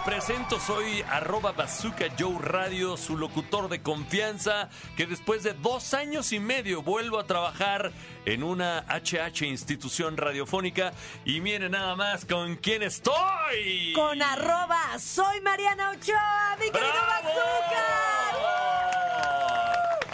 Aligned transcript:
Me 0.00 0.06
presento, 0.12 0.58
soy 0.58 1.02
arroba 1.10 1.52
bazooka 1.52 2.06
Joe 2.18 2.38
Radio, 2.40 2.96
su 2.96 3.18
locutor 3.18 3.68
de 3.68 3.82
confianza, 3.82 4.70
que 4.96 5.06
después 5.06 5.42
de 5.42 5.52
dos 5.52 5.92
años 5.92 6.32
y 6.32 6.40
medio 6.40 6.82
vuelvo 6.82 7.18
a 7.18 7.26
trabajar 7.26 7.92
en 8.24 8.42
una 8.42 8.86
HH 8.88 9.42
institución 9.44 10.16
radiofónica. 10.16 10.92
Y 11.26 11.42
miren 11.42 11.72
nada 11.72 11.96
más 11.96 12.24
con 12.24 12.56
quién 12.56 12.82
estoy. 12.82 13.92
Con 13.94 14.22
arroba, 14.22 14.98
soy 14.98 15.42
Mariana 15.42 15.90
Ochoa, 15.90 16.56
mi 16.58 16.70
querido. 16.70 16.92
Bazooka. 17.22 18.19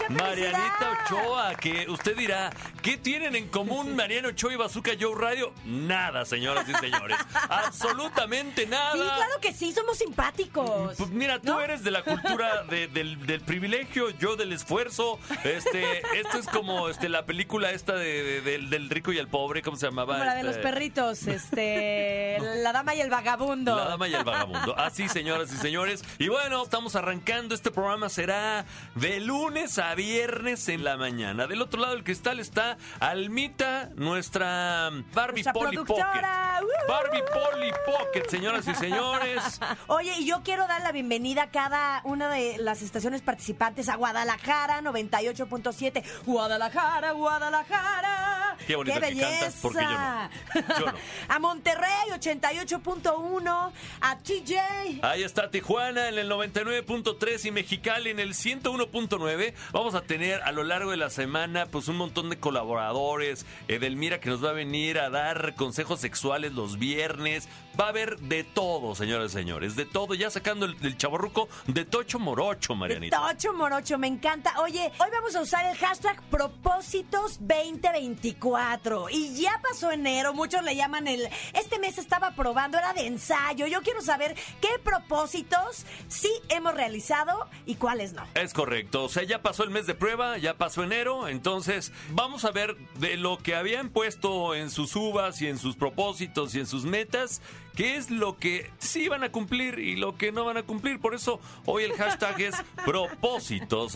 ¡Qué 0.08 0.14
Marianita! 0.14 0.98
Ochoa, 1.06 1.54
que 1.54 1.86
usted 1.88 2.16
dirá, 2.16 2.50
¿qué 2.82 2.96
tienen 2.96 3.36
en 3.36 3.48
común 3.48 3.94
Mariana 3.96 4.28
Ochoa 4.28 4.52
y 4.52 4.56
Bazooka 4.56 4.92
Joe 5.00 5.14
Radio? 5.16 5.52
Nada, 5.64 6.24
señoras 6.24 6.68
y 6.68 6.74
señores. 6.74 7.16
Absolutamente 7.48 8.66
nada. 8.66 8.92
Sí, 8.92 8.98
claro 8.98 9.40
que 9.40 9.52
sí, 9.52 9.72
somos 9.72 9.98
simpáticos. 9.98 10.96
Pues 10.96 11.10
mira, 11.10 11.38
tú 11.40 11.52
¿No? 11.52 11.60
eres 11.60 11.82
de 11.84 11.90
la 11.90 12.02
cultura 12.02 12.62
de- 12.64 12.88
del, 12.88 13.24
del 13.26 13.40
privilegio, 13.40 14.10
yo 14.10 14.36
del 14.36 14.52
esfuerzo. 14.52 15.18
Este, 15.44 16.02
esto 16.18 16.38
es 16.38 16.46
como 16.46 16.88
este, 16.88 17.08
la 17.08 17.26
película 17.26 17.70
esta 17.70 17.94
de, 17.94 18.22
de- 18.22 18.40
del, 18.40 18.70
del 18.70 18.88
rico 18.90 19.12
y 19.12 19.18
el 19.18 19.28
pobre, 19.28 19.62
¿cómo 19.62 19.76
se 19.76 19.86
llamaba? 19.86 20.14
Como 20.14 20.24
la 20.24 20.34
de 20.34 20.40
Este, 20.40 20.52
los 20.52 20.58
perritos, 20.58 21.26
este, 21.26 22.38
la 22.62 22.72
dama 22.72 22.94
y 22.94 23.00
el 23.00 23.10
vagabundo. 23.10 23.74
La 23.76 23.84
dama 23.86 24.08
y 24.08 24.14
el 24.14 24.24
vagabundo. 24.24 24.78
Así, 24.78 25.08
señoras 25.08 25.52
y 25.52 25.56
señores. 25.56 26.04
Y 26.18 26.28
bueno, 26.28 26.62
estamos 26.62 26.96
arrancando. 26.96 27.54
Este 27.54 27.70
programa 27.70 28.08
será 28.08 28.64
de 28.94 29.20
lunes 29.20 29.78
a 29.78 29.94
viernes 29.96 30.68
en 30.68 30.84
la 30.84 30.96
mañana. 30.96 31.48
Del 31.48 31.60
otro 31.62 31.80
lado 31.80 31.94
del 31.94 32.04
cristal 32.04 32.38
está 32.38 32.76
Almita, 33.00 33.90
nuestra 33.96 34.90
Barbie 35.12 35.42
Nuestra 35.42 35.52
Polly 35.52 35.76
productora. 35.76 36.60
Pocket. 36.60 36.86
Barbie 36.88 37.22
Polly 37.22 37.72
Pocket, 37.84 38.28
señoras 38.28 38.68
y 38.68 38.74
señores. 38.76 39.60
Oye, 39.88 40.12
y 40.18 40.26
yo 40.26 40.42
quiero 40.44 40.68
dar 40.68 40.82
la 40.82 40.92
bienvenida 40.92 41.44
a 41.44 41.50
cada 41.50 42.02
una 42.04 42.28
de 42.28 42.58
las 42.58 42.82
estaciones 42.82 43.22
participantes 43.22 43.88
a 43.88 43.96
Guadalajara 43.96 44.80
98.7. 44.82 46.04
Guadalajara, 46.24 47.12
Guadalajara. 47.12 48.56
Qué 48.66 48.76
bonito 48.76 48.94
que 48.94 49.00
belleza. 49.00 49.28
cantas, 49.28 49.54
porque 49.62 49.82
yo 49.82 49.90
no. 49.90 50.78
Yo 50.78 50.86
no. 50.86 50.92
a 51.34 51.38
Monterrey 51.38 52.10
88.1, 52.10 53.72
a 54.00 54.18
TJ. 54.18 55.00
Ahí 55.02 55.22
está 55.22 55.50
Tijuana 55.50 56.08
en 56.08 56.18
el 56.18 56.30
99.3 56.30 57.44
y 57.46 57.50
Mexicali 57.50 58.10
en 58.10 58.20
el 58.20 58.34
101.9. 58.34 59.54
Vamos 59.72 59.85
a 59.94 60.02
tener 60.02 60.42
a 60.42 60.52
lo 60.52 60.64
largo 60.64 60.90
de 60.90 60.96
la 60.96 61.10
semana 61.10 61.66
pues 61.66 61.88
un 61.88 61.96
montón 61.96 62.30
de 62.30 62.38
colaboradores. 62.38 63.46
Edelmira 63.68 64.20
que 64.20 64.30
nos 64.30 64.44
va 64.44 64.50
a 64.50 64.54
venir 64.54 64.98
a 64.98 65.10
dar 65.10 65.54
consejos 65.54 66.00
sexuales 66.00 66.52
los 66.52 66.78
viernes. 66.78 67.48
Va 67.78 67.86
a 67.86 67.88
haber 67.88 68.18
de 68.18 68.44
todo, 68.44 68.94
señores 68.94 69.32
y 69.32 69.34
señores. 69.34 69.76
De 69.76 69.84
todo. 69.84 70.14
Ya 70.14 70.30
sacando 70.30 70.66
el, 70.66 70.76
el 70.82 70.96
chaborruco 70.96 71.48
de 71.66 71.84
Tocho 71.84 72.18
Morocho, 72.18 72.74
Marianita. 72.74 73.18
Tocho 73.18 73.52
Morocho, 73.52 73.98
me 73.98 74.06
encanta. 74.06 74.54
Oye, 74.60 74.92
hoy 74.98 75.08
vamos 75.12 75.36
a 75.36 75.42
usar 75.42 75.66
el 75.66 75.76
hashtag 75.76 76.22
propósitos 76.30 77.38
2024. 77.40 79.10
Y 79.10 79.40
ya 79.40 79.60
pasó 79.62 79.90
enero, 79.90 80.32
muchos 80.32 80.62
le 80.62 80.76
llaman 80.76 81.06
el... 81.06 81.28
Este 81.52 81.78
mes 81.78 81.98
estaba 81.98 82.32
probando, 82.32 82.78
era 82.78 82.92
de 82.92 83.06
ensayo. 83.06 83.66
Yo 83.66 83.82
quiero 83.82 84.00
saber 84.00 84.34
qué 84.60 84.78
propósitos 84.82 85.84
sí 86.08 86.32
hemos 86.48 86.74
realizado 86.74 87.48
y 87.66 87.76
cuáles 87.76 88.12
no. 88.12 88.22
Es 88.34 88.52
correcto, 88.52 89.04
o 89.04 89.08
sea, 89.08 89.22
ya 89.22 89.42
pasó 89.42 89.64
el 89.64 89.70
mes 89.70 89.86
de 89.86 89.94
prueba, 89.94 90.38
ya 90.38 90.54
pasó 90.54 90.82
enero, 90.82 91.28
entonces 91.28 91.92
vamos 92.10 92.44
a 92.44 92.50
ver 92.50 92.76
de 92.98 93.16
lo 93.16 93.38
que 93.38 93.54
habían 93.54 93.90
puesto 93.90 94.54
en 94.54 94.70
sus 94.70 94.94
uvas 94.96 95.40
y 95.42 95.48
en 95.48 95.58
sus 95.58 95.76
propósitos 95.76 96.54
y 96.54 96.60
en 96.60 96.66
sus 96.66 96.84
metas, 96.84 97.40
qué 97.76 97.96
es 97.96 98.10
lo 98.10 98.36
que 98.38 98.70
sí 98.78 99.08
van 99.08 99.22
a 99.22 99.30
cumplir 99.30 99.78
y 99.78 99.94
lo 99.96 100.16
que 100.16 100.32
no 100.32 100.44
van 100.44 100.56
a 100.56 100.62
cumplir. 100.64 100.98
Por 100.98 101.14
eso 101.14 101.38
hoy 101.66 101.84
el 101.84 101.92
hashtag 101.92 102.40
es 102.40 102.54
propósitos 102.84 103.94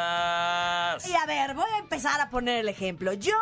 realistas. 0.00 1.06
Y 1.08 1.14
a 1.14 1.26
ver, 1.26 1.54
voy 1.54 1.70
a 1.74 1.78
empezar 1.78 2.20
a 2.20 2.30
poner 2.30 2.58
el 2.58 2.68
ejemplo. 2.68 3.12
Yo, 3.12 3.34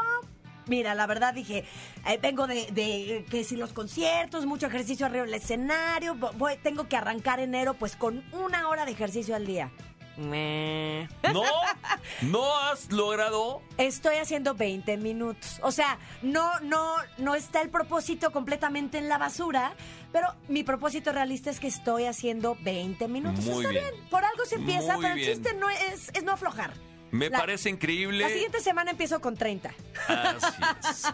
mira, 0.66 0.94
la 0.94 1.06
verdad 1.06 1.34
dije, 1.34 1.64
eh, 2.06 2.18
vengo 2.20 2.46
de, 2.46 2.66
de, 2.72 3.24
que 3.30 3.44
si 3.44 3.56
los 3.56 3.72
conciertos, 3.72 4.46
mucho 4.46 4.66
ejercicio 4.66 5.06
arriba 5.06 5.24
del 5.24 5.34
escenario, 5.34 6.14
vo- 6.14 6.32
voy, 6.34 6.56
tengo 6.62 6.88
que 6.88 6.96
arrancar 6.96 7.40
enero 7.40 7.74
pues 7.74 7.96
con 7.96 8.24
una 8.32 8.68
hora 8.68 8.84
de 8.84 8.92
ejercicio 8.92 9.34
al 9.36 9.46
día. 9.46 9.70
¿No? 10.18 11.42
¿No 12.22 12.58
has 12.58 12.90
logrado? 12.90 13.62
Estoy 13.76 14.16
haciendo 14.16 14.54
20 14.54 14.96
minutos. 14.96 15.60
O 15.62 15.70
sea, 15.70 15.98
no, 16.22 16.58
no, 16.60 16.96
no 17.18 17.34
está 17.34 17.60
el 17.62 17.70
propósito 17.70 18.32
completamente 18.32 18.98
en 18.98 19.08
la 19.08 19.16
basura, 19.18 19.74
pero 20.12 20.34
mi 20.48 20.64
propósito 20.64 21.12
realista 21.12 21.50
es 21.50 21.60
que 21.60 21.68
estoy 21.68 22.04
haciendo 22.06 22.56
20 22.62 23.06
minutos. 23.08 23.44
Muy 23.44 23.58
está 23.64 23.68
bien. 23.70 23.84
bien. 23.94 24.08
Por 24.10 24.24
algo 24.24 24.44
se 24.44 24.56
empieza, 24.56 24.94
Muy 24.94 25.02
pero 25.04 25.14
bien. 25.14 25.28
el 25.28 25.34
chiste 25.36 25.54
no 25.54 25.70
es, 25.70 26.10
es 26.12 26.24
no 26.24 26.32
aflojar. 26.32 26.72
Me 27.10 27.30
La- 27.30 27.38
parece 27.38 27.70
increíble. 27.70 28.18
La 28.24 28.28
siguiente 28.28 28.60
semana 28.60 28.90
empiezo 28.90 29.20
con 29.20 29.36
30. 29.36 29.72
Así 30.08 30.46
es. 30.90 31.06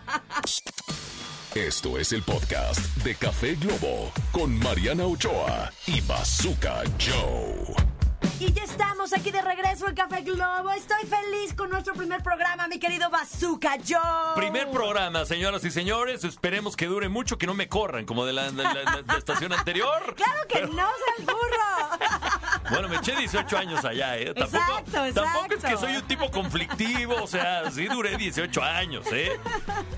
Esto 1.54 1.98
es 1.98 2.10
el 2.12 2.22
podcast 2.25 2.81
de 3.04 3.14
Café 3.14 3.54
Globo 3.54 4.10
con 4.32 4.59
Mariana 4.59 5.06
Ochoa 5.06 5.70
y 5.87 6.00
Bazooka 6.00 6.82
Joe. 6.98 7.76
Y 8.40 8.52
ya 8.52 8.64
estamos 8.64 9.12
aquí 9.12 9.30
de 9.30 9.40
regreso 9.40 9.88
en 9.88 9.94
Café 9.94 10.22
Globo. 10.22 10.70
Estoy 10.72 11.06
feliz 11.06 11.54
con 11.56 11.70
nuestro 11.70 11.94
primer 11.94 12.22
programa, 12.22 12.66
mi 12.66 12.78
querido 12.78 13.08
Bazooka 13.08 13.76
Joe. 13.86 14.34
Primer 14.34 14.70
programa, 14.70 15.24
señoras 15.24 15.64
y 15.64 15.70
señores. 15.70 16.24
Esperemos 16.24 16.76
que 16.76 16.86
dure 16.86 17.08
mucho, 17.08 17.38
que 17.38 17.46
no 17.46 17.54
me 17.54 17.68
corran 17.68 18.04
como 18.04 18.26
de 18.26 18.32
la, 18.32 18.50
de 18.50 18.62
la- 18.62 18.72
de 18.74 19.02
la 19.06 19.16
estación 19.18 19.52
anterior. 19.52 20.14
Claro 20.16 20.40
que 20.48 20.62
no, 20.62 20.74
sea 20.74 21.14
el 21.18 21.24
burro. 21.24 21.63
Bueno, 22.70 22.88
me 22.88 22.97
eché 22.97 23.14
18 23.16 23.56
años 23.58 23.84
allá, 23.84 24.16
¿eh? 24.19 24.32
Tampoco, 24.34 24.56
Exacto, 24.56 24.91
exacto. 25.06 25.22
tampoco 25.22 25.54
es 25.54 25.64
que 25.64 25.76
soy 25.76 25.97
un 25.97 26.02
tipo 26.02 26.30
conflictivo, 26.30 27.14
o 27.22 27.26
sea, 27.26 27.70
sí 27.70 27.86
duré 27.86 28.16
18 28.16 28.62
años, 28.62 29.06
¿eh? 29.12 29.32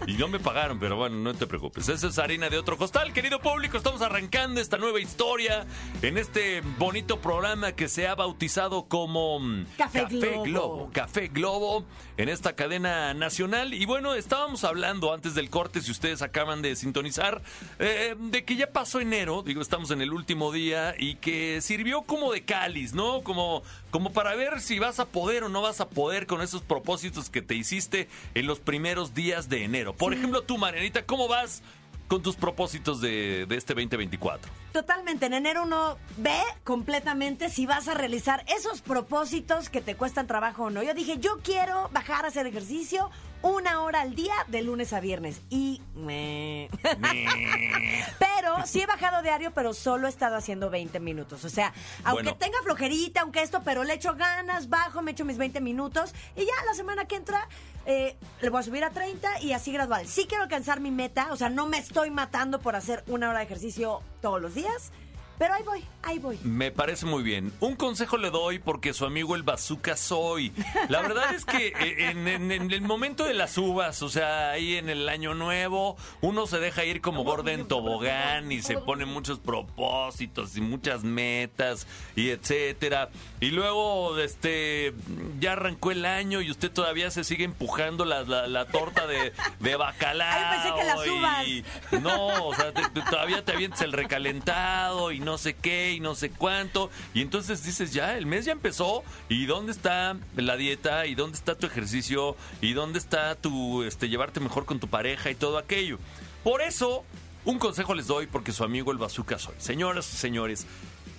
Y 0.07 0.15
no 0.15 0.29
me 0.29 0.39
pagaron, 0.39 0.79
pero 0.79 0.97
bueno, 0.97 1.17
no 1.17 1.35
te 1.35 1.47
preocupes. 1.47 1.89
Esa 1.89 2.09
es 2.09 2.19
harina 2.19 2.49
de 2.49 2.59
otro 2.59 2.77
costal. 2.77 3.13
Querido 3.13 3.41
público, 3.41 3.77
estamos 3.77 4.03
arrancando 4.03 4.61
esta 4.61 4.79
nueva 4.79 5.01
historia 5.01 5.67
en 6.03 6.19
este 6.19 6.61
bonito 6.79 7.21
programa 7.21 7.73
que 7.73 7.89
se 7.89 8.09
ha 8.09 8.15
bautizado 8.15 8.87
como 8.89 9.41
mm, 9.41 9.67
Café 9.77 10.07
Globo. 10.45 10.91
Café 10.93 11.29
Globo 11.29 11.85
en 12.17 12.29
esta 12.29 12.55
cadena 12.55 13.15
nacional. 13.15 13.75
Y 13.75 13.85
bueno, 13.87 14.15
estábamos 14.15 14.65
hablando 14.65 15.13
antes 15.13 15.35
del 15.35 15.51
corte, 15.51 15.81
si 15.81 15.91
ustedes 15.91 16.23
acaban 16.23 16.63
de 16.63 16.77
sintonizar, 16.77 17.43
eh, 17.79 18.15
de 18.19 18.45
que 18.45 18.57
ya 18.57 18.73
pasó 18.73 19.01
enero, 19.01 19.43
digo, 19.43 19.61
estamos 19.61 19.91
en 19.91 20.01
el 20.03 20.13
último 20.13 20.53
día 20.53 20.95
y 20.99 21.17
que 21.17 21.61
sirvió 21.61 22.03
como 22.03 22.33
de 22.33 22.45
cáliz, 22.61 22.95
¿no? 22.95 23.23
Como, 23.23 23.63
como 23.91 24.13
para 24.13 24.35
ver 24.35 24.61
si 24.61 24.79
vas 24.79 24.99
a 24.99 25.05
poder 25.05 25.45
o 25.45 25.51
no 25.51 25.61
vas 25.61 25.81
a 25.83 25.91
poder 25.91 26.27
con 26.27 26.41
esos 26.41 26.63
propósitos 26.63 27.29
que 27.29 27.43
te 27.43 27.55
hiciste 27.55 28.09
en 28.35 28.47
los 28.47 28.61
primeros 28.61 29.13
días 29.13 29.51
de 29.51 29.65
enero. 29.65 29.95
Por 29.95 30.15
ejemplo, 30.15 30.43
tú, 30.43 30.57
Marianita, 30.57 31.05
¿cómo 31.05 31.29
vas 31.29 31.63
con 32.09 32.23
tus 32.23 32.35
propósitos 32.37 33.03
de, 33.03 33.45
de 33.47 33.57
este 33.57 33.75
2024? 33.75 34.51
Totalmente, 34.73 35.27
en 35.27 35.35
enero 35.35 35.65
uno 35.65 35.99
ve 36.17 36.41
completamente 36.65 37.51
si 37.51 37.67
vas 37.67 37.89
a 37.89 37.95
realizar 37.95 38.43
esos 38.49 38.81
propósitos 38.81 39.69
que 39.69 39.83
te 39.83 39.95
cuestan 39.95 40.27
trabajo 40.27 40.65
o 40.65 40.71
no. 40.71 40.83
Yo 40.83 40.95
dije, 40.95 41.19
yo 41.19 41.39
quiero 41.43 41.91
bajar 41.93 42.25
a 42.25 42.29
hacer 42.29 42.47
ejercicio 42.47 43.11
una 43.47 43.83
hora 43.83 44.01
al 44.01 44.15
día 44.15 44.35
de 44.49 44.63
lunes 44.63 44.93
a 44.93 45.01
viernes. 45.01 45.41
Y... 45.51 45.81
meh. 45.95 46.69
pero 48.19 48.67
sí 48.67 48.81
he 48.81 48.87
bajado 48.87 49.23
diario, 49.23 49.53
pero 49.53 49.73
solo 49.75 50.07
he 50.07 50.11
estado 50.11 50.37
haciendo 50.37 50.71
20 50.71 51.01
minutos. 51.01 51.45
O 51.45 51.49
sea, 51.49 51.73
aunque 52.05 52.25
Bueno. 52.25 52.39
tenga 52.39 52.59
flojerita, 52.63 53.23
aunque 53.23 53.43
esto, 53.43 53.63
pero 53.65 53.85
le 53.85 53.95
echo 53.95 54.15
ganas, 54.15 54.69
bajo, 54.69 55.03
me 55.03 55.13
echo 55.13 55.25
mis 55.25 55.39
20 55.39 55.61
minutos. 55.61 56.15
Y 56.37 56.41
ya 56.41 56.53
la 56.67 56.75
semana 56.75 57.07
que 57.07 57.17
entra 57.17 57.49
eh, 57.87 58.17
le 58.41 58.51
voy 58.51 58.61
a 58.61 58.63
subir 58.65 58.85
a 58.85 58.91
30 58.91 59.43
y 59.43 59.53
así 59.53 59.73
gradual. 59.73 60.07
Sí 60.07 60.27
quiero 60.29 60.43
alcanzar 60.45 60.81
mi 60.81 60.91
meta, 60.91 61.29
o 61.31 61.37
sea, 61.37 61.49
no 61.49 61.67
me 61.67 61.79
estoy 61.79 62.11
matando 62.11 62.61
por 62.61 62.75
hacer 62.77 63.05
una 63.07 63.31
hora 63.31 63.39
de 63.39 63.45
ejercicio 63.45 64.01
todos 64.21 64.41
los 64.41 64.55
días. 64.55 64.91
Pero 65.39 65.53
ahí 65.55 65.63
voy, 65.65 65.85
ahí 66.03 66.19
voy. 66.19 66.39
Me 66.45 66.71
parece 66.71 67.05
muy 67.05 67.23
bien. 67.23 67.53
Un 67.61 67.77
consejo 67.77 68.17
le 68.17 68.31
doy 68.31 68.59
porque 68.59 68.95
su 68.95 69.05
amigo 69.05 69.35
el 69.37 69.43
bazooka 69.43 69.97
soy. 69.97 70.53
La 70.89 71.03
verdad 71.03 71.35
es 71.35 71.45
que 71.45 71.69
eh, 71.69 72.11
en, 72.11 72.27
en- 72.27 72.51
en 72.53 72.71
el 72.71 72.81
momento 72.81 73.25
de 73.25 73.35
las 73.35 73.59
uvas, 73.59 74.01
o 74.03 74.09
sea, 74.09 74.51
ahí 74.53 74.77
en 74.77 74.89
el 74.89 75.09
año 75.09 75.35
nuevo, 75.35 75.97
uno 76.23 76.47
se 76.47 76.59
deja 76.59 76.85
ir 76.85 77.01
como 77.03 77.23
gorda 77.25 77.53
en 77.53 77.69
tobogán 77.69 78.51
y 78.51 78.63
se 78.63 78.79
pone 78.79 79.05
muchos 79.05 79.39
propósitos 79.39 80.57
y 80.57 80.61
muchas 80.63 81.05
metas 81.05 81.87
y 82.15 82.31
etcétera. 82.31 83.11
Y 83.41 83.51
luego, 83.51 84.19
este, 84.19 84.95
ya 85.39 85.53
arrancó 85.53 85.91
el 85.91 86.07
año 86.07 86.41
y 86.41 86.51
usted 86.51 86.71
todavía 86.71 87.11
se 87.11 87.25
sigue 87.25 87.45
empujando 87.45 88.05
la, 88.07 88.23
la- 88.23 88.47
la 88.47 88.65
torta 88.67 89.07
de, 89.07 89.33
de 89.61 89.77
bacalao. 89.77 90.51
Pensé 90.63 90.75
que 90.81 90.85
las 90.85 91.07
uvas. 91.09 91.47
y- 91.47 91.65
no, 92.01 92.47
o 92.49 92.55
sea, 92.55 92.73
te- 92.73 92.89
te- 92.89 93.03
todavía 93.03 93.45
te 93.45 93.53
avientas 93.53 93.83
el 93.83 93.93
recalentado 93.93 95.13
y 95.13 95.21
no 95.27 95.37
sé 95.37 95.55
qué 95.55 95.93
y 95.93 96.01
no 96.01 96.15
sé 96.15 96.31
cuánto. 96.31 96.89
Y 97.13 97.21
entonces 97.21 97.63
dices, 97.65 97.93
ya, 97.93 98.17
el 98.17 98.25
mes 98.25 98.47
ya 98.47 98.53
empezó. 98.53 99.03
¿Y 99.29 99.45
dónde 99.45 99.73
está 99.73 100.17
la 100.37 100.57
dieta? 100.57 101.05
¿Y 101.05 101.15
dónde 101.15 101.37
está 101.37 101.57
tu 101.57 101.67
ejercicio? 101.67 102.37
¿Y 102.63 102.73
dónde 102.73 102.99
está 102.99 103.35
tu 103.35 103.83
este, 103.83 104.09
llevarte 104.09 104.41
mejor 104.41 104.65
con 104.65 104.81
tu 104.81 104.89
pareja 104.89 105.31
y 105.31 105.35
todo 105.35 105.59
aquello? 105.59 105.99
Por 106.45 106.63
eso, 106.63 107.05
un 107.45 107.59
consejo 107.59 107.95
les 107.95 108.07
doy 108.07 108.27
porque 108.29 108.53
su 108.53 108.65
amigo 108.65 108.93
el 108.93 108.99
bazooka 108.99 109.39
soy. 109.39 109.57
Señoras 109.59 110.11
y 110.15 110.17
señores, 110.17 110.67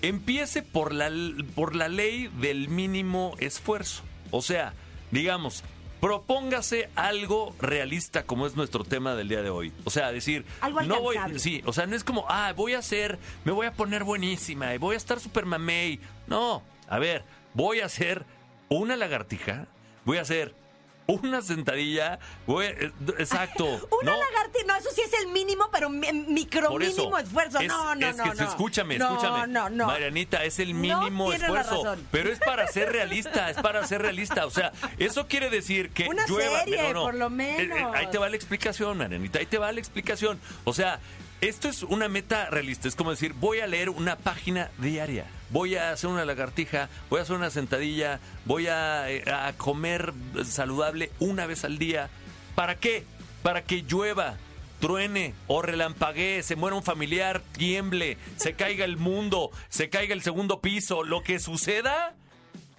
empiece 0.02 0.64
por 0.64 0.94
la, 0.94 1.12
por 1.54 1.76
la 1.76 1.90
ley 1.90 2.30
del 2.40 2.70
mínimo 2.70 3.36
esfuerzo. 3.40 4.04
O 4.32 4.42
sea, 4.42 4.74
digamos, 5.12 5.64
propóngase 6.00 6.90
algo 6.96 7.56
realista 7.60 8.24
como 8.24 8.46
es 8.48 8.56
nuestro 8.56 8.84
tema 8.84 9.16
del 9.16 9.30
día 9.30 9.42
de 9.42 9.50
hoy. 9.50 9.74
O 9.84 9.90
sea, 9.90 10.12
decir, 10.12 10.46
Algo 10.62 10.82
no 10.82 11.02
voy, 11.02 11.18
sí, 11.38 11.62
o 11.66 11.74
sea, 11.74 11.86
no 11.86 11.96
es 11.96 12.04
como, 12.04 12.26
ah, 12.30 12.54
voy 12.56 12.74
a 12.74 12.80
hacer, 12.80 13.18
me 13.46 13.52
voy 13.52 13.68
a 13.68 13.74
poner 13.74 14.04
buenísima 14.04 14.74
y 14.74 14.78
voy 14.78 14.96
a 14.96 14.98
estar 14.98 15.20
super 15.20 15.46
mamey. 15.46 16.00
No, 16.28 16.64
a 16.88 17.00
ver, 17.00 17.24
voy 17.54 17.82
a 17.82 17.86
hacer 17.86 18.26
una 18.70 18.96
lagartija, 18.96 19.68
voy 20.06 20.18
a 20.18 20.22
hacer 20.22 20.54
una 21.08 21.42
sentadilla, 21.42 22.20
voy, 22.46 22.66
eh, 22.66 22.92
exacto. 23.18 23.66
Una 24.02 24.12
¿no? 24.12 24.18
lagartija, 24.18 24.66
no, 24.68 24.76
eso 24.76 24.90
sí 24.94 25.02
es 25.02 25.14
el 25.22 25.28
mínimo, 25.28 25.70
pero 25.72 25.90
mi- 25.90 26.12
micro 26.12 26.70
Por 26.70 26.84
eso, 26.84 26.98
mínimo 26.98 27.18
esfuerzo. 27.18 27.60
es- 27.60 27.68
no, 27.68 27.96
no, 27.96 28.08
es 28.08 28.18
no, 28.18 28.24
que, 28.24 28.34
no. 28.36 28.48
escúchame, 28.50 28.98
no, 28.98 29.08
escúchame. 29.14 29.48
No, 29.48 29.70
no, 29.70 29.88
Marianita, 29.88 30.44
es 30.44 30.60
el 30.60 30.74
mínimo 30.74 31.32
esfuerzo. 31.32 31.96
Pero 32.12 32.32
es 32.32 32.40
para 32.40 32.68
ser 32.68 32.92
realista, 32.92 33.50
es 33.50 33.58
para 33.58 33.86
ser 33.88 34.02
realista. 34.02 34.46
O 34.46 34.52
sea, 34.52 34.72
eso 34.98 35.28
quiere 35.28 35.50
decir 35.50 35.90
que 35.92 36.08
Una 36.08 36.26
llueva. 36.28 36.60
serie, 36.60 36.94
por 36.94 37.16
lo 37.16 37.28
Eh, 37.28 37.30
menos. 37.30 37.78
eh, 37.78 37.86
ahí 37.96 38.08
te 38.08 38.18
va 38.18 38.30
la 38.30 38.36
explicación, 38.36 38.98
Marianita, 38.98 39.40
ahí 39.40 39.46
te 39.46 39.58
va 39.58 39.72
la 39.72 39.80
explicación. 39.80 40.40
O 40.66 40.74
sea, 40.74 41.00
esto 41.42 41.70
es 41.70 41.84
una 41.84 42.08
meta 42.08 42.50
realista. 42.50 42.88
Es 42.88 42.96
como 42.96 43.12
decir, 43.12 43.34
voy 43.34 43.60
a 43.60 43.68
leer 43.68 43.90
una 43.90 44.16
página 44.16 44.72
diaria. 44.78 45.26
Voy 45.50 45.76
a 45.76 45.92
hacer 45.92 46.10
una 46.10 46.26
lagartija, 46.26 46.90
voy 47.10 47.20
a 47.20 47.24
hacer 47.24 47.36
una 47.36 47.50
sentadilla, 47.50 48.20
voy 48.46 48.68
a, 48.68 49.10
eh, 49.10 49.24
a 49.32 49.54
comer 49.54 50.14
saludable 50.44 51.12
una 51.20 51.46
vez 51.46 51.64
al 51.64 51.78
día. 51.78 52.10
¿Para 52.56 52.76
qué? 52.76 53.06
Para 53.44 53.64
que 53.64 53.84
llueva, 53.84 54.38
truene 54.80 55.34
o 55.48 55.62
relampaguee, 55.62 56.44
se 56.44 56.56
muera 56.56 56.76
un 56.76 56.84
familiar, 56.84 57.42
tiemble, 57.54 58.18
se 58.36 58.54
caiga 58.54 58.84
el 58.84 58.98
mundo, 58.98 59.52
se 59.70 59.90
caiga 59.90 60.14
el 60.14 60.22
segundo 60.22 60.60
piso, 60.60 61.04
lo 61.04 61.24
que 61.24 61.40
suceda, 61.40 62.16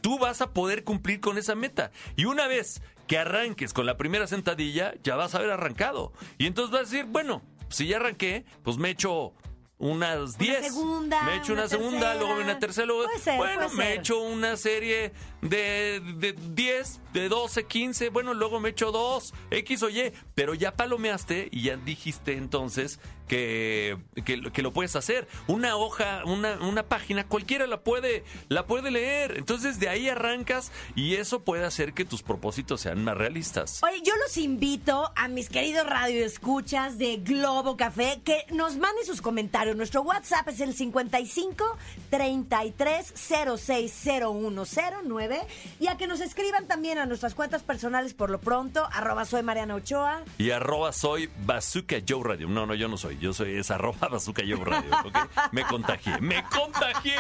tú 0.01 0.19
vas 0.19 0.41
a 0.41 0.51
poder 0.51 0.85
cumplir 0.85 1.21
con 1.21 1.39
esa 1.39 1.55
meta. 1.55 1.91
Y 2.17 2.27
una 2.27 2.47
vez 2.47 2.83
que 3.07 3.19
arranques 3.19 3.73
con 3.73 3.87
la 3.87 3.97
primera 3.97 4.27
sentadilla, 4.27 4.95
ya 5.03 5.17
vas 5.17 5.35
a 5.35 5.39
haber 5.39 5.53
arrancado. 5.53 6.13
Y 6.37 6.47
entonces 6.47 6.71
vas 6.71 6.83
a 6.83 6.91
decir, 6.91 7.07
bueno, 7.07 7.43
si 7.69 7.87
ya 7.87 7.97
arranqué, 7.97 8.45
pues 8.63 8.77
me 8.79 8.91
echo 8.91 9.35
unas 9.79 10.37
10. 10.39 10.67
segunda, 10.67 11.23
me 11.23 11.37
echo 11.37 11.53
una, 11.53 11.63
una 11.63 11.69
segunda, 11.69 12.01
tercera. 12.01 12.15
luego 12.15 12.41
una 12.43 12.59
tercera, 12.59 12.87
luego... 12.87 13.05
Puede 13.05 13.19
ser, 13.21 13.37
bueno, 13.37 13.67
puede 13.67 13.77
me 13.77 13.85
ser. 13.85 13.99
echo 14.01 14.21
una 14.21 14.57
serie 14.57 15.13
de, 15.41 16.03
de 16.17 16.33
10, 16.33 17.01
de 17.13 17.29
12, 17.29 17.65
15, 17.67 18.09
bueno, 18.11 18.35
luego 18.35 18.59
me 18.59 18.71
echo 18.71 18.91
dos, 18.91 19.33
X 19.53 19.83
o 19.85 19.89
Y, 19.89 20.13
pero 20.35 20.55
ya 20.55 20.75
palomeaste 20.75 21.49
y 21.53 21.63
ya 21.63 21.77
dijiste 21.77 22.33
entonces 22.33 22.99
que, 23.29 23.99
que, 24.25 24.51
que 24.51 24.63
lo 24.63 24.73
puedes 24.73 24.97
hacer. 24.97 25.29
Una 25.47 25.77
hoja, 25.77 26.23
una, 26.25 26.59
una 26.61 26.83
página, 26.83 27.27
cualquiera 27.27 27.67
la 27.67 27.83
puede, 27.83 28.25
la 28.49 28.67
puede 28.67 28.91
leer. 28.91 29.37
Entonces 29.37 29.79
de 29.79 29.89
ahí 29.89 30.09
arrancas 30.09 30.73
y 30.97 31.15
eso 31.15 31.45
puede 31.45 31.65
hacer 31.65 31.93
que 31.93 32.05
tus 32.05 32.23
propósitos 32.23 32.81
sean 32.81 33.05
más 33.05 33.17
realistas. 33.17 33.83
Oye, 33.83 34.03
yo 34.03 34.17
los 34.17 34.37
invito 34.37 35.13
a 35.15 35.29
mis 35.29 35.49
queridos 35.49 35.87
radioescuchas 35.87 36.99
de 36.99 37.19
Globo 37.19 37.77
Café 37.77 38.21
que 38.25 38.45
nos 38.51 38.77
manden 38.77 39.05
sus 39.05 39.23
comentarios. 39.23 39.77
Nuestro 39.77 40.03
WhatsApp 40.03 40.49
es 40.49 40.61
el 40.61 40.75
55 40.75 41.77
33 42.11 43.13
060109 43.15 45.41
y 45.79 45.87
a 45.89 45.97
que 45.97 46.07
nos 46.07 46.21
escriban 46.21 46.67
también 46.67 46.99
a 46.99 47.07
nuestras 47.07 47.35
cuentas 47.35 47.63
personales 47.63 48.15
por 48.15 48.31
lo 48.31 48.41
pronto, 48.41 48.89
arroba 48.93 49.25
soy 49.25 49.43
Mariana 49.43 49.75
Ochoa. 49.75 50.23
Y 50.39 50.51
arroba 50.51 50.93
soy 50.93 51.29
Bazooka 51.45 51.97
Joe 52.07 52.25
Radio. 52.25 52.49
No, 52.49 52.67
no, 52.67 52.75
yo 52.75 52.89
no 52.89 52.97
soy. 52.97 53.18
Yo 53.21 53.33
soy 53.33 53.57
es 53.59 53.71
arroba 53.71 54.09
Bazooka 54.09 54.43
Joe 54.47 54.65
Radio. 54.65 54.91
¿ok? 55.05 55.53
Me 55.53 55.65
contagié. 55.65 56.19
¡Me 56.21 56.45
contagié! 56.45 57.17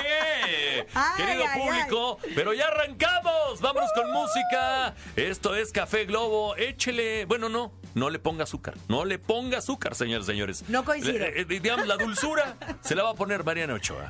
Ay, 0.94 1.16
Querido 1.16 1.44
ay, 1.48 1.60
público, 1.60 2.18
pero 2.34 2.52
ya 2.52 2.66
arrancamos. 2.66 3.60
Vámonos 3.60 3.90
con 3.94 4.10
música. 4.12 4.94
Esto 5.16 5.54
es 5.54 5.72
Café 5.72 6.04
Globo. 6.04 6.56
Échele. 6.56 7.24
Bueno, 7.24 7.48
no. 7.48 7.72
No 7.94 8.10
le 8.10 8.18
ponga 8.18 8.44
azúcar. 8.44 8.74
No 8.88 9.04
le 9.04 9.18
ponga 9.18 9.58
azúcar, 9.58 9.94
señores, 9.94 10.26
señores. 10.26 10.64
No 10.68 10.84
coincido. 10.84 11.24
Eh, 11.24 11.40
eh, 11.40 11.44
digamos, 11.44 11.86
la 11.86 11.96
dulzura 11.96 12.56
se 12.80 12.94
la 12.94 13.02
va 13.02 13.10
a 13.10 13.14
poner 13.14 13.44
Mariana 13.44 13.74
Ochoa. 13.74 14.06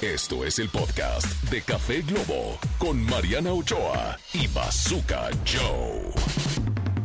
Esto 0.00 0.44
es 0.44 0.60
el 0.60 0.68
podcast 0.68 1.26
de 1.50 1.60
Café 1.62 2.02
Globo 2.02 2.56
con 2.78 3.02
Mariana 3.04 3.52
Ochoa 3.52 4.16
y 4.32 4.46
Bazooka 4.46 5.28
Joe. 5.44 6.47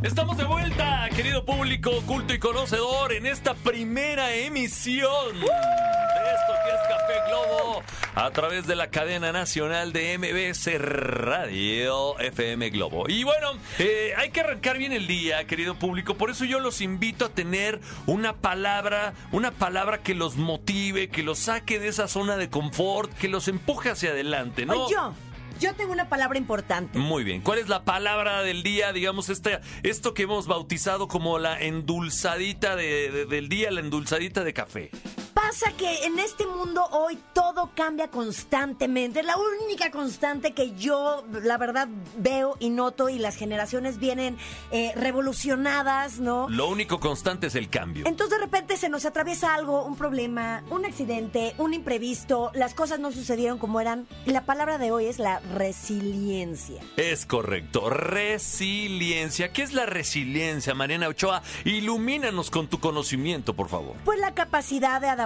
Estamos 0.03 0.35
de 0.35 0.43
vuelta, 0.43 1.07
querido 1.15 1.45
público 1.45 1.89
culto 2.05 2.33
y 2.33 2.37
conocedor, 2.37 3.13
en 3.13 3.25
esta 3.25 3.53
primera 3.53 4.35
emisión 4.35 5.39
de 5.39 5.45
esto 5.45 6.53
que 6.65 6.71
es 6.71 6.81
Café 6.89 7.29
Globo 7.29 7.81
a 8.13 8.29
través 8.31 8.67
de 8.67 8.75
la 8.75 8.89
cadena 8.89 9.31
nacional 9.31 9.93
de 9.93 10.17
MBS 10.17 10.77
Radio 10.77 12.19
FM 12.19 12.69
Globo. 12.71 13.05
Y 13.07 13.23
bueno, 13.23 13.53
eh, 13.79 14.11
hay 14.17 14.31
que 14.31 14.41
arrancar 14.41 14.77
bien 14.77 14.91
el 14.91 15.07
día, 15.07 15.47
querido 15.47 15.75
público, 15.75 16.15
por 16.15 16.29
eso 16.29 16.43
yo 16.43 16.59
los 16.59 16.81
invito 16.81 17.23
a 17.23 17.29
tener 17.29 17.79
una 18.05 18.33
palabra, 18.33 19.13
una 19.31 19.51
palabra 19.51 19.99
que 19.99 20.15
los 20.15 20.35
motive, 20.35 21.07
que 21.07 21.23
los 21.23 21.39
saque 21.39 21.79
de 21.79 21.87
esa 21.87 22.09
zona 22.09 22.35
de 22.35 22.49
confort, 22.49 23.09
que 23.13 23.29
los 23.29 23.47
empuje 23.47 23.91
hacia 23.91 24.09
adelante, 24.09 24.65
¿no? 24.65 24.83
Oye, 24.83 24.95
yo, 24.95 25.13
yo 25.63 25.73
tengo 25.75 25.91
una 25.93 26.09
palabra 26.09 26.37
importante. 26.37 26.97
Muy 26.99 27.23
bien. 27.23 27.41
¿Cuál 27.41 27.59
es 27.59 27.69
la 27.69 27.83
palabra 27.83 28.41
del 28.43 28.63
día? 28.63 28.93
Digamos, 28.93 29.29
este, 29.29 29.59
esto 29.83 30.13
que 30.13 30.23
hemos 30.23 30.47
bautizado 30.47 31.07
como 31.07 31.39
la 31.39 31.59
endulzadita 31.61 32.75
de- 32.75 33.09
de- 33.11 33.25
del 33.25 33.49
día, 33.49 33.71
la 33.71 33.79
endulzadita 33.79 34.43
de 34.43 34.53
café. 34.53 34.91
Pasa 35.33 35.71
que 35.77 36.05
en 36.05 36.19
este 36.19 36.45
mundo 36.45 36.85
hoy 36.91 37.17
todo 37.33 37.71
cambia 37.75 38.07
constantemente. 38.09 39.23
La 39.23 39.35
única 39.37 39.89
constante 39.89 40.53
que 40.53 40.75
yo, 40.75 41.25
la 41.31 41.57
verdad, 41.57 41.87
veo 42.17 42.55
y 42.59 42.69
noto 42.69 43.09
y 43.09 43.17
las 43.17 43.35
generaciones 43.35 43.97
vienen 43.97 44.37
eh, 44.71 44.91
revolucionadas, 44.95 46.19
¿no? 46.19 46.47
Lo 46.49 46.67
único 46.67 46.99
constante 46.99 47.47
es 47.47 47.55
el 47.55 47.69
cambio. 47.69 48.05
Entonces 48.05 48.37
de 48.37 48.45
repente 48.45 48.77
se 48.77 48.89
nos 48.89 49.05
atraviesa 49.05 49.55
algo, 49.55 49.83
un 49.83 49.95
problema, 49.95 50.63
un 50.69 50.85
accidente, 50.85 51.55
un 51.57 51.73
imprevisto, 51.73 52.51
las 52.53 52.75
cosas 52.75 52.99
no 52.99 53.11
sucedieron 53.11 53.57
como 53.57 53.81
eran. 53.81 54.07
Y 54.27 54.31
la 54.31 54.45
palabra 54.45 54.77
de 54.77 54.91
hoy 54.91 55.05
es 55.05 55.17
la 55.17 55.39
resiliencia. 55.55 56.81
Es 56.95 57.25
correcto. 57.25 57.89
Resiliencia. 57.89 59.51
¿Qué 59.51 59.63
es 59.63 59.73
la 59.73 59.87
resiliencia, 59.87 60.75
Mariana 60.75 61.07
Ochoa? 61.07 61.41
Ilumínanos 61.65 62.51
con 62.51 62.67
tu 62.67 62.79
conocimiento, 62.79 63.55
por 63.55 63.69
favor. 63.69 63.95
Pues 64.05 64.19
la 64.19 64.35
capacidad 64.35 65.01
de 65.01 65.09
adaptar 65.09 65.22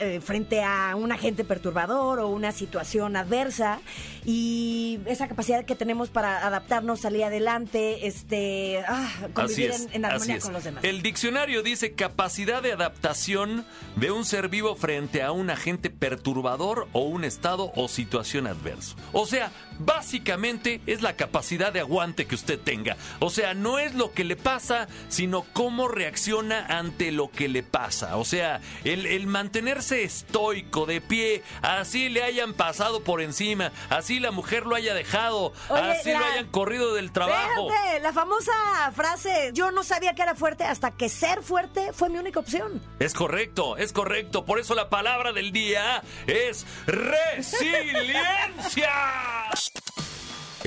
eh, 0.00 0.20
frente 0.22 0.62
a 0.62 0.94
un 0.96 1.12
agente 1.12 1.44
perturbador 1.44 2.20
o 2.20 2.28
una 2.28 2.52
situación 2.52 3.16
adversa 3.16 3.80
y 4.24 5.00
esa 5.06 5.28
capacidad 5.28 5.64
que 5.64 5.74
tenemos 5.74 6.10
para 6.10 6.46
adaptarnos, 6.46 7.00
salir 7.00 7.24
adelante, 7.24 8.06
este, 8.06 8.82
ah, 8.86 9.08
convivir 9.32 9.70
es, 9.70 9.86
en, 9.86 9.94
en 9.94 10.04
armonía 10.04 10.38
con 10.40 10.52
los 10.52 10.64
demás. 10.64 10.84
El 10.84 11.02
diccionario 11.02 11.62
dice 11.62 11.92
capacidad 11.92 12.62
de 12.62 12.72
adaptación 12.72 13.64
de 13.96 14.10
un 14.10 14.24
ser 14.24 14.48
vivo 14.48 14.76
frente 14.76 15.22
a 15.22 15.32
un 15.32 15.50
agente 15.50 15.90
perturbador 15.90 16.88
o 16.92 17.00
un 17.02 17.24
estado 17.24 17.72
o 17.76 17.88
situación 17.88 18.46
adverso. 18.46 18.96
O 19.12 19.26
sea, 19.26 19.50
básicamente 19.78 20.80
es 20.86 21.02
la 21.02 21.16
capacidad 21.16 21.72
de 21.72 21.80
aguante 21.80 22.26
que 22.26 22.34
usted 22.34 22.58
tenga. 22.58 22.96
O 23.20 23.30
sea, 23.30 23.54
no 23.54 23.78
es 23.78 23.94
lo 23.94 24.12
que 24.12 24.24
le 24.24 24.36
pasa, 24.36 24.88
sino 25.08 25.44
cómo 25.52 25.88
reacciona 25.88 26.66
ante 26.66 27.12
lo 27.12 27.30
que 27.30 27.48
le 27.48 27.62
pasa. 27.62 28.16
O 28.16 28.24
sea, 28.24 28.60
el, 28.84 29.06
el 29.06 29.26
mantenerse 29.26 30.02
estoico, 30.02 30.86
de 30.86 31.00
pie, 31.00 31.42
así 31.62 32.08
le 32.08 32.22
hayan 32.22 32.54
pasado 32.54 33.02
por 33.02 33.20
encima, 33.20 33.72
así 33.90 34.20
la 34.20 34.30
mujer 34.30 34.66
lo 34.66 34.74
haya 34.74 34.94
dejado, 34.94 35.52
Oye, 35.68 35.80
así 35.80 36.12
lo 36.12 36.24
hayan 36.24 36.46
corrido 36.46 36.94
del 36.94 37.12
trabajo. 37.12 37.70
Espérate, 37.70 38.00
la 38.00 38.12
famosa 38.12 38.52
frase, 38.94 39.50
yo 39.52 39.70
no 39.70 39.82
sabía 39.82 40.14
que 40.14 40.22
era 40.22 40.34
fuerte 40.34 40.64
hasta 40.64 40.90
que 40.90 41.08
ser 41.08 41.42
fuerte 41.42 41.92
fue 41.92 42.08
mi 42.08 42.18
única 42.18 42.40
opción. 42.40 42.80
Es 42.98 43.14
correcto, 43.14 43.76
es 43.76 43.92
correcto. 43.92 44.44
Por 44.44 44.58
eso 44.58 44.74
la 44.74 44.88
palabra 44.88 45.32
del 45.32 45.52
día 45.52 46.02
es 46.26 46.66
resiliencia. 46.86 48.90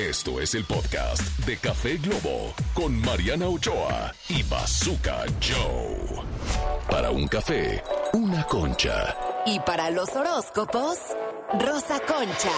Esto 0.07 0.39
es 0.39 0.55
el 0.55 0.63
podcast 0.63 1.21
de 1.45 1.57
Café 1.57 1.97
Globo 1.97 2.53
con 2.73 3.01
Mariana 3.01 3.49
Ochoa 3.49 4.15
y 4.29 4.43
Bazooka 4.43 5.25
Joe. 5.41 6.23
Para 6.89 7.11
un 7.11 7.27
café, 7.27 7.83
una 8.13 8.45
concha. 8.45 9.13
Y 9.45 9.59
para 9.59 9.89
los 9.91 10.07
horóscopos, 10.15 10.99
Rosa 11.59 11.99
Concha. 11.99 12.49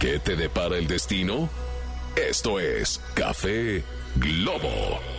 ¿Qué 0.00 0.18
te 0.18 0.34
depara 0.34 0.76
el 0.76 0.88
destino? 0.88 1.48
Esto 2.16 2.58
es 2.58 3.00
Café 3.14 3.84
Globo. 4.16 5.15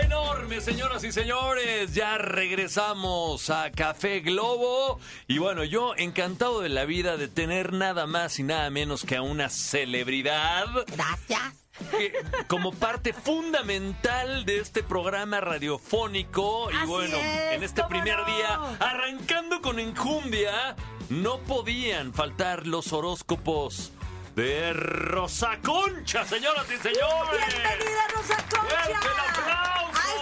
Enorme, 0.00 0.60
señoras 0.60 1.04
y 1.04 1.12
señores. 1.12 1.92
Ya 1.94 2.16
regresamos 2.18 3.50
a 3.50 3.70
Café 3.70 4.20
Globo. 4.20 4.98
Y 5.28 5.38
bueno, 5.38 5.64
yo 5.64 5.94
encantado 5.96 6.60
de 6.60 6.68
la 6.68 6.84
vida 6.84 7.16
de 7.16 7.28
tener 7.28 7.72
nada 7.72 8.06
más 8.06 8.38
y 8.38 8.42
nada 8.42 8.70
menos 8.70 9.04
que 9.04 9.16
a 9.16 9.22
una 9.22 9.48
celebridad 9.50 10.66
Gracias. 10.86 11.54
que- 11.90 12.12
como 12.48 12.72
parte 12.72 13.12
fundamental 13.12 14.44
de 14.44 14.60
este 14.60 14.82
programa 14.82 15.40
radiofónico. 15.40 16.70
Y 16.70 16.74
Así 16.76 16.86
bueno, 16.86 17.16
es, 17.16 17.52
en 17.52 17.62
este 17.62 17.82
¿cómo 17.82 17.90
primer 17.90 18.18
no? 18.18 18.24
día, 18.26 18.60
arrancando 18.80 19.60
con 19.60 19.78
Enjundia, 19.78 20.76
no 21.10 21.38
podían 21.40 22.14
faltar 22.14 22.66
los 22.66 22.92
horóscopos 22.92 23.92
de 24.34 24.72
Rosa 24.72 25.58
Concha, 25.62 26.24
señoras 26.24 26.64
y 26.70 26.76
señores. 26.76 27.46
Bienvenida, 27.46 28.08
Rosa 28.14 28.36
Concha. 28.48 28.76
¡Fuerte 28.84 29.06
el 29.06 29.20
aplauso! 29.28 29.98
A. 29.98 30.21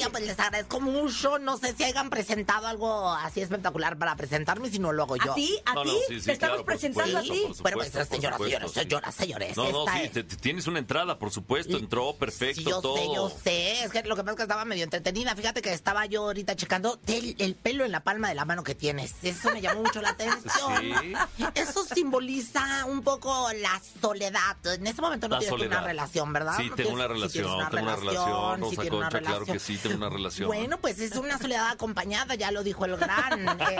Oye, 0.00 0.10
pues 0.10 0.26
les 0.26 0.38
agradezco 0.38 0.80
mucho. 0.80 1.38
No 1.38 1.56
sé 1.58 1.74
si 1.76 1.84
hayan 1.84 2.10
presentado 2.10 2.66
algo 2.66 3.08
así 3.10 3.40
espectacular 3.40 3.98
para 3.98 4.16
presentarme, 4.16 4.70
si 4.70 4.78
no 4.78 4.92
lo 4.92 5.02
hago 5.04 5.16
yo. 5.16 5.32
¿A 5.32 5.34
ti? 5.34 5.58
¿A 5.66 5.74
No, 5.74 5.84
no, 5.84 5.92
ti? 5.92 5.98
sí, 6.08 6.20
sí, 6.20 6.26
Te 6.26 6.32
estamos 6.32 6.54
claro, 6.56 6.64
presentando 6.64 7.18
a 7.18 7.22
supuesto, 7.22 7.34
ti. 7.34 7.40
por 7.54 7.62
Bueno, 7.62 7.76
pues 7.78 7.86
supuesto, 7.88 8.14
señoras, 8.14 8.38
por 8.38 8.46
señores, 8.46 8.68
supuesto, 8.70 8.88
señoras, 8.90 9.14
señores. 9.14 9.56
No, 9.56 9.70
no, 9.70 9.92
sí, 9.92 9.98
es- 10.04 10.12
te- 10.12 10.24
te- 10.24 10.36
tienes 10.36 10.66
una 10.66 10.78
entrada, 10.78 11.18
por 11.18 11.30
supuesto, 11.30 11.76
entró 11.76 12.14
perfecto 12.14 12.60
Sí, 12.62 12.66
yo 12.66 12.80
todo. 12.80 12.96
sé, 12.96 13.06
yo 13.14 13.30
sé. 13.44 13.84
Es 13.84 13.90
que 13.92 14.02
lo 14.04 14.16
que 14.16 14.22
pasa 14.22 14.30
es 14.32 14.36
que 14.36 14.42
estaba 14.42 14.64
medio 14.64 14.84
entretenida. 14.84 15.34
Fíjate 15.36 15.62
que 15.62 15.72
estaba 15.72 16.06
yo 16.06 16.22
ahorita 16.24 16.56
checando 16.56 16.98
el, 17.06 17.36
el 17.38 17.54
pelo 17.54 17.84
en 17.84 17.92
la 17.92 18.00
palma 18.00 18.28
de 18.28 18.34
la 18.34 18.44
mano 18.44 18.62
que 18.64 18.74
tienes. 18.74 19.14
Eso 19.22 19.52
me 19.52 19.60
llamó 19.60 19.82
mucho 19.82 20.00
la 20.00 20.10
atención. 20.10 20.40
Sí. 21.00 21.12
Eso 21.54 21.84
simboliza 21.84 22.84
un 22.86 23.02
poco 23.02 23.48
la 23.54 23.80
soledad. 24.00 24.56
En 24.64 24.86
ese 24.86 25.00
momento 25.00 25.28
no 25.28 25.34
La 25.36 25.40
tienes 25.40 25.50
soledad. 25.58 25.78
una 25.78 25.86
relación, 25.86 26.32
¿verdad? 26.32 26.54
Sí, 26.56 26.70
tengo 26.74 26.90
una 26.90 27.04
sí 27.04 27.08
relación, 27.12 27.44
tengo 27.70 27.82
una 27.82 27.96
relación, 27.96 28.70
sí 28.70 28.76
Rosa 28.76 28.88
Concha, 28.90 29.18
claro 29.20 29.44
que 29.44 29.52
relación. 29.52 29.58
sí, 29.60 29.78
una 29.96 30.08
relación. 30.08 30.48
Bueno, 30.48 30.78
pues 30.78 31.00
es 31.00 31.12
una 31.16 31.38
soledad 31.38 31.68
acompañada, 31.72 32.34
ya 32.34 32.50
lo 32.50 32.62
dijo 32.62 32.84
el 32.84 32.96
gran. 32.96 33.48
eh, 33.48 33.78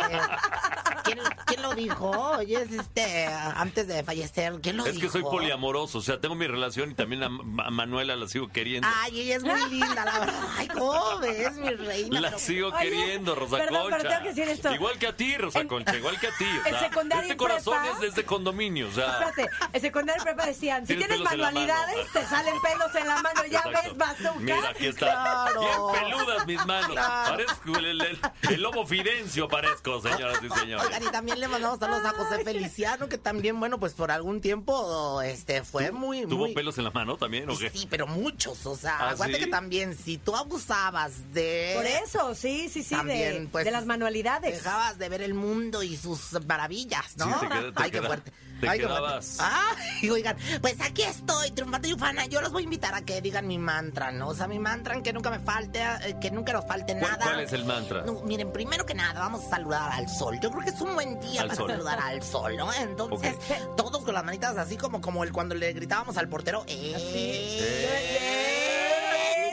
¿quién, 1.05 1.19
quién 1.47 1.63
lo 1.63 1.75
dijo? 1.75 2.11
Oye, 2.11 2.63
es 2.63 2.73
este, 2.73 3.27
antes 3.27 3.87
de 3.89 4.03
fallecer, 4.05 4.55
¿quién 4.63 4.77
lo 4.77 4.87
Es 4.87 4.95
dijo? 4.95 5.07
que 5.07 5.13
soy 5.13 5.23
poliamoroso, 5.23 5.99
o 5.99 6.03
sea, 6.03 6.21
tengo 6.21 6.35
mi 6.35 6.47
relación 6.47 6.91
y 6.91 6.95
también 6.95 7.23
a, 7.23 7.27
a 7.27 7.71
Manuela 7.71 8.17
la 8.17 8.27
sigo 8.29 8.49
queriendo. 8.49 8.87
Ay, 9.03 9.21
ella 9.21 9.37
es 9.37 9.43
muy 9.45 9.71
linda, 9.71 10.05
la 10.05 10.19
verdad. 10.21 10.41
Ay, 10.57 10.69
¿cómo 10.69 11.19
ves, 11.21 11.53
mi 11.57 11.71
reina? 11.71 12.21
la 12.21 12.29
Pero- 12.29 12.39
sigo 12.41 12.69
Oye, 12.69 12.79
queriendo, 12.91 13.35
Rosa 13.35 13.57
perdón, 13.59 13.83
Concha. 13.83 13.97
pero 13.99 14.09
tengo 14.11 14.23
que 14.23 14.29
decir 14.29 14.49
esto. 14.49 14.73
Igual 14.75 14.99
que 14.99 15.07
a 15.07 15.17
ti, 15.17 15.37
Rosa 15.37 15.61
En- 15.61 15.69
Concha, 15.69 15.97
igual 15.97 16.19
que 16.21 16.27
a 16.29 16.37
ti. 16.37 16.45
o 16.45 16.63
sea, 16.69 16.91
este 17.21 17.33
y 17.33 17.37
corazón 17.37 17.75
prepa- 17.79 17.93
es 17.95 18.01
desde 18.01 18.25
condominio, 18.25 18.89
o 18.89 18.93
sea. 18.93 19.13
Espérate, 19.13 19.51
en 19.73 19.81
secundaria 19.81 20.21
y 20.21 20.25
prepa 20.25 20.47
decían, 20.47 20.87
si 20.87 20.97
Tienes 20.97 21.21
manualidades, 21.21 22.11
te 22.13 22.25
salen 22.27 22.55
pelos 22.61 22.95
en 22.95 23.07
la 23.09 23.23
mano, 23.23 23.45
ya 23.51 23.59
Exacto. 23.61 23.81
ves, 23.83 23.97
bazooka. 23.97 24.39
Mira, 24.41 24.69
aquí 24.71 24.87
está. 24.87 25.07
Claro. 25.07 25.93
Peludas 26.05 26.47
mis 26.47 26.67
manos. 26.67 26.91
Claro. 26.93 27.31
Parezco 27.37 27.77
el, 27.79 27.85
el- 27.87 28.01
el- 28.01 28.21
el 28.51 28.63
lobo 28.63 28.87
Fidencio, 28.87 29.49
parezco, 29.49 30.01
señoras 30.01 30.39
y 30.43 30.49
señores. 30.51 30.87
Oigan, 30.87 31.03
y 31.03 31.09
también 31.11 31.41
le 31.41 31.49
mandamos 31.49 31.79
saludos 31.79 32.05
a 32.05 32.11
José 32.11 32.45
Feliciano, 32.45 33.09
que 33.09 33.19
también, 33.19 33.59
bueno, 33.61 33.79
pues 33.79 33.93
por 33.95 34.11
algún 34.11 34.41
tiempo, 34.41 35.21
este, 35.23 35.63
fue 35.65 35.91
muy, 35.93 36.23
¿Tuvo 36.27 36.45
muy... 36.47 36.55
pelos 36.55 36.79
en 36.79 36.85
la 36.85 36.91
mano 36.91 37.17
también 37.17 37.49
o 37.51 37.57
qué? 37.59 37.71
Sí, 37.71 37.87
pero 37.91 38.07
muchos, 38.07 38.67
o 38.67 38.77
sea, 38.77 38.97
¿Ah, 38.99 39.11
aguante 39.11 39.39
sí? 39.39 39.45
que 39.45 39.51
también, 39.51 39.97
si 39.97 40.19
tú 40.19 40.35
abusabas 40.37 41.33
de... 41.33 41.73
Por 41.77 41.87
eso, 41.87 42.35
sí, 42.35 42.69
sí, 42.69 42.83
sí, 42.83 42.95
También, 42.95 43.45
de, 43.45 43.49
pues, 43.51 43.65
de 43.65 43.71
las 43.71 43.87
manualidades. 43.87 44.55
Dejabas 44.63 44.99
de 44.99 45.09
ver 45.09 45.23
el 45.23 45.35
mundo 45.35 45.83
y 45.83 45.97
sus 45.97 46.33
maravillas, 46.47 47.17
¿no? 47.17 47.27
Sí, 47.27 47.33
te 47.41 47.49
queda- 47.49 47.73
te 47.73 47.83
Ay, 47.83 47.91
qué 47.91 48.03
fuerte. 48.03 48.33
Te 48.61 48.69
Ay, 48.69 48.79
qué 48.79 48.87
quedabas-. 48.87 49.39
Ay, 49.41 50.11
oigan, 50.11 50.37
pues 50.61 50.77
aquí 50.81 51.03
estoy, 51.03 51.51
triunfante 51.51 51.89
y 51.89 51.93
ufana. 51.95 52.27
Yo 52.27 52.41
los 52.41 52.53
voy 52.53 52.63
a 52.63 52.65
invitar 52.65 52.95
a 52.95 53.03
que 53.03 53.21
digan 53.21 53.47
mi 53.47 53.59
mantra, 53.59 54.13
¿no? 54.13 54.29
O 54.29 54.35
sea, 54.35 54.47
mi 54.47 54.59
mantra, 54.59 55.01
que 55.03 55.13
nunca 55.13 55.31
me 55.31 55.39
falte, 55.41 55.81
eh, 56.05 56.17
que 56.21 56.31
nunca 56.31 56.53
nos 56.53 56.67
falte 56.67 56.93
¿Cuál- 56.99 57.11
nada. 57.13 57.25
cuál 57.25 57.41
es 57.41 57.53
el 57.53 57.65
mantra? 57.65 58.03
No, 58.03 58.21
miren, 58.23 58.53
primero 58.53 58.85
que 58.87 58.95
nada, 58.95 59.19
vamos 59.21 59.45
a 59.47 59.51
saludar 59.51 59.91
al 59.93 60.09
sol. 60.09 60.39
Yo 60.43 60.51
creo 60.51 60.63
que 60.65 60.71
es 60.71 60.81
un 60.81 60.95
buen 60.95 61.19
día 61.21 61.43
Al 61.43 61.49
para 61.49 61.57
sol. 61.59 61.71
saludar 61.71 61.99
al 62.01 62.23
sol, 62.23 62.57
¿no? 62.57 62.73
Entonces, 62.73 63.35
todos 63.77 64.03
con 64.05 64.15
las 64.15 64.25
manitas 64.25 64.57
así 64.57 64.77
como, 64.77 65.01
como 65.01 65.25
el 65.25 65.33
cuando 65.33 65.55
le 65.55 65.73
gritábamos 65.73 66.17
al 66.19 66.29
portero. 66.29 66.65
¡Eh! 66.69 66.95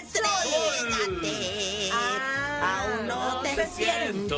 ¡Estrellate! 0.03 1.89
Ah, 1.93 2.83
Aún 2.97 3.07
no 3.07 3.41
te 3.41 3.55
te 3.55 3.67
siento. 3.67 4.37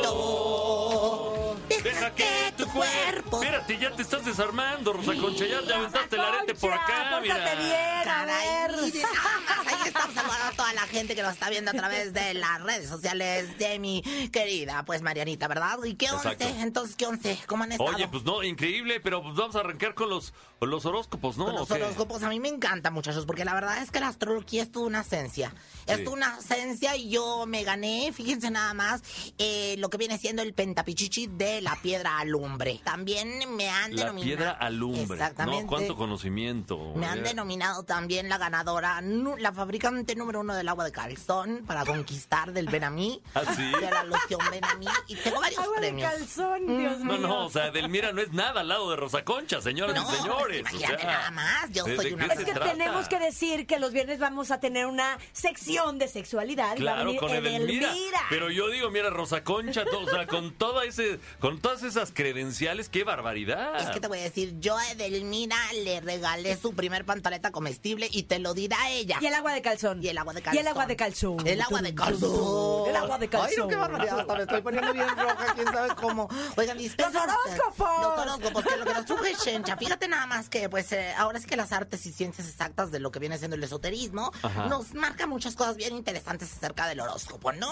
Cuerpo. 2.72 3.42
Espérate, 3.42 3.78
ya 3.78 3.90
te 3.94 4.02
estás 4.02 4.24
desarmando, 4.24 4.92
Rosa 4.92 5.12
Concha. 5.20 5.46
Ya 5.46 5.60
te 5.62 5.72
aventaste 5.74 6.16
el 6.16 6.22
arete 6.22 6.54
por 6.54 6.72
acá, 6.72 7.18
mira. 7.20 7.54
bien, 7.54 8.08
a 8.08 8.24
ver. 8.24 8.70
ahí 8.74 9.78
estamos 9.86 10.14
saludando 10.14 10.44
a 10.46 10.52
toda 10.52 10.72
la 10.74 10.82
gente 10.82 11.14
que 11.14 11.22
nos 11.22 11.32
está 11.32 11.50
viendo 11.50 11.70
a 11.70 11.74
través 11.74 12.12
de 12.12 12.34
las 12.34 12.62
redes 12.62 12.88
sociales 12.88 13.58
de 13.58 13.78
mi 13.78 14.02
querida, 14.32 14.84
pues 14.84 15.02
Marianita, 15.02 15.48
¿verdad? 15.48 15.78
¿Y 15.84 15.94
qué 15.94 16.10
once? 16.10 16.28
Exacto. 16.28 16.60
Entonces, 16.60 16.96
¿qué 16.96 17.06
once? 17.06 17.38
¿Cómo 17.46 17.64
han 17.64 17.72
estado? 17.72 17.90
Oye, 17.90 18.08
pues 18.08 18.24
no, 18.24 18.42
increíble, 18.42 19.00
pero 19.00 19.22
pues 19.22 19.34
vamos 19.36 19.56
a 19.56 19.60
arrancar 19.60 19.94
con 19.94 20.10
los, 20.10 20.32
los 20.60 20.84
horóscopos, 20.86 21.36
¿no? 21.36 21.46
Con 21.46 21.54
los 21.56 21.70
horóscopos 21.70 22.22
a 22.22 22.28
mí 22.28 22.40
me 22.40 22.48
encanta, 22.48 22.90
muchachos, 22.90 23.26
porque 23.26 23.44
la 23.44 23.54
verdad 23.54 23.82
es 23.82 23.90
que 23.90 24.00
la 24.00 24.08
astrología 24.08 24.62
es 24.62 24.70
toda 24.72 24.86
una 24.86 25.00
esencia. 25.00 25.52
Es 25.86 25.98
Sí. 25.98 26.04
toda 26.04 26.16
una 26.16 26.38
esencia 26.38 26.96
y 26.96 27.10
yo 27.10 27.44
me 27.46 27.64
gané, 27.64 28.12
fíjense 28.12 28.50
nada 28.50 28.74
más, 28.74 29.02
eh, 29.38 29.74
lo 29.78 29.90
que 29.90 29.98
viene 29.98 30.18
siendo 30.18 30.42
el 30.42 30.54
pentapichichi 30.54 31.26
de 31.26 31.60
la 31.60 31.76
piedra 31.82 32.22
alumbre. 32.64 32.80
También 32.84 33.56
me 33.56 33.68
han 33.68 33.90
La 33.94 34.02
denominado... 34.04 34.22
piedra 34.36 34.50
alumbre. 34.52 35.02
Exactamente. 35.02 35.62
¿no? 35.62 35.68
¿Cuánto 35.68 35.96
conocimiento? 35.96 36.92
Me 36.96 37.06
han 37.06 37.18
Eh, 37.20 37.22
denominado 37.22 37.82
también 37.84 38.28
la 38.28 38.38
ganadora, 38.38 39.00
la 39.00 39.52
fabricante 39.52 40.14
número 40.14 40.40
uno 40.40 40.54
del 40.54 40.68
agua 40.68 40.84
de 40.84 40.92
calzón 40.92 41.64
para 41.66 41.84
conquistar 41.84 42.52
del 42.52 42.68
Benamí. 42.68 43.20
¿Ah, 43.34 43.42
sí? 43.56 43.62
De 43.80 43.90
la 43.90 44.04
loción 44.04 44.40
Benamí. 44.50 44.86
Y 45.08 45.16
tengo 45.16 45.40
varios 45.40 45.60
Agua 45.60 45.80
de 45.80 45.96
calzón, 46.00 46.78
Dios 46.78 46.98
No, 47.00 47.12
mío. 47.18 47.18
no, 47.28 47.46
o 47.46 47.50
sea, 47.50 47.70
Delmira 47.70 48.12
no 48.12 48.20
es 48.22 48.32
nada 48.32 48.60
al 48.62 48.68
lado 48.68 48.90
de 48.90 48.96
Rosa 48.96 49.24
Concha, 49.24 49.60
señoras 49.60 49.94
No, 49.96 50.02
y 50.12 50.16
señores. 50.16 50.62
pues, 50.62 50.72
o 50.72 50.76
imagínate 50.76 51.02
sea, 51.02 51.12
nada 51.12 51.30
más, 51.30 51.70
yo 51.70 51.84
¿de- 51.84 51.96
soy 51.96 52.12
una 52.12 52.26
Es 52.26 52.38
que 52.44 52.52
trata? 52.52 52.72
tenemos 52.72 53.08
que 53.08 53.18
decir 53.18 53.66
que 53.66 53.78
los 53.78 53.92
viernes 53.92 54.18
vamos 54.18 54.50
a 54.50 54.60
tener 54.60 54.86
una 54.86 55.18
sección 55.32 55.98
de 55.98 56.08
sexualidad. 56.08 56.76
y 56.76 56.82
va 56.84 56.92
a 56.92 56.94
Claro, 56.94 57.04
venir 57.06 57.20
con 57.20 57.30
Edelmira. 57.30 57.92
Edelmira. 57.92 58.20
Pero 58.30 58.50
yo 58.50 58.68
digo, 58.68 58.90
mira, 58.90 59.10
Rosa 59.10 59.44
Concha, 59.44 59.84
to- 59.84 60.00
o 60.00 60.08
sea, 60.08 60.26
con 60.26 60.52
toda 60.52 60.84
ese, 60.84 61.20
con 61.38 61.60
todas 61.60 61.82
esas 61.82 62.10
credenciales, 62.12 62.49
qué 62.90 63.04
barbaridad. 63.04 63.80
Es 63.80 63.90
que 63.90 64.00
te 64.00 64.08
voy 64.08 64.18
a 64.18 64.22
decir, 64.22 64.58
yo 64.60 64.76
a 64.76 64.90
Edelmira 64.90 65.56
le 65.84 66.00
regalé 66.00 66.56
su 66.56 66.74
primer 66.74 67.04
pantaleta 67.04 67.50
comestible 67.50 68.08
y 68.10 68.24
te 68.24 68.38
lo 68.38 68.54
dirá 68.54 68.90
ella. 68.90 69.18
Y 69.20 69.26
el 69.26 69.34
agua 69.34 69.52
de 69.52 69.62
calzón. 69.62 70.02
Y 70.02 70.08
el 70.08 70.18
agua 70.18 70.32
de 70.34 70.40
Y 70.40 70.42
calzón. 70.42 70.60
el 70.60 70.68
agua 70.68 70.86
de 70.86 70.96
calzón. 70.96 71.46
El 71.46 71.60
agua 71.60 71.82
de 71.82 71.94
calzón. 71.94 72.88
El 72.88 72.96
agua 72.96 73.18
de 73.18 73.28
calzón. 73.28 73.50
Ay, 73.50 73.56
no, 73.58 73.68
qué 73.68 73.76
barbaridad. 73.76 74.20
Hasta 74.20 74.34
me 74.34 74.42
estoy 74.42 74.62
poniendo 74.62 74.92
bien 74.92 75.08
roja. 75.08 75.54
¿Quién 75.54 75.66
sabe 75.68 75.94
cómo? 75.94 76.28
Oigan, 76.56 76.78
¡Los 76.78 77.14
horóscopos! 77.14 78.02
Los 78.02 78.18
horóscopos. 78.18 78.64
Que 78.64 78.76
lo 78.76 78.84
que 78.84 78.94
nos 78.94 79.04
truje 79.04 79.34
Shencha. 79.44 79.76
Fíjate 79.76 80.08
nada 80.08 80.26
más 80.26 80.48
que, 80.48 80.68
pues, 80.68 80.92
eh, 80.92 81.12
ahora 81.16 81.38
es 81.38 81.46
que 81.46 81.56
las 81.56 81.72
artes 81.72 82.04
y 82.06 82.12
ciencias 82.12 82.48
exactas 82.48 82.90
de 82.90 83.00
lo 83.00 83.10
que 83.10 83.18
viene 83.18 83.38
siendo 83.38 83.56
el 83.56 83.62
esoterismo 83.64 84.32
Ajá. 84.42 84.66
nos 84.66 84.94
marca 84.94 85.26
muchas 85.26 85.56
cosas 85.56 85.76
bien 85.76 85.94
interesantes 85.96 86.52
acerca 86.52 86.86
del 86.86 87.00
horóscopo, 87.00 87.52
¿no? 87.52 87.70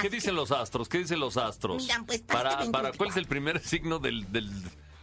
¿Qué 0.00 0.08
dicen 0.10 0.34
los 0.34 0.50
astros? 0.52 0.88
¿Qué 0.88 0.98
dicen 0.98 1.20
los 1.20 1.36
astros? 1.36 1.82
Mira, 1.82 2.02
pues, 2.06 2.20
para 2.22 2.38
para, 2.38 2.50
para, 2.70 2.88
2024. 2.88 2.98
¿Cuál 2.98 3.10
es 3.10 3.16
el 3.16 3.26
primer 3.26 3.60
signo 3.64 3.98
del... 4.10 4.32
del 4.32 4.50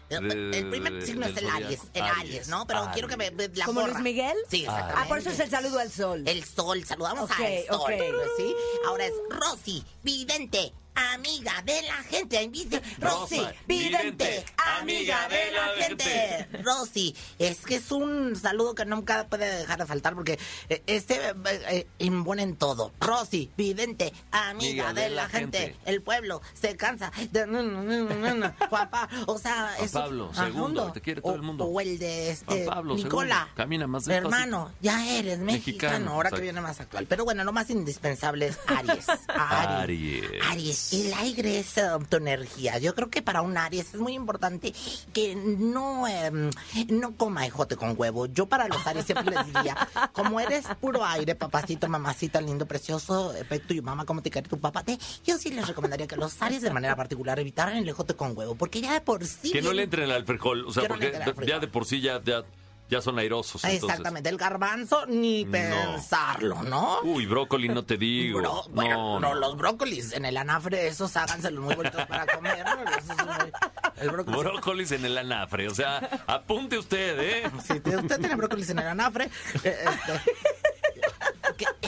de- 0.09 0.59
el 0.59 0.69
primer 0.69 1.01
signo 1.01 1.25
es 1.25 1.35
el? 1.37 1.49
Aries, 1.49 1.79
el 1.93 2.03
Aries, 2.03 2.47
¿no? 2.47 2.67
Pero 2.67 2.89
quiero 2.93 3.07
que 3.07 3.17
me, 3.17 3.31
me- 3.31 3.47
la 3.49 3.65
¿Como 3.65 3.81
morra. 3.81 3.93
Luis 3.93 4.03
Miguel? 4.03 4.35
Sí, 4.49 4.61
exactamente. 4.61 5.01
Ah, 5.03 5.05
por 5.07 5.17
eso 5.17 5.29
es 5.31 5.39
el 5.39 5.49
saludo 5.49 5.79
al 5.79 5.91
sol. 5.91 6.23
El 6.27 6.43
sol, 6.43 6.83
saludamos 6.85 7.23
Ok, 7.29 7.39
al 7.39 7.65
sol. 7.67 7.81
ok. 7.81 7.91
¿sí? 8.37 8.55
Ahora 8.87 9.05
es 9.07 9.13
Rosy, 9.29 9.83
vidente, 10.03 10.71
amiga 10.95 11.61
de 11.65 11.81
la 11.83 11.95
gente. 12.03 12.41
Invite- 12.43 12.81
Rosy, 12.99 13.37
Rosa, 13.37 13.53
vidente, 13.67 14.45
amiga 14.79 15.27
de 15.27 15.51
la 15.51 15.67
gente. 15.85 16.47
Rosy, 16.63 17.15
es 17.39 17.59
que 17.61 17.75
es 17.75 17.91
un 17.91 18.35
saludo 18.35 18.75
que 18.75 18.85
nunca 18.85 19.27
puede 19.27 19.59
dejar 19.59 19.79
de 19.79 19.85
faltar 19.85 20.15
porque 20.15 20.39
eh, 20.69 20.83
este 20.87 21.15
eh, 21.29 21.33
eh, 21.45 21.87
impone 21.99 22.43
en 22.43 22.55
todo. 22.55 22.91
Rosy, 22.99 23.51
vidente, 23.57 24.13
amiga 24.31 24.93
de, 24.93 25.09
la, 25.09 25.27
gente. 25.29 25.75
El 25.85 26.01
pueblo 26.01 26.41
se 26.53 26.75
cansa 26.75 27.11
de... 27.31 27.45
Juan 28.69 28.89
Pa- 28.89 29.09
o 29.27 29.37
sea, 29.37 29.73
Juan 29.75 29.85
es 29.85 29.91
Pablo, 29.91 30.31
segundo, 30.33 30.91
te 30.91 31.01
quiere 31.01 31.21
todo 31.21 31.33
o- 31.33 31.35
el 31.35 31.41
mundo. 31.41 31.65
O 31.65 31.81
el 31.81 31.99
de 31.99 32.31
este 32.31 32.65
Pablo, 32.65 32.95
Nicola. 32.95 33.35
segundo, 33.35 33.55
camina 33.55 33.87
más 33.87 34.05
despacito. 34.05 34.35
Hermano, 34.35 34.71
ya 34.81 35.05
eres 35.07 35.39
mexicano. 35.39 35.65
Mexicano, 35.65 36.11
ahora 36.13 36.31
que 36.31 36.41
viene 36.41 36.61
más 36.61 36.79
actual. 36.79 37.05
Pero 37.07 37.25
bueno, 37.25 37.43
lo 37.43 37.51
más 37.51 37.69
indispensable 37.69 38.47
es 38.47 38.59
Aries. 38.67 39.05
Aries. 39.27 40.25
Aries. 40.41 40.41
Aries. 40.49 40.84
El 40.91 41.13
aire 41.13 41.59
es 41.59 41.77
eh, 41.77 41.83
tu 42.09 42.17
energía. 42.17 42.77
Yo 42.77 42.93
creo 42.95 43.09
que 43.09 43.21
para 43.21 43.41
un 43.41 43.57
Aries 43.57 43.93
es 43.93 43.99
muy 43.99 44.13
importante 44.13 44.73
que 45.13 45.35
no, 45.35 46.07
em, 46.07 46.49
no 46.89 47.15
coma 47.15 47.45
ejote 47.45 47.75
con 47.75 47.95
huevo. 47.97 48.25
Yo 48.27 48.45
para 48.47 48.67
los 48.67 48.85
Aries 48.85 49.05
siempre 49.05 49.33
les 49.35 49.45
diría, 49.45 49.75
como 50.13 50.39
eres 50.39 50.65
puro 50.79 51.03
aire, 51.05 51.35
papacito, 51.35 51.87
mamacita, 51.87 52.41
lindo, 52.41 52.65
precioso, 52.65 53.33
eh, 53.35 53.59
tu 53.59 53.81
mamá, 53.81 54.05
como 54.05 54.21
te 54.21 54.29
quiere 54.29 54.47
tu 54.49 54.59
papá, 54.59 54.83
te- 54.83 54.97
yo 55.25 55.37
sí 55.37 55.49
les 55.51 55.67
recomendaría 55.67 56.07
que 56.07 56.15
los 56.15 56.41
Aries 56.41 56.61
de 56.61 56.71
manera 56.71 56.95
particular 56.95 57.39
evitaran 57.39 57.77
el 57.77 57.87
ejote 57.89 58.13
con 58.15 58.37
huevo, 58.37 58.55
porque 58.55 58.81
ya 58.81 58.93
de 58.93 59.01
por 59.01 59.25
sí... 59.25 59.51
Que 59.51 59.61
no 59.61 59.73
le 59.73 59.83
entren 59.83 60.11
al 60.11 60.25
frijol, 60.25 60.65
o 60.65 60.71
sea, 60.73 60.83
no 60.83 60.89
porque 60.89 61.11
ya 61.47 61.59
de 61.59 61.67
por 61.67 61.85
sí 61.85 62.01
ya, 62.01 62.21
ya 62.23 62.43
ya 62.89 63.01
son 63.01 63.17
airosos. 63.19 63.63
entonces. 63.63 63.89
Exactamente, 63.89 64.29
el 64.29 64.37
garbanzo 64.37 65.05
ni 65.07 65.43
No. 65.45 65.51
pensarlo, 65.51 66.61
¿no? 66.63 66.99
Uy, 67.03 67.25
brócoli, 67.25 67.67
no 67.69 67.83
te 67.83 67.97
digo. 67.97 68.39
Bro- 68.39 68.65
bueno, 68.69 68.95
no, 68.95 69.19
no, 69.19 69.33
no. 69.33 69.35
los 69.39 69.57
brócolis 69.57 70.13
en 70.13 70.25
el 70.25 70.37
anafre, 70.37 70.87
esos 70.87 71.15
háganselos 71.17 71.63
muy 71.63 71.75
bonitos 71.75 72.05
para 72.05 72.25
comer. 72.35 72.63
¿no? 72.65 72.77
Muy- 72.77 73.51
el 73.97 74.09
brócoli. 74.11 74.37
Brócolis 74.37 74.91
en 74.91 75.05
el 75.05 75.17
anafre. 75.17 75.67
O 75.67 75.73
sea, 75.75 76.23
apunte 76.27 76.77
usted, 76.77 77.19
¿eh? 77.19 77.51
Si 77.65 77.79
te- 77.79 77.95
usted 77.97 78.19
tiene 78.19 78.35
brócolis 78.35 78.69
en 78.69 78.79
el 78.79 78.87
anafre, 78.87 79.29
eh, 79.63 79.77
este, 79.85 80.31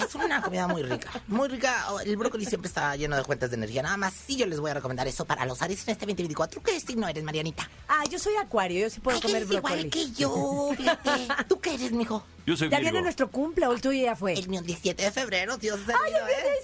es 0.08 0.16
una 0.16 0.42
comida 0.42 0.68
muy 0.68 0.84
rica. 0.84 1.10
Muy 1.28 1.48
rica. 1.48 1.86
El 2.06 2.18
brócoli 2.18 2.46
siempre 2.46 2.68
está 2.68 2.96
lleno 2.96 3.16
de 3.16 3.24
fuentes 3.24 3.50
de 3.50 3.56
energía. 3.58 3.82
Nada 3.84 3.98
más, 3.98 4.14
sí 4.14 4.36
yo 4.36 4.46
les 4.46 4.60
voy 4.60 4.72
a 4.72 4.76
recomendar 4.76 5.08
eso 5.08 5.26
para 5.26 5.46
los 5.46 5.62
Aries 5.62 5.88
en 5.88 5.92
este 5.94 6.06
2024. 6.06 6.60
¿Tú 6.62 6.64
qué 6.66 6.80
signo 6.80 7.08
eres, 7.08 7.24
Marianita? 7.24 7.70
Ah, 7.88 8.04
yo 8.10 8.18
soy 8.20 8.36
acuario, 8.36 8.82
yo 8.82 8.90
sí 8.90 9.00
puedo 9.00 9.18
Ay, 9.18 9.22
comer 9.22 9.38
eres 9.44 9.50
igual 9.52 9.62
brócoli. 9.74 9.90
que 9.90 10.12
yo, 10.12 10.70
fíjate. 10.78 11.28
¿Tú 11.48 11.60
qué 11.60 11.74
eres, 11.76 11.92
mijo? 11.92 12.24
Yo 12.48 12.56
soy 12.56 12.70
Ya 12.70 12.78
Virgo. 12.78 12.92
viene 12.92 13.02
nuestro 13.04 13.30
cumple, 13.30 13.68
o 13.68 13.74
el 13.74 13.82
tuyo 13.82 14.02
ya 14.06 14.16
fue. 14.16 14.32
El 14.34 14.48
mío, 14.48 14.62
el 14.62 14.66
17 14.66 15.04
de 15.04 15.12
febrero, 15.12 15.58
Dios 15.58 15.86
mío, 15.86 15.98
¡Ay, 16.06 16.14
el 16.14 16.24
mío 16.24 16.34
¿eh? 16.34 16.60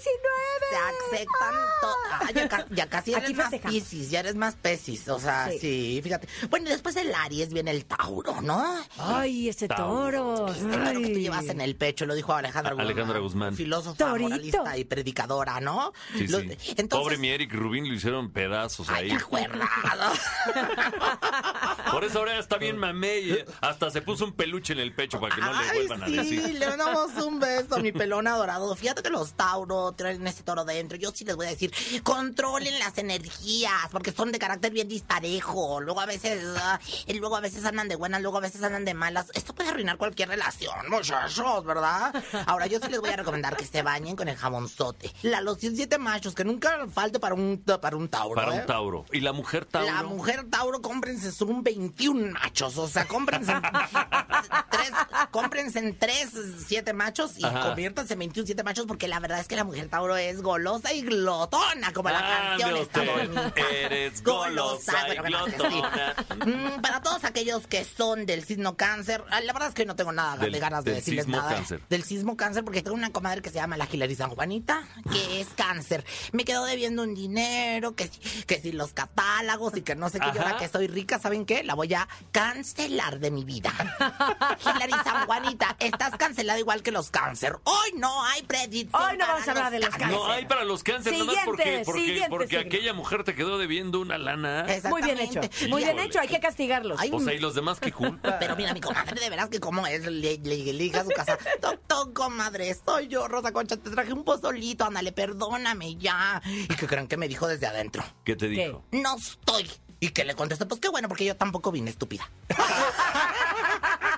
Se 0.70 0.76
aceptan 1.16 1.54
to- 1.82 1.94
Ah, 2.10 2.30
ya, 2.34 2.48
ca- 2.48 2.66
ya 2.70 2.88
casi 2.88 3.12
eres 3.12 3.24
Aquí 3.24 3.34
más 3.34 3.50
festejamos. 3.50 3.74
piscis, 3.82 4.10
ya 4.10 4.20
eres 4.20 4.34
más 4.34 4.54
pesis, 4.54 5.06
o 5.08 5.18
sea, 5.20 5.50
Sí. 5.50 5.58
sí. 5.58 6.00
fíjate. 6.02 6.26
Bueno, 6.48 6.70
después 6.70 6.94
del 6.94 7.14
Aries 7.14 7.52
viene 7.52 7.70
el 7.72 7.84
Tauro, 7.84 8.40
¿no? 8.40 8.64
Ay, 8.98 9.48
ese 9.50 9.68
toro. 9.68 10.48
Este 10.48 10.62
toro 10.64 11.00
que 11.00 11.08
tú 11.08 11.16
Ay. 11.16 11.20
llevas 11.22 11.44
en 11.48 11.60
el 11.60 11.76
pecho, 11.76 12.06
lo 12.06 12.14
dijo 12.14 12.32
Alejandra 12.32 12.74
A- 12.78 12.80
Alejandra 12.80 13.18
Guzmán. 13.18 13.54
Filósofa, 13.54 13.96
Torito. 13.98 14.28
moralista 14.30 14.78
y 14.78 14.84
predicadora, 14.84 15.60
¿no? 15.60 15.92
Sí, 16.16 16.28
Lo- 16.28 16.40
sí. 16.40 16.46
Entonces, 16.76 16.88
Pobre 16.88 17.18
mi 17.18 17.28
Eric 17.28 17.52
Rubín 17.52 17.86
lo 17.88 17.94
hicieron 17.94 18.30
pedazos 18.32 18.88
Ay, 18.88 19.10
ahí. 19.10 19.16
acuerdado. 19.16 20.12
Por 21.92 22.04
eso 22.04 22.20
ahora 22.20 22.38
está 22.38 22.56
bien 22.56 22.78
mamé 22.78 23.18
y 23.18 23.38
hasta 23.60 23.90
se 23.90 24.00
puso 24.02 24.24
un 24.24 24.32
peluche 24.32 24.72
en 24.72 24.78
el 24.80 24.94
pecho 24.94 25.20
para 25.20 25.34
que 25.34 25.40
no 25.42 25.52
le 25.52 25.73
Ay, 25.74 26.18
a 26.18 26.24
sí, 26.24 26.40
le 26.52 26.66
damos 26.76 27.12
un 27.24 27.40
beso, 27.40 27.78
mi 27.80 27.92
pelón 27.92 28.26
adorado. 28.26 28.74
Fíjate 28.76 29.02
que 29.02 29.10
los 29.10 29.34
Tauro 29.34 29.92
traen 29.92 30.26
ese 30.26 30.42
toro 30.42 30.64
dentro. 30.64 30.96
Yo 30.96 31.10
sí 31.12 31.24
les 31.24 31.36
voy 31.36 31.46
a 31.46 31.50
decir, 31.50 31.72
controlen 32.02 32.78
las 32.78 32.96
energías, 32.98 33.88
porque 33.90 34.12
son 34.12 34.32
de 34.32 34.38
carácter 34.38 34.72
bien 34.72 34.88
disparejo. 34.88 35.80
Luego 35.80 36.00
a 36.00 36.06
veces, 36.06 36.44
ah, 36.58 36.78
y 37.06 37.14
luego 37.14 37.36
a 37.36 37.40
veces 37.40 37.64
andan 37.64 37.88
de 37.88 37.96
buenas, 37.96 38.22
luego 38.22 38.38
a 38.38 38.40
veces 38.40 38.62
andan 38.62 38.84
de 38.84 38.94
malas. 38.94 39.30
Esto 39.34 39.54
puede 39.54 39.70
arruinar 39.70 39.96
cualquier 39.96 40.28
relación, 40.28 40.74
muchachos, 40.90 41.64
¿verdad? 41.64 42.14
Ahora 42.46 42.66
yo 42.66 42.78
sí 42.80 42.88
les 42.88 43.00
voy 43.00 43.10
a 43.10 43.16
recomendar 43.16 43.56
que 43.56 43.66
se 43.66 43.82
bañen 43.82 44.16
con 44.16 44.28
el 44.28 44.36
jamonzote. 44.36 45.12
La 45.22 45.40
loción 45.40 45.74
siete 45.76 45.98
machos, 45.98 46.34
que 46.34 46.44
nunca 46.44 46.86
falte 46.92 47.18
para 47.18 47.34
un, 47.34 47.62
para 47.80 47.96
un 47.96 48.08
Tauro. 48.08 48.34
Para 48.34 48.56
¿eh? 48.56 48.60
un 48.60 48.66
Tauro. 48.66 49.04
¿Y 49.12 49.20
la 49.20 49.32
mujer 49.32 49.64
Tauro? 49.64 49.90
La 49.92 50.02
mujer 50.02 50.44
Tauro, 50.50 50.80
cómprense 50.80 51.32
son 51.32 51.62
21 51.62 52.32
machos. 52.32 52.76
O 52.78 52.88
sea, 52.88 53.06
cómprense 53.06 53.52
en 53.52 53.62
tres, 54.70 54.90
cómprense 55.30 55.53
en 55.74 55.98
tres, 55.98 56.30
siete 56.66 56.92
machos 56.92 57.38
y 57.38 57.44
Ajá. 57.44 57.60
conviértanse 57.68 58.12
en 58.12 58.18
21, 58.20 58.46
siete 58.46 58.62
machos 58.62 58.86
porque 58.86 59.08
la 59.08 59.18
verdad 59.20 59.40
es 59.40 59.48
que 59.48 59.56
la 59.56 59.64
mujer 59.64 59.88
Tauro 59.88 60.16
es 60.16 60.42
golosa 60.42 60.92
y 60.92 61.02
glotona, 61.02 61.92
como 61.92 62.10
la 62.10 62.18
Ah, 62.18 62.56
canción 62.58 62.76
está 62.76 63.02
bonita. 63.02 63.52
eres 63.72 64.22
golosa 64.22 65.08
y 65.12 65.18
bueno, 65.18 65.44
glotona. 65.46 65.70
sí. 65.70 66.50
Mm, 66.50 66.80
Para 66.82 67.00
todos 67.02 67.24
aquellos 67.24 67.66
que 67.66 67.84
son 67.84 68.26
del 68.26 68.44
signo 68.44 68.76
cáncer, 68.76 69.24
ah, 69.30 69.40
la 69.40 69.52
verdad 69.52 69.68
es 69.70 69.74
que 69.74 69.86
no 69.86 69.96
tengo 69.96 70.12
nada 70.12 70.36
Del- 70.36 70.52
de 70.52 70.58
ganas 70.60 70.84
de 70.84 70.92
decirles 70.94 71.26
nada. 71.28 71.54
cáncer. 71.54 71.80
Del 71.88 72.04
sismo 72.04 72.36
cáncer, 72.36 72.64
porque 72.64 72.82
tengo 72.82 72.96
una 72.96 73.10
comadre 73.10 73.40
que 73.42 73.50
se 73.50 73.56
llama 73.56 73.76
la 73.76 73.88
Hilary 73.90 74.14
San 74.14 74.30
Juanita, 74.30 74.82
que 75.10 75.40
es 75.40 75.48
cáncer. 75.56 76.04
Me 76.32 76.44
quedó 76.44 76.64
debiendo 76.64 77.02
un 77.02 77.14
dinero, 77.14 77.94
que, 77.94 78.10
que 78.46 78.60
si 78.60 78.72
los 78.72 78.92
catálogos 78.92 79.76
y 79.76 79.82
que 79.82 79.94
no 79.94 80.08
sé 80.10 80.20
qué. 80.20 80.26
Y 80.26 80.30
Ajá. 80.30 80.42
ahora 80.42 80.56
que 80.58 80.68
soy 80.68 80.86
rica, 80.88 81.18
¿saben 81.18 81.44
qué? 81.46 81.62
La 81.64 81.74
voy 81.74 81.92
a 81.94 82.08
cancelar 82.32 83.18
de 83.20 83.30
mi 83.30 83.44
vida. 83.44 83.72
Hilary 84.60 84.92
San 85.04 85.26
Juanita, 85.26 85.53
estás 85.78 86.16
cancelada 86.16 86.58
igual 86.58 86.82
que 86.82 86.90
los 86.90 87.10
cáncer. 87.10 87.58
Hoy 87.64 87.92
no 87.96 88.24
hay 88.24 88.42
predicción. 88.42 89.02
Hoy 89.02 89.12
no 89.12 89.18
para 89.18 89.32
vamos 89.32 89.48
a 89.48 89.50
hablar 89.50 89.72
de 89.72 89.80
los 89.80 89.90
cáncer. 89.90 90.10
No 90.10 90.26
hay 90.26 90.46
para 90.46 90.64
los 90.64 90.82
cáncer, 90.82 91.12
nada 91.12 91.24
más 91.24 91.36
porque, 91.44 91.82
porque, 91.84 92.00
siguiente 92.00 92.28
porque 92.30 92.58
aquella 92.58 92.92
mujer 92.92 93.24
te 93.24 93.34
quedó 93.34 93.58
debiendo 93.58 94.00
una 94.00 94.18
lana. 94.18 94.66
Muy 94.88 95.02
bien 95.02 95.18
hecho. 95.18 95.40
Exactamente. 95.40 95.68
Muy 95.68 95.84
bien 95.84 95.98
hecho, 95.98 96.20
hay 96.20 96.28
que 96.28 96.40
castigarlos. 96.40 96.98
Ay, 97.00 97.10
O 97.12 97.20
sea, 97.20 97.34
¿y 97.34 97.38
los 97.38 97.54
demás 97.54 97.80
qué 97.80 97.92
culpa? 97.92 98.38
Pero 98.40 98.56
mira, 98.56 98.72
mi 98.74 98.80
comadre, 98.80 99.20
de 99.20 99.30
veras 99.30 99.48
que 99.48 99.60
cómo 99.60 99.86
es, 99.86 100.06
le, 100.06 100.38
le, 100.38 100.98
a 100.98 101.04
su 101.04 101.10
casa, 101.10 101.38
doctor, 101.60 102.12
comadre, 102.12 102.74
soy 102.84 103.08
yo, 103.08 103.28
Rosa 103.28 103.52
Concha, 103.52 103.76
te 103.76 103.90
traje 103.90 104.12
un 104.12 104.24
pozolito, 104.24 104.84
ándale, 104.84 105.12
perdóname 105.12 105.96
ya. 105.96 106.42
¿Y 106.46 106.68
que 106.68 106.86
creen 106.86 107.08
que 107.08 107.16
me 107.16 107.28
dijo 107.28 107.46
desde 107.46 107.66
adentro? 107.66 108.04
¿Qué 108.24 108.36
te 108.36 108.48
¿Qué? 108.50 108.66
dijo? 108.66 108.84
No 108.92 109.16
estoy. 109.16 109.70
Y 110.00 110.10
que 110.10 110.24
le 110.24 110.34
contesté, 110.34 110.66
pues 110.66 110.80
qué 110.80 110.88
bueno, 110.88 111.08
porque 111.08 111.24
yo 111.24 111.36
tampoco 111.36 111.72
vine 111.72 111.90
estúpida. 111.90 112.28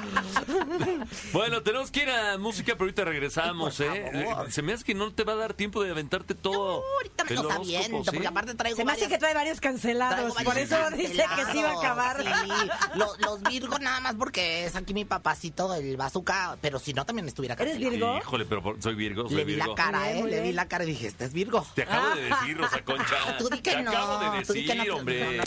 Bueno, 1.32 1.62
tenemos 1.62 1.90
que 1.90 2.02
ir 2.02 2.10
a 2.10 2.38
música, 2.38 2.72
pero 2.72 2.84
ahorita 2.84 3.04
regresamos, 3.04 3.78
¿eh? 3.80 4.26
Se 4.50 4.62
me 4.62 4.72
hace 4.72 4.84
que 4.84 4.94
no 4.94 5.12
te 5.12 5.24
va 5.24 5.32
a 5.34 5.36
dar 5.36 5.54
tiempo 5.54 5.82
de 5.82 5.90
aventarte 5.90 6.34
todo. 6.34 6.82
Ahorita 6.96 7.24
me 7.24 7.38
horóscopo, 7.38 7.62
aviento, 7.62 7.98
¿sí? 8.04 8.10
porque 8.12 8.26
aparte 8.26 8.54
traigo 8.54 8.76
Se 8.76 8.84
me 8.84 8.92
hace 8.92 9.08
que 9.08 9.18
trae 9.18 9.34
varios 9.34 9.60
cancelados, 9.60 10.34
por 10.42 10.58
eso 10.58 10.76
dice 10.96 11.24
que 11.36 11.52
sí 11.52 11.62
va 11.62 11.70
a 11.70 11.78
acabar. 11.78 12.22
sí. 12.22 12.98
Los, 12.98 13.18
los 13.20 13.42
Virgo 13.42 13.78
nada 13.78 14.00
más 14.00 14.14
porque 14.16 14.64
es 14.66 14.76
aquí 14.76 14.94
mi 14.94 15.04
papacito, 15.04 15.72
el 15.74 15.96
bazooka, 15.96 16.56
pero 16.60 16.78
si 16.78 16.92
no 16.92 17.04
también 17.04 17.26
estuviera 17.28 17.54
¿Eres 17.54 17.72
cancelado. 17.74 17.90
Virgo? 17.90 18.18
Híjole, 18.18 18.44
pero 18.46 18.62
por- 18.62 18.82
soy 18.82 18.94
Virgo, 18.94 19.28
soy 19.28 19.36
Le 19.36 19.44
vi 19.44 19.54
Virgo. 19.54 19.70
la 19.70 19.74
cara, 19.74 20.10
¿eh? 20.12 20.22
Le 20.24 20.40
vi 20.40 20.52
la 20.52 20.66
cara 20.68 20.84
y 20.84 20.88
dije, 20.88 21.06
este 21.08 21.24
es 21.24 21.32
Virgo. 21.32 21.66
Te 21.74 21.82
acabo 21.82 22.14
de 22.14 22.22
decir, 22.22 22.56
Rosa 22.58 22.82
Concha. 22.84 23.16
Ay, 23.26 23.34
tú 23.38 23.48
di 23.48 23.60
que 23.60 23.70
Te 23.72 23.82
no, 23.82 23.90
acabo 23.90 24.18
de 24.36 24.44
tú 24.44 24.52
di 24.52 24.66
que 24.66 24.74
decir, 24.74 24.88
no, 24.90 24.96
hombre. 24.96 25.24
no, 25.24 25.32
no. 25.32 25.44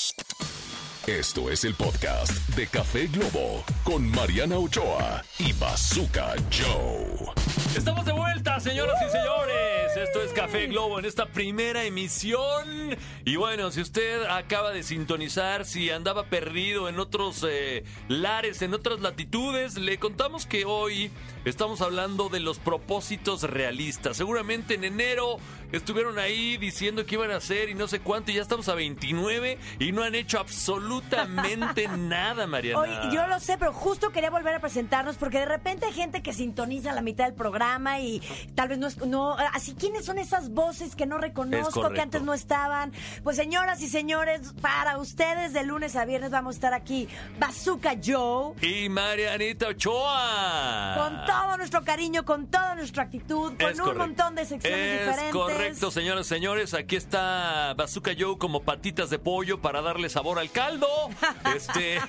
Esto 1.08 1.52
es 1.52 1.66
el 1.66 1.76
podcast 1.76 2.32
de 2.56 2.66
Café 2.66 3.08
Globo 3.08 3.66
con 3.84 4.10
Mariana 4.10 4.58
Ochoa 4.58 5.22
y 5.38 5.52
Bazooka 5.52 6.34
Joe. 6.50 7.34
Estamos 7.76 8.06
de 8.06 8.13
vuelta, 8.13 8.58
señoras 8.62 8.96
y 9.06 9.12
señores. 9.12 9.83
Esto 9.95 10.23
es 10.23 10.34
Café 10.34 10.65
Globo 10.65 10.97
en 10.97 11.06
esta 11.06 11.27
primera 11.27 11.84
emisión. 11.84 12.97
Y 13.25 13.36
bueno, 13.36 13.69
si 13.69 13.79
usted 13.82 14.23
acaba 14.23 14.71
de 14.71 14.82
sintonizar, 14.82 15.65
si 15.65 15.91
andaba 15.91 16.23
perdido 16.23 16.89
en 16.89 16.99
otros 16.99 17.45
eh, 17.47 17.84
lares, 18.08 18.63
en 18.63 18.73
otras 18.73 19.01
latitudes, 19.01 19.77
le 19.77 19.99
contamos 19.99 20.47
que 20.47 20.65
hoy 20.65 21.12
estamos 21.45 21.82
hablando 21.82 22.29
de 22.29 22.39
los 22.39 22.58
propósitos 22.58 23.43
realistas. 23.43 24.17
Seguramente 24.17 24.73
en 24.73 24.84
enero 24.84 25.38
estuvieron 25.71 26.17
ahí 26.17 26.58
diciendo 26.58 27.06
que 27.06 27.15
iban 27.15 27.32
a 27.32 27.38
hacer 27.38 27.69
y 27.69 27.75
no 27.75 27.88
sé 27.88 27.99
cuánto, 27.99 28.32
y 28.32 28.36
ya 28.36 28.41
estamos 28.41 28.69
a 28.69 28.75
29 28.75 29.58
y 29.79 29.91
no 29.91 30.03
han 30.03 30.15
hecho 30.15 30.39
absolutamente 30.39 31.88
nada, 31.97 32.47
Mariana. 32.47 32.79
Oye, 32.79 33.15
yo 33.15 33.27
lo 33.27 33.39
sé, 33.39 33.58
pero 33.58 33.73
justo 33.73 34.12
quería 34.12 34.29
volver 34.32 34.56
a 34.56 34.60
presentarnos 34.60 35.17
porque 35.17 35.39
de 35.39 35.45
repente 35.45 35.86
hay 35.86 35.93
gente 35.93 36.23
que 36.23 36.34
sintoniza 36.34 36.91
a 36.91 36.93
la 36.93 37.01
mitad 37.01 37.25
del 37.25 37.34
programa 37.34 37.99
y 37.99 38.21
tal 38.56 38.69
vez 38.69 38.77
no 38.79 38.88
es... 38.88 38.97
No, 38.97 39.36
así, 39.53 39.73
¿quiénes 39.84 40.06
son 40.06 40.17
esas 40.17 40.52
voces 40.52 40.96
que 40.96 41.06
no 41.06 41.17
reconozco, 41.17 41.89
que 41.89 42.00
antes 42.00 42.22
no 42.22 42.34
estaban? 42.34 42.93
Pues 43.22 43.36
señoras 43.36 43.82
y 43.82 43.89
señores, 43.89 44.54
para 44.62 44.98
ustedes 44.98 45.52
de 45.52 45.63
lunes 45.63 45.98
a 45.98 46.06
viernes 46.06 46.32
vamos 46.32 46.56
a 46.56 46.58
estar 46.58 46.74
aquí 46.74 47.10
Bazooka 47.38 47.98
Joe. 48.02 48.54
Y 48.62 48.88
Marianita 48.88 49.67
Ochoa. 49.67 50.96
Con 50.98 51.26
todo 51.26 51.58
nuestro 51.58 51.84
cariño, 51.84 52.24
con 52.24 52.48
toda 52.48 52.76
nuestra 52.76 53.04
actitud, 53.04 53.58
con 53.58 53.62
Es 53.62 53.78
un 53.78 53.84
correcto. 53.84 54.00
montón 54.08 54.36
de 54.36 54.46
secciones 54.46 54.80
es 54.80 55.00
diferentes. 55.02 55.34
correcto, 55.34 55.91
señores, 55.91 56.28
señores. 56.28 56.74
Aquí 56.74 56.96
está 56.96 57.74
Bazooka 57.76 58.12
Joe 58.17 58.38
como 58.38 58.62
patitas 58.63 59.10
de 59.10 59.19
pollo 59.19 59.60
para 59.60 59.82
darle 59.82 60.08
sabor 60.08 60.39
al 60.39 60.50
caldo. 60.50 60.88
este 61.56 62.00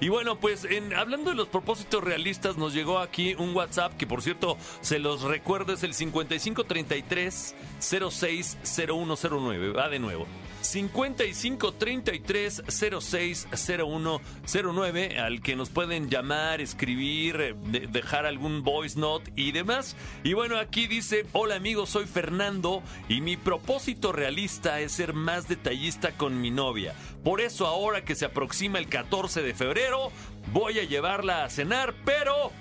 Y 0.00 0.08
bueno, 0.08 0.40
pues 0.40 0.64
en, 0.64 0.94
hablando 0.94 1.30
de 1.30 1.36
los 1.36 1.46
propósitos 1.46 2.02
realistas, 2.02 2.56
nos 2.56 2.74
llegó 2.74 2.98
aquí 2.98 3.36
un 3.38 3.54
WhatsApp 3.54 3.96
que, 3.96 4.08
por 4.08 4.20
cierto, 4.20 4.58
se 4.80 4.98
los 4.98 5.22
recuerdo, 5.22 5.74
es 5.74 5.84
el 5.84 5.94
5533 5.94 7.19
060109. 7.28 9.72
Va 9.72 9.88
de 9.88 9.98
nuevo. 9.98 10.26
5533 10.62 12.62
060109 12.68 15.18
al 15.18 15.40
que 15.40 15.56
nos 15.56 15.70
pueden 15.70 16.10
llamar, 16.10 16.60
escribir, 16.60 17.40
eh, 17.40 17.54
de- 17.64 17.86
dejar 17.86 18.26
algún 18.26 18.62
voice 18.62 18.98
note 19.00 19.32
y 19.36 19.52
demás. 19.52 19.96
Y 20.22 20.34
bueno, 20.34 20.58
aquí 20.58 20.86
dice, 20.86 21.24
hola 21.32 21.54
amigos, 21.54 21.88
soy 21.90 22.04
Fernando 22.06 22.82
y 23.08 23.22
mi 23.22 23.38
propósito 23.38 24.12
realista 24.12 24.80
es 24.80 24.92
ser 24.92 25.14
más 25.14 25.48
detallista 25.48 26.12
con 26.12 26.40
mi 26.42 26.50
novia. 26.50 26.94
Por 27.24 27.40
eso 27.40 27.66
ahora 27.66 28.04
que 28.04 28.14
se 28.14 28.26
aproxima 28.26 28.78
el 28.78 28.88
14 28.88 29.40
de 29.42 29.54
febrero, 29.54 30.12
voy 30.52 30.78
a 30.78 30.84
llevarla 30.84 31.44
a 31.44 31.50
cenar, 31.50 31.94
pero... 32.04 32.52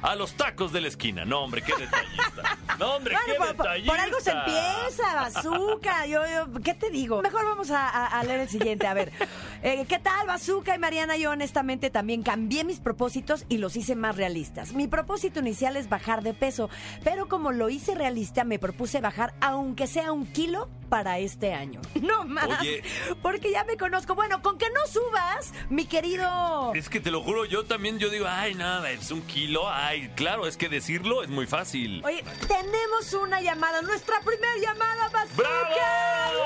A 0.00 0.14
los 0.14 0.34
tacos 0.34 0.72
de 0.72 0.80
la 0.80 0.88
esquina. 0.88 1.24
No, 1.24 1.40
hombre, 1.40 1.60
qué 1.62 1.74
detallista. 1.76 2.56
No, 2.78 2.94
hombre, 2.94 3.14
Bueno, 3.14 3.32
qué 3.32 3.38
por, 3.38 3.56
detallista. 3.56 3.92
por 3.92 4.00
algo 4.00 4.20
se 4.20 4.30
empieza, 4.30 5.14
bazooka. 5.14 6.06
Yo, 6.06 6.22
yo, 6.26 6.60
¿Qué 6.62 6.74
te 6.74 6.90
digo? 6.90 7.20
Mejor 7.20 7.44
vamos 7.44 7.70
a, 7.72 7.88
a- 7.88 8.06
a 8.20 8.22
leer 8.22 8.40
el 8.40 8.48
siguiente. 8.48 8.86
A 8.86 8.94
ver, 8.94 9.12
Eh, 9.62 9.86
¿Qué 9.88 9.98
tal, 9.98 10.26
Bazooka 10.26 10.74
y 10.74 10.78
Mariana? 10.78 11.16
Yo 11.16 11.30
honestamente 11.30 11.90
también 11.90 12.22
cambié 12.22 12.62
mis 12.64 12.78
propósitos 12.78 13.44
y 13.48 13.58
los 13.58 13.74
hice 13.76 13.96
más 13.96 14.16
realistas. 14.16 14.72
Mi 14.72 14.86
propósito 14.86 15.40
inicial 15.40 15.76
es 15.76 15.88
bajar 15.88 16.22
de 16.22 16.32
peso, 16.32 16.70
pero 17.02 17.28
como 17.28 17.50
lo 17.50 17.68
hice 17.68 17.94
realista, 17.94 18.44
me 18.44 18.58
propuse 18.58 19.00
bajar 19.00 19.34
aunque 19.40 19.86
sea 19.86 20.12
un 20.12 20.26
kilo 20.26 20.68
para 20.88 21.18
este 21.18 21.54
año. 21.54 21.80
No 22.08 22.24
más. 22.24 22.60
Oye. 22.60 22.82
Porque 23.20 23.50
ya 23.50 23.64
me 23.64 23.76
conozco. 23.76 24.14
Bueno, 24.14 24.40
con 24.40 24.56
que 24.56 24.70
no 24.70 24.86
subas, 24.86 25.52
mi 25.68 25.84
querido. 25.84 26.72
Es 26.74 26.88
que 26.88 27.00
te 27.00 27.10
lo 27.10 27.22
juro, 27.22 27.44
yo 27.44 27.64
también 27.64 27.98
yo 27.98 28.08
digo, 28.08 28.26
ay, 28.28 28.54
nada, 28.54 28.90
es 28.90 29.10
un 29.10 29.20
kilo. 29.22 29.68
Ay, 29.68 30.10
claro, 30.14 30.46
es 30.46 30.56
que 30.56 30.68
decirlo 30.70 31.22
es 31.22 31.28
muy 31.28 31.46
fácil. 31.46 32.02
Oye, 32.04 32.24
tenemos 32.46 33.12
una 33.12 33.42
llamada, 33.42 33.82
nuestra 33.82 34.20
primera 34.20 34.56
llamada, 34.62 35.08
Bazooka. 35.10 35.36
¡Bravo! 35.36 36.38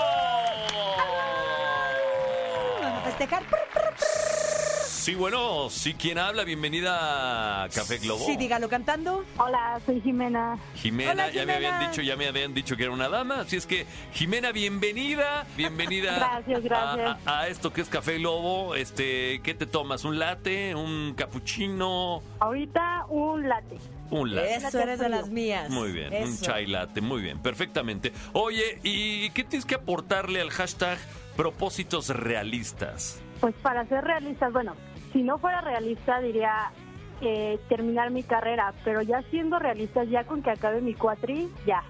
Festejar. 3.12 3.42
Sí, 4.87 5.16
bueno, 5.16 5.68
sí, 5.68 5.94
¿quién 5.94 6.16
habla? 6.16 6.44
Bienvenida 6.44 7.64
a 7.64 7.68
Café 7.70 7.98
Globo. 7.98 8.25
Sí, 8.25 8.37
dígalo 8.37 8.68
cantando. 8.68 9.25
Hola, 9.37 9.81
soy 9.85 10.01
Jimena. 10.01 10.57
Jimena, 10.77 11.11
Hola, 11.11 11.31
ya 11.33 11.44
me 11.44 11.55
habían 11.55 11.81
dicho, 11.90 12.03
ya 12.03 12.14
me 12.16 12.29
habían 12.29 12.55
dicho 12.55 12.77
que 12.77 12.85
era 12.85 12.92
una 12.92 13.09
dama, 13.09 13.40
así 13.40 13.57
es 13.57 13.66
que 13.66 13.85
Jimena, 14.12 14.53
bienvenida, 14.53 15.44
bienvenida 15.57 16.14
Gracias, 16.14 16.62
gracias. 16.62 17.18
A, 17.27 17.31
a- 17.33 17.40
a 17.40 17.48
esto 17.48 17.72
que 17.72 17.81
es 17.81 17.88
Café 17.88 18.18
Globo. 18.18 18.77
Este, 18.77 19.40
¿qué 19.42 19.55
te 19.55 19.66
tomas? 19.66 20.05
¿Un 20.05 20.20
latte? 20.20 20.77
¿Un 20.77 21.14
cappuccino? 21.16 22.22
Ahorita 22.38 23.07
un 23.09 23.48
latte. 23.48 23.79
Un 24.11 24.37
latte. 24.37 24.55
Eso 24.55 24.79
eres 24.79 25.01
de 25.01 25.09
las 25.09 25.29
mías. 25.31 25.68
Muy 25.68 25.90
bien, 25.90 26.12
un 26.22 26.38
chai 26.38 26.66
latte, 26.66 27.01
muy 27.01 27.20
bien, 27.22 27.40
perfectamente. 27.42 28.12
Oye, 28.35 28.79
¿y 28.85 29.31
qué 29.31 29.42
tienes 29.42 29.66
que 29.66 29.75
aportarle 29.75 30.40
al 30.40 30.51
hashtag 30.51 30.98
propósitos 31.37 32.09
realistas? 32.09 33.21
Pues 33.40 33.55
para 33.62 33.87
ser 33.87 34.05
realistas, 34.05 34.53
bueno, 34.53 34.75
si 35.12 35.23
no 35.23 35.38
fuera 35.38 35.61
realista 35.61 36.21
diría 36.21 36.71
eh, 37.21 37.59
terminar 37.68 38.11
mi 38.11 38.23
carrera, 38.23 38.73
pero 38.85 39.03
ya 39.03 39.23
siendo 39.31 39.59
realistas, 39.59 40.09
ya 40.09 40.25
con 40.25 40.42
que 40.42 40.51
acabe 40.51 40.81
mi 40.81 40.95
cuatri, 40.95 41.49
ya. 41.66 41.83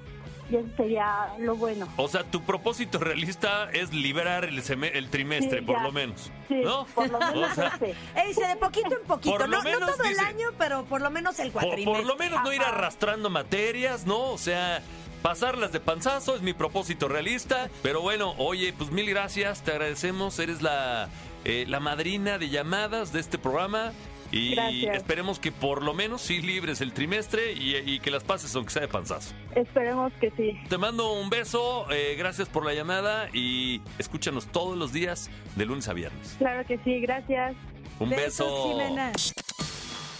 Y 0.51 0.57
eso 0.57 0.69
sería 0.77 1.29
lo 1.39 1.57
bueno. 1.57 1.89
O 1.97 2.09
sea, 2.09 2.25
tu 2.25 2.43
propósito 2.43 2.99
realista 2.99 3.71
es 3.73 3.95
liberar 3.95 4.45
el, 4.45 4.59
el 4.59 5.09
trimestre, 5.09 5.61
Sí, 5.61 5.65
por 5.65 5.77
ya. 5.77 5.83
lo 5.83 5.93
menos. 5.93 6.31
Sí, 6.49 6.57
¿No? 6.63 6.85
por 6.95 7.09
lo 7.11 7.19
menos 7.21 7.53
O 7.53 7.55
sea. 7.55 7.79
Ey, 8.17 8.35
de 8.35 8.57
poquito 8.57 8.95
en 8.95 9.07
poquito. 9.07 9.37
Por 9.39 9.49
lo 9.49 9.63
no, 9.63 9.81
no 9.81 9.87
todo 9.87 10.05
el 10.05 10.19
año, 10.19 10.49
pero 10.59 10.85
por 10.85 11.01
lo 11.01 11.11
menos 11.11 11.39
el 11.39 11.53
por, 11.53 11.63
cuatrimestre. 11.63 12.05
por 12.05 12.05
lo 12.05 12.17
menos 12.17 12.43
no 12.43 12.53
ir 12.53 12.61
arrastrando 12.61 13.31
materias, 13.31 14.05
¿no? 14.05 14.19
O 14.33 14.37
sea, 14.37 14.83
pasarlas 15.23 15.73
de 15.73 15.81
panzazo 15.81 16.35
es 16.37 16.43
mi 16.43 16.53
propósito 16.53 17.09
realista. 17.09 17.71
Pero 17.83 18.01
bueno, 18.03 18.35
oye, 18.39 18.73
pues 18.77 18.91
mil 18.91 19.09
gracias, 19.09 19.63
te 19.63 19.71
agradecemos. 19.73 20.39
Eres 20.39 20.61
la, 20.63 21.09
eh, 21.45 21.65
la 21.69 21.81
madrina 21.81 22.39
de 22.39 22.49
llamadas 22.51 23.13
de 23.13 23.21
este 23.21 23.39
programa. 23.39 23.93
Y 24.35 24.55
Gracias. 24.55 24.97
esperemos 24.97 25.39
que 25.39 25.53
por 25.53 25.83
lo 25.83 25.93
menos 25.93 26.23
sí 26.23 26.41
libres 26.41 26.81
el 26.81 26.95
trimestre 26.95 27.53
y, 27.53 27.77
y 27.77 28.01
que 28.01 28.11
las 28.11 28.25
pases 28.25 28.57
aunque 28.57 28.73
sea 28.73 28.81
de 28.81 28.89
panzazo. 28.89 29.35
Esperemos 29.55 30.11
que 30.23 30.31
sí. 30.31 30.59
Te 30.71 30.79
mando 30.79 31.13
un 31.13 31.29
beso, 31.29 31.85
eh, 31.91 32.15
gracias 32.17 32.49
por 32.49 32.65
la 32.65 32.73
llamada 32.73 33.29
y 33.35 33.83
escúchanos 33.99 34.47
todos 34.47 34.79
los 34.79 34.91
días 34.91 35.29
de 35.55 35.67
lunes 35.67 35.87
a 35.89 35.93
viernes. 35.93 36.35
Claro 36.39 36.67
que 36.67 36.79
sí, 36.79 37.01
gracias. 37.01 37.55
Un 37.99 38.09
Besos, 38.09 38.23
beso. 38.49 38.69
Jimena. 38.71 39.13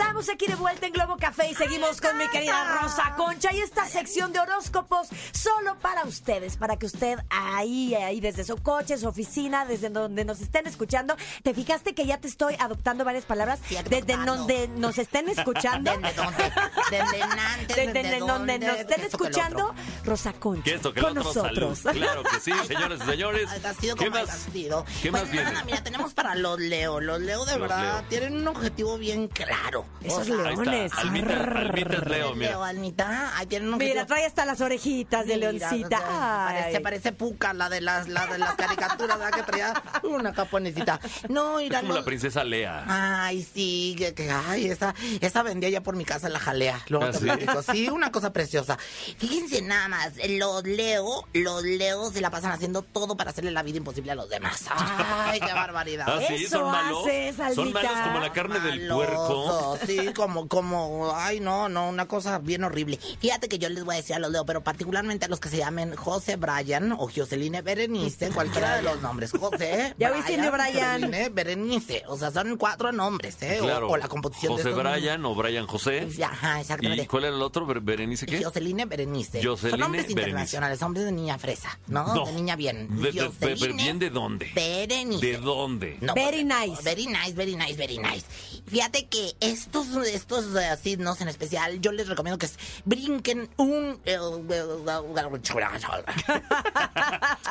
Estamos 0.00 0.30
aquí 0.30 0.46
de 0.46 0.54
vuelta 0.54 0.86
en 0.86 0.94
Globo 0.94 1.18
Café 1.18 1.50
y 1.50 1.54
seguimos 1.54 2.00
con 2.00 2.16
mi 2.16 2.26
querida 2.28 2.80
Rosa 2.80 3.14
Concha 3.16 3.52
y 3.52 3.60
esta 3.60 3.86
sección 3.86 4.32
de 4.32 4.40
horóscopos 4.40 5.08
solo 5.32 5.78
para 5.78 6.04
ustedes, 6.04 6.56
para 6.56 6.78
que 6.78 6.86
usted 6.86 7.18
ahí, 7.28 7.94
ahí 7.94 8.18
desde 8.18 8.44
su 8.44 8.56
coche, 8.56 8.96
su 8.96 9.06
oficina, 9.06 9.66
desde 9.66 9.90
donde 9.90 10.24
nos 10.24 10.40
estén 10.40 10.66
escuchando, 10.66 11.16
¿te 11.42 11.52
fijaste 11.52 11.94
que 11.94 12.06
ya 12.06 12.16
te 12.18 12.28
estoy 12.28 12.56
adoptando 12.58 13.04
varias 13.04 13.26
palabras? 13.26 13.60
Sí, 13.68 13.74
Desde 13.76 14.14
adoptando. 14.14 14.36
donde 14.36 14.68
nos 14.68 14.96
estén 14.96 15.28
escuchando. 15.28 15.92
¿Desde 15.92 16.14
dónde? 16.14 16.52
¿Desde 16.90 17.22
antes? 17.22 17.76
Desde 17.76 17.92
¿Desde 17.92 18.18
donde 18.20 18.58
nos 18.58 18.76
estén 18.78 19.00
¿Qué 19.00 19.06
esto 19.06 19.18
que 19.18 19.24
el 19.26 19.30
escuchando? 19.30 19.74
Rosa 20.04 20.32
Concha. 20.32 20.62
Que 20.64 20.74
esto 20.76 20.94
que 20.94 21.00
con 21.02 21.10
otro 21.18 21.24
nosotros. 21.24 21.78
salud. 21.80 22.00
Claro 22.00 22.22
que 22.22 22.40
sí, 22.40 22.52
señores 22.66 23.00
y 23.06 23.10
señores. 23.10 23.50
¿Qué 23.98 24.08
más? 24.10 24.46
¿Qué 24.50 25.10
Pues 25.10 25.12
más 25.12 25.30
viene? 25.30 25.52
mira, 25.66 25.82
tenemos 25.84 26.14
para 26.14 26.34
los 26.34 26.58
Leo. 26.58 27.00
Los 27.00 27.20
Leo 27.20 27.44
de 27.44 27.52
Los 27.58 27.60
verdad 27.68 28.00
Leo. 28.00 28.08
tienen 28.08 28.36
un 28.38 28.48
objetivo 28.48 28.96
bien 28.96 29.28
claro. 29.28 29.84
Esos 30.02 30.24
sea, 30.26 30.34
Ahí 30.34 30.56
leones. 30.56 30.92
Almita, 30.96 31.34
Almita 31.60 31.92
es 31.94 32.04
Leo, 32.04 32.04
Leo, 32.06 32.34
mira. 32.34 32.66
Almita, 32.68 33.32
ay, 33.36 33.46
tienen 33.46 33.72
un. 33.72 33.78
Mira, 33.78 34.06
trae 34.06 34.24
hasta 34.24 34.46
las 34.46 34.60
orejitas 34.62 35.26
de 35.26 35.34
Mira, 35.36 35.52
leoncita. 35.52 35.98
o 35.98 36.00
sea, 36.00 36.46
Ay. 36.48 36.54
Parece, 36.62 36.80
parece 36.80 37.12
Puca, 37.12 37.52
la 37.52 37.68
de 37.68 37.82
las, 37.82 38.08
la 38.08 38.26
de 38.26 38.38
las 38.38 38.54
caricaturas, 38.54 39.18
¿verdad? 39.18 39.36
Que 39.36 39.42
traía 39.42 39.82
una 40.04 40.32
japonesita. 40.32 40.98
No, 41.28 41.58
Es 41.58 41.64
mira, 41.64 41.80
como 41.82 41.92
la 41.94 42.04
princesa 42.04 42.44
Lea. 42.44 42.84
Ay, 42.88 43.42
sí, 43.42 43.94
que, 43.98 44.14
que- 44.14 44.30
ay, 44.30 44.66
esa, 44.70 44.94
esa 45.20 45.42
vendía 45.42 45.68
ya 45.68 45.82
por 45.82 45.96
mi 45.96 46.06
casa 46.06 46.30
la 46.30 46.38
jalea. 46.38 46.80
Luego 46.88 47.04
¿Ah, 47.04 47.10
te 47.10 47.18
sí? 47.18 47.24
platico. 47.24 47.62
Sí, 47.62 47.88
una 47.90 48.10
cosa 48.10 48.32
preciosa. 48.32 48.78
Fíjense 49.18 49.60
nada 49.60 49.88
más, 49.88 50.12
los 50.30 50.64
Leo, 50.64 51.26
los 51.34 51.62
Leo 51.62 52.10
se 52.10 52.22
la 52.22 52.30
pasan 52.30 52.52
haciendo 52.52 52.80
todo 52.80 53.18
para 53.18 53.30
hacerle 53.30 53.50
la 53.50 53.62
vida 53.62 53.76
imposible 53.76 54.12
a 54.12 54.14
los 54.14 54.30
demás. 54.30 54.64
Ay, 54.70 55.40
qué 55.40 55.52
barbaridad. 55.52 56.06
Ah, 56.08 56.20
sí, 56.26 56.44
Eso 56.44 56.60
son 56.60 56.70
malos. 56.72 57.06
haces, 57.06 57.36
son 57.54 57.72
malos 57.72 57.92
como 58.04 58.18
la 58.18 58.32
carne 58.32 58.60
del 58.60 58.88
puerco. 58.88 59.78
Sí, 59.86 60.12
como, 60.14 60.48
como, 60.48 61.12
ay, 61.14 61.40
no, 61.40 61.68
no, 61.68 61.88
una 61.88 62.06
cosa 62.06 62.38
bien 62.38 62.64
horrible. 62.64 62.98
Fíjate 63.20 63.48
que 63.48 63.58
yo 63.58 63.68
les 63.68 63.84
voy 63.84 63.94
a 63.94 63.98
decir 63.98 64.16
a 64.16 64.18
los 64.18 64.30
Leo, 64.30 64.44
pero 64.44 64.62
particularmente 64.62 65.26
a 65.26 65.28
los 65.28 65.40
que 65.40 65.48
se 65.48 65.56
llamen 65.58 65.94
José 65.96 66.36
Brian 66.36 66.92
o 66.92 67.08
Joseline 67.14 67.62
Berenice, 67.62 68.30
cualquiera 68.30 68.76
de 68.76 68.82
los 68.82 69.00
nombres. 69.02 69.32
José, 69.32 69.94
Ya 69.98 70.12
Indio 70.30 70.52
Brian. 70.52 71.00
Joseline, 71.02 71.34
Berenice. 71.34 72.02
O 72.08 72.16
sea, 72.16 72.30
son 72.30 72.56
cuatro 72.56 72.92
nombres, 72.92 73.36
¿eh? 73.42 73.58
O- 73.60 73.64
Claro. 73.70 73.88
O, 73.90 73.96
la 73.96 74.08
composición 74.08 74.52
José 74.54 74.68
de 74.70 74.74
Brian 74.74 75.24
o 75.24 75.34
Brian 75.34 75.66
José. 75.66 76.00
nombres. 76.02 76.20
Ajá, 76.20 76.60
exactamente. 76.60 77.04
¿Y 77.04 77.06
cuál 77.06 77.24
era 77.24 77.34
el 77.36 77.42
otro? 77.42 77.66
Ber- 77.66 77.80
¿Berenice 77.80 78.26
qué? 78.26 78.42
Joseline 78.42 78.88
Berenice. 78.88 79.42
Joseline 79.44 79.70
Son 79.70 79.80
nombres 79.80 80.02
Berenice. 80.06 80.20
internacionales, 80.28 80.82
hombres 80.82 81.04
de 81.06 81.12
niña 81.12 81.38
fresa, 81.38 81.78
¿no? 81.86 82.14
No. 82.14 82.26
De 82.26 82.32
niña 82.32 82.56
bien. 82.56 82.88
De- 83.00 83.12
de- 83.12 83.12
de- 83.12 83.26
Joseline 83.28 83.76
¿Bien 83.76 83.98
de 83.98 84.10
dónde? 84.10 84.50
Berenice. 84.54 85.24
¿De 85.26 85.38
dónde? 85.38 85.98
No, 86.00 86.14
Very 86.14 86.44
nice. 86.44 86.82
Very 86.82 87.06
nice, 87.06 87.32
very 87.34 87.54
nice, 87.56 87.74
very 87.74 87.98
nice. 87.98 88.24
Fíjate 88.66 89.06
que 89.08 89.34
estos, 89.70 90.06
estos 90.06 90.56
eh, 90.56 90.76
signos 90.82 91.20
en 91.20 91.28
especial, 91.28 91.80
yo 91.80 91.92
les 91.92 92.08
recomiendo 92.08 92.38
que 92.38 92.48
brinquen 92.84 93.48
un... 93.56 94.00
eh, 94.04 94.18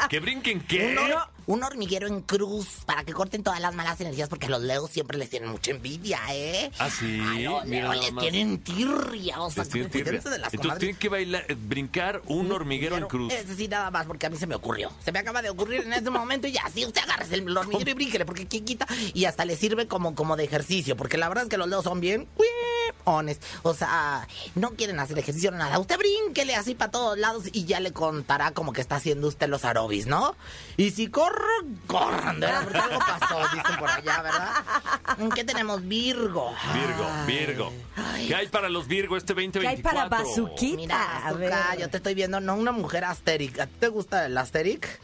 ¿Que 0.10 0.20
brinquen 0.20 0.62
qué? 0.62 0.94
Un 1.50 1.64
hormiguero 1.64 2.06
en 2.06 2.22
cruz 2.22 2.84
para 2.86 3.04
que 3.04 3.12
corten 3.12 3.42
todas 3.42 3.60
las 3.60 3.74
malas 3.74 4.00
energías 4.00 4.30
porque 4.30 4.46
a 4.46 4.50
los 4.50 4.62
leos 4.62 4.92
siempre 4.92 5.18
les 5.18 5.32
tienen 5.32 5.50
mucha 5.50 5.72
envidia, 5.72 6.20
¿eh? 6.30 6.72
Ah, 6.78 6.92
sí, 6.92 7.20
A 7.20 7.40
los 7.40 7.66
leos 7.66 7.96
les 7.96 8.16
tienen 8.18 8.60
tirria, 8.60 9.42
o 9.42 9.50
sea, 9.50 9.66
tienen 9.66 9.90
tirria. 9.90 10.22
de 10.22 10.38
las 10.38 10.54
Entonces 10.54 10.78
tienen 10.80 10.98
que 10.98 11.10
bailar, 11.10 11.46
eh, 11.48 11.58
brincar 11.60 12.22
un 12.28 12.52
hormiguero 12.52 12.98
en 12.98 13.08
cruz. 13.08 13.34
Ese 13.34 13.56
sí, 13.56 13.68
nada 13.68 13.90
más, 13.90 14.06
porque 14.06 14.28
a 14.28 14.30
mí 14.30 14.38
se 14.38 14.46
me 14.46 14.54
ocurrió. 14.54 14.92
Se 15.04 15.12
me 15.12 15.18
acaba 15.18 15.42
de 15.42 15.50
ocurrir 15.50 15.82
en 15.82 15.94
este 15.94 16.12
momento 16.12 16.48
y 16.48 16.52
ya, 16.52 16.70
sí, 16.72 16.86
usted 16.86 17.02
agarra 17.02 17.26
el 17.32 17.58
hormiguero 17.58 17.90
y 17.90 17.94
brínquele, 17.96 18.26
porque 18.26 18.48
¿quién 18.48 18.64
quita? 18.64 18.86
Y 19.16 19.26
hasta 19.26 19.44
le 19.44 19.56
sirve 19.56 19.88
como, 19.88 20.14
como 20.14 20.38
de 20.38 20.44
ejercicio, 20.44 20.96
porque 20.96 21.18
la 21.18 21.30
verdad 21.30 21.46
es 21.46 21.50
que 21.50 21.58
los 21.58 21.68
leos 21.68 21.84
son 21.84 22.00
bien 22.00 22.28
honest. 23.06 23.42
O 23.64 23.74
sea, 23.74 24.28
no 24.56 24.72
quieren 24.72 25.00
hacer 25.00 25.18
ejercicio 25.18 25.52
nada. 25.52 25.80
Usted 25.80 25.98
brínquele 25.98 26.56
así 26.56 26.76
para 26.76 26.92
todos 26.92 27.18
lados 27.18 27.46
y 27.52 27.66
ya 27.66 27.80
le 27.80 27.92
contará 27.92 28.52
como 28.52 28.74
que 28.74 28.82
está 28.82 28.98
haciendo 28.98 29.28
usted 29.28 29.48
los 29.48 29.66
aerobis, 29.66 30.08
¿no? 30.08 30.36
Y 30.78 30.92
si 30.92 31.08
corro, 31.08 31.39
verdad, 31.40 32.64
porque 32.64 32.78
algo 32.78 33.00
pasó, 33.00 33.40
dicen 33.56 33.76
por 33.80 33.90
allá, 33.90 34.22
¿verdad? 34.22 34.54
¿Qué 35.36 35.44
tenemos? 35.44 35.86
Virgo. 35.88 36.54
Virgo, 36.74 37.08
Ay. 37.12 37.26
Virgo. 37.28 37.74
Ay. 37.96 38.28
¿Qué 38.28 38.36
hay 38.36 38.48
para 38.48 38.70
los 38.70 38.88
Virgo 38.88 39.18
este 39.18 39.34
2024? 39.34 39.62
¿Qué 39.62 39.68
hay 39.78 39.82
para 39.82 40.10
Bazuquita? 40.10 41.34
Mira, 41.38 41.76
yo 41.76 41.90
te 41.90 41.98
estoy 41.98 42.14
viendo, 42.14 42.40
no 42.40 42.56
una 42.56 42.72
mujer 42.72 43.06
asteric. 43.06 43.60
¿A 43.60 43.68
ti 43.68 43.74
te 43.80 43.88
gusta 43.88 44.26
el 44.26 44.38
asteric? 44.38 45.00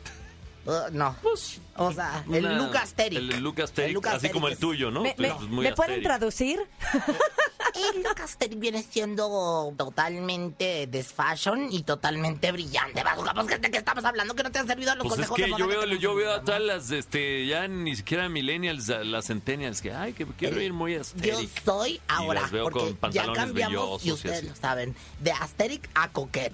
Uh, 0.65 0.91
no. 0.91 1.15
Pues, 1.21 1.62
O 1.76 1.91
sea, 1.93 2.24
el 2.32 2.43
una- 2.45 2.58
look 2.58 2.76
asteric. 2.78 3.19
El 3.19 3.43
look 3.43 3.62
asteric, 3.62 3.89
El 3.89 3.93
look 3.93 4.08
así 4.08 4.30
como 4.30 4.48
el 4.48 4.58
tuyo, 4.58 4.89
¿no? 4.89 5.02
¿Me, 5.02 5.13
Pero 5.15 5.38
me- 5.39 5.45
es 5.45 5.52
muy 5.52 5.63
¿me 5.65 5.74
pueden 5.74 6.02
traducir? 6.02 6.60
El 7.76 8.04
look 8.04 8.22
asteric 8.22 8.58
viene 8.58 8.82
siendo 8.84 9.74
totalmente 9.78 10.88
desfashion 10.88 11.72
y 11.72 11.84
totalmente 11.84 12.52
brillante. 12.52 13.04
Pues, 13.34 13.62
¿de 13.62 13.72
qué 13.72 13.78
estamos 13.78 14.06
hablando? 14.06 14.34
Que 14.34 14.44
no 14.44 14.52
te 14.52 14.60
han 14.60 14.68
servido 14.68 14.96
los 14.96 15.08
Pues 15.08 15.20
es 15.20 15.28
consejos 15.28 15.36
que 15.36 15.44
de 15.44 15.50
moda 15.50 15.60
yo 15.60 15.68
veo, 15.68 16.00
yo 16.00 16.16
veo 16.16 16.34
a 16.34 16.42
todas 16.42 16.62
las, 16.62 16.92
este, 16.92 17.46
ya 17.46 17.68
ni 17.68 17.96
siquiera 17.96 18.30
millennials, 18.30 18.90
a 18.90 19.04
las 19.04 19.26
centennials, 19.28 19.82
que, 19.82 19.92
ay, 19.94 20.14
que 20.14 20.26
quiero 20.26 20.62
ir 20.62 20.74
muy 20.74 20.94
Yo 20.94 21.02
asteric. 21.02 21.64
soy 21.66 22.00
ahora, 22.08 22.42
las 22.42 22.52
veo 22.52 22.64
porque 22.64 22.80
con 22.80 22.90
ya 22.90 23.00
pantalones 23.00 23.38
cambiamos, 23.38 24.06
y 24.06 24.10
y 24.10 24.12
ustedes 24.14 24.44
lo 24.46 24.56
saben, 24.56 24.96
de 25.20 25.32
asteric 25.32 25.90
a 25.96 26.10
coquette. 26.12 26.54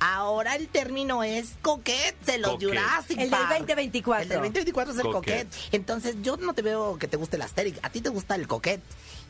Ahora 0.00 0.54
el 0.54 0.68
término 0.68 1.24
es 1.24 1.54
coquette, 1.60 2.14
se 2.24 2.38
los 2.38 2.52
Coquette. 2.52 2.68
Jurassic 2.68 3.10
El 3.18 3.18
del 3.18 3.30
Park. 3.30 3.48
2024. 3.50 4.22
El 4.22 4.28
del 4.28 4.38
2024 4.38 4.92
es 4.92 4.98
el 5.00 5.04
Coquette. 5.10 5.48
coquette. 5.48 5.74
Entonces, 5.74 6.16
yo 6.22 6.36
no 6.36 6.54
te 6.54 6.62
veo 6.62 6.98
que 6.98 7.08
te 7.08 7.16
guste 7.16 7.34
el 7.34 7.42
asteric. 7.42 7.80
A 7.82 7.90
ti 7.90 8.00
te 8.00 8.08
gusta 8.08 8.36
el 8.36 8.46
coquette. 8.46 8.80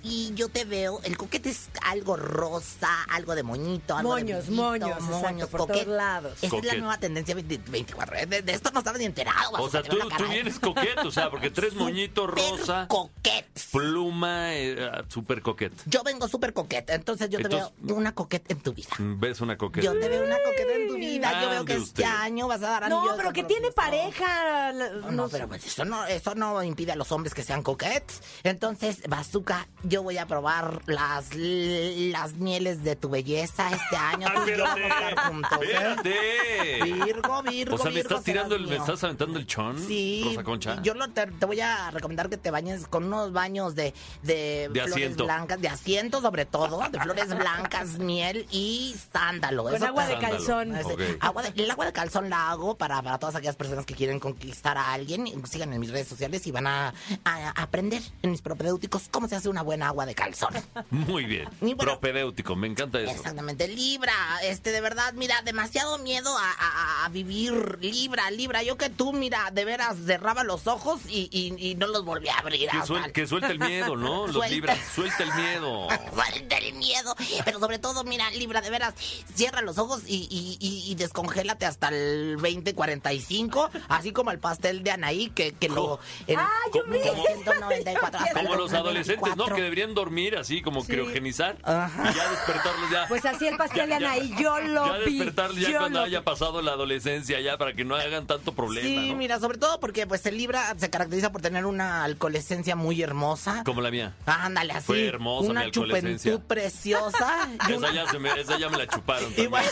Y 0.03 0.33
yo 0.35 0.49
te 0.49 0.65
veo, 0.65 1.01
el 1.05 1.17
coquete 1.17 1.51
es 1.51 1.69
algo 1.83 2.17
rosa, 2.17 2.89
algo 3.11 3.35
de 3.35 3.43
moñito, 3.43 3.97
algo 3.97 4.11
Moños, 4.11 4.47
de 4.47 4.51
brillito, 4.53 4.63
moños, 4.63 4.99
exacto, 4.99 5.49
por 5.49 5.61
coquete. 5.61 5.85
todos 5.85 5.97
lados. 5.97 6.33
Esta 6.35 6.47
es 6.47 6.51
Coquete. 6.53 6.75
la 6.75 6.81
nueva 6.81 6.99
tendencia 6.99 7.35
20 7.35 7.59
24. 7.71 8.17
¿eh? 8.17 8.27
De, 8.27 8.43
de 8.43 8.53
esto 8.53 8.71
no 8.73 8.79
estaba 8.81 8.99
ni 8.99 9.05
enterado. 9.05 9.53
O 9.53 9.69
sea, 9.69 9.83
tú, 9.83 9.99
te 9.99 10.17
tú 10.17 10.25
vienes 10.29 10.59
coqueto, 10.59 11.09
o 11.09 11.11
sea, 11.11 11.31
porque 11.31 11.51
tres 11.51 11.75
moñitos 11.75 12.31
rosa, 12.31 12.87
coquete. 12.89 13.49
pluma, 13.73 14.55
eh, 14.55 14.77
súper 15.09 15.43
coquete. 15.43 15.77
Yo 15.87 16.03
vengo 16.03 16.29
súper 16.29 16.53
coqueta, 16.53 16.95
entonces 16.95 17.29
yo 17.31 17.39
te 17.39 17.45
Entonces- 17.45 17.73
veo 17.79 17.97
una 17.97 18.15
coqueta 18.15 18.53
en 18.53 18.61
tu 18.61 18.73
vida. 18.73 18.91
¿Ves 18.99 19.41
una 19.41 19.57
coqueta? 19.59 19.85
Yo 19.85 19.99
te 19.99 20.09
veo 20.09 20.25
una 20.25 20.37
coqueta 20.37 20.73
en 20.75 20.89
tu 20.89 20.95
vida. 20.95 21.43
Yo 21.43 21.51
veo 21.51 21.65
que 21.65 21.77
usted. 21.79 22.03
este 22.05 22.15
año 22.17 22.47
vas 22.49 22.63
a 22.63 22.69
dar 22.81 22.89
No, 22.89 23.05
pero 23.17 23.33
que 23.33 23.43
tiene 23.45 23.71
pareja. 23.73 24.73
la- 24.73 24.91
No, 24.91 25.11
no 25.11 25.29
pero 25.29 25.49
pues 25.49 25.65
eso 25.67 25.85
no, 25.85 26.05
eso 26.07 26.35
no 26.35 26.63
impide 26.63 26.93
a 26.93 26.97
los 26.97 27.11
hombres 27.13 27.35
que 27.35 27.43
sean 27.43 27.63
coquetes. 27.63 28.23
Entonces, 28.45 29.03
Bazooka, 29.09 29.69
yo 29.89 30.03
voy 30.03 30.19
a 30.19 30.27
probar 30.27 30.83
las, 30.87 31.35
las 31.35 32.35
mieles 32.35 32.85
de 32.85 32.97
tu 32.97 33.09
belleza 33.09 33.71
este 33.71 33.97
año. 33.97 34.29
Tú 34.35 34.51
y 34.51 34.57
yo 34.57 34.65
vamos 34.65 34.81
a 34.93 35.09
estar 35.09 35.29
juntos, 35.29 35.59
¿eh? 35.63 36.81
Virgo, 37.05 37.43
Virgo, 37.43 37.75
O 37.77 37.79
sea, 37.79 37.91
me 37.91 38.01
estás 38.01 38.23
tirando 38.25 38.55
el, 38.57 38.67
me 38.67 38.77
estás 38.77 39.03
aventando 39.05 39.39
el 39.39 39.47
chón, 39.47 39.79
Sí, 39.79 40.23
Rosa 40.27 40.45
Concha. 40.45 40.83
yo 40.83 40.95
lo, 40.95 41.09
te, 41.09 41.27
te 41.27 41.47
voy 41.47 41.61
a 41.61 41.91
recomendar 41.91 42.29
que 42.29 42.37
te 42.37 42.51
bañes 42.51 42.87
con 42.87 43.05
unos 43.05 43.33
baños 43.33 43.75
de, 43.75 43.95
de, 44.23 44.69
De 44.73 44.81
flores 44.81 44.93
asiento. 44.95 45.25
blancas, 45.25 45.61
de 45.61 45.69
asiento 45.69 46.21
sobre 46.21 46.45
todo, 46.45 46.81
de 46.91 47.01
flores 47.01 47.29
blancas, 47.37 47.89
miel 47.99 48.47
y 48.51 48.95
sándalo. 49.13 49.65
Con 49.65 49.75
Eso 49.75 49.87
agua 49.87 50.07
de 50.07 50.15
te- 50.15 50.21
calzón. 50.21 50.75
Agua 51.21 51.43
de- 51.43 51.63
el 51.63 51.71
agua 51.71 51.87
de 51.87 51.93
calzón 51.93 52.31
la 52.31 52.51
hago 52.51 52.77
para, 52.77 53.01
para 53.03 53.19
todas 53.19 53.35
aquellas 53.35 53.57
personas 53.57 53.87
que 53.87 53.95
quieren 53.95 54.21
conquistar 54.21 54.77
a 54.79 54.93
alguien. 54.93 55.27
Sigan 55.47 55.73
en 55.73 55.81
mis 55.81 55.91
redes 55.91 56.09
sociales 56.09 56.47
y 56.47 56.53
van 56.53 56.67
a, 56.67 56.95
a 57.25 57.51
aprender 57.63 58.03
en 58.23 58.31
mis 58.31 58.43
propedéuticos 58.43 59.09
cómo 59.11 59.29
se 59.29 59.37
hace 59.37 59.49
una 59.49 59.63
buena 59.63 59.78
agua 59.83 60.07
de 60.07 60.15
calzón. 60.15 60.55
Muy 60.91 61.25
bien. 61.25 61.49
Y 61.61 61.75
bueno- 61.75 61.93
Propedéutico, 61.93 62.57
me 62.57 62.67
encanta 62.67 63.01
eso. 63.01 63.11
Exactamente, 63.11 63.69
Libra, 63.69 64.13
este 64.43 64.71
de 64.73 64.81
verdad, 64.81 65.13
mira, 65.15 65.43
demasiado 65.43 65.99
miedo 65.99 66.37
a, 66.37 66.51
a- 66.53 67.05
a 67.05 67.09
vivir, 67.09 67.79
Libra, 67.81 68.31
Libra, 68.31 68.63
yo 68.63 68.77
que 68.77 68.89
tú, 68.91 69.13
mira, 69.13 69.51
de 69.53 69.65
veras 69.65 69.97
cerraba 70.07 70.45
los 70.45 70.67
ojos 70.67 71.01
y, 71.09 71.29
y- 71.33 71.71
y 71.71 71.75
no 71.75 71.87
los 71.89 72.05
volví 72.05 72.29
a 72.29 72.39
abrir. 72.39 72.69
Que, 72.71 72.79
suel- 72.79 73.13
que 73.13 73.27
suelte 73.27 73.53
el 73.53 73.59
miedo, 73.59 73.97
¿no? 73.97 74.27
Los 74.27 74.33
Suelta. 74.37 74.55
libras, 74.55 74.79
suelta 74.95 75.23
el 75.25 75.35
miedo. 75.35 75.89
Suelta 76.15 76.59
el 76.59 76.75
miedo. 76.75 77.15
Pero 77.45 77.59
sobre 77.61 77.79
todo, 77.79 78.05
mira, 78.05 78.31
Libra, 78.31 78.61
de 78.61 78.71
veras, 78.71 78.95
cierra 79.35 79.63
los 79.63 79.79
ojos 79.79 80.03
y, 80.07 80.27
y, 80.31 80.57
y- 80.61 80.91
y 80.91 80.95
descongélate 80.95 81.67
hasta 81.67 81.89
el 81.89 82.37
2045, 82.37 83.71
así 83.89 84.13
como 84.13 84.31
el 84.31 84.39
pastel 84.39 84.83
de 84.83 84.91
Anaí, 84.93 85.31
que, 85.31 85.53
que 85.53 85.69
lo... 85.69 85.99
en- 86.27 86.39
Ah, 86.39 86.49
yo 86.75 86.83
¿Cómo- 86.83 86.93
vi. 86.95 87.01
cómo- 87.09 87.25
194, 87.25 88.21
hasta 88.21 88.41
el 88.41 88.47
Como 88.47 88.57
los 88.57 88.73
adolescentes, 88.73 89.37
¿no? 89.37 89.45
2024. 89.45 89.57
Que 89.57 89.68
deberían 89.69 89.95
dormir 89.95 90.37
así, 90.37 90.63
como 90.63 90.85
criogenizar. 90.85 91.57
Ajá. 91.63 92.11
Y 92.11 92.15
ya 92.15 92.31
despertarlos 92.31 92.91
ya. 92.91 93.07
Pues 93.09 93.25
así 93.25 93.47
el 93.47 93.57
pastel 93.57 93.89
de 93.89 93.95
Anaí, 93.97 94.35
yo 94.41 94.59
lo 94.61 94.87
ya 94.87 95.05
vi. 95.05 95.17
despertarlos 95.19 95.61
ya 95.61 95.79
cuando 95.79 96.03
haya 96.03 96.19
vi. 96.21 96.25
pasado 96.25 96.63
la 96.63 96.73
adolescencia, 96.73 97.41
ya 97.41 97.57
para 97.59 97.75
que 97.75 97.85
no 97.85 97.97
hagan 97.97 98.27
tanto 98.27 98.53
problema, 98.55 98.87
Sí, 98.87 99.11
¿no? 99.11 99.17
mira, 99.17 99.39
sobre 99.41 99.59
todo 99.59 99.81
porque 99.81 100.07
pues 100.07 100.25
el 100.27 100.37
Libra 100.39 100.75
se 100.79 100.91
caracteriza 100.91 101.33
por 101.33 101.41
tener 101.43 101.67
una 101.67 102.05
alcoholescencia 102.05 102.77
muy 102.77 103.03
hermosa. 103.03 103.63
Como 103.65 103.81
la 103.81 103.91
mía. 103.91 104.15
Ándale, 104.27 104.73
así. 104.75 104.87
Fue 104.87 105.07
hermosa 105.07 105.45
mi 105.45 105.51
Una 105.51 105.61
alcoholescencia. 105.63 106.33
juventud 106.33 106.47
preciosa. 106.49 107.49
y, 107.69 107.73
Esa 107.73 107.77
una- 107.79 107.93
ya, 107.93 108.09
se 108.11 108.19
me- 108.19 108.41
esa 108.41 108.59
ya 108.59 108.69
me 108.69 108.79
la 108.79 108.87
chuparon 108.87 109.33
y 109.37 109.49
también. 109.49 109.63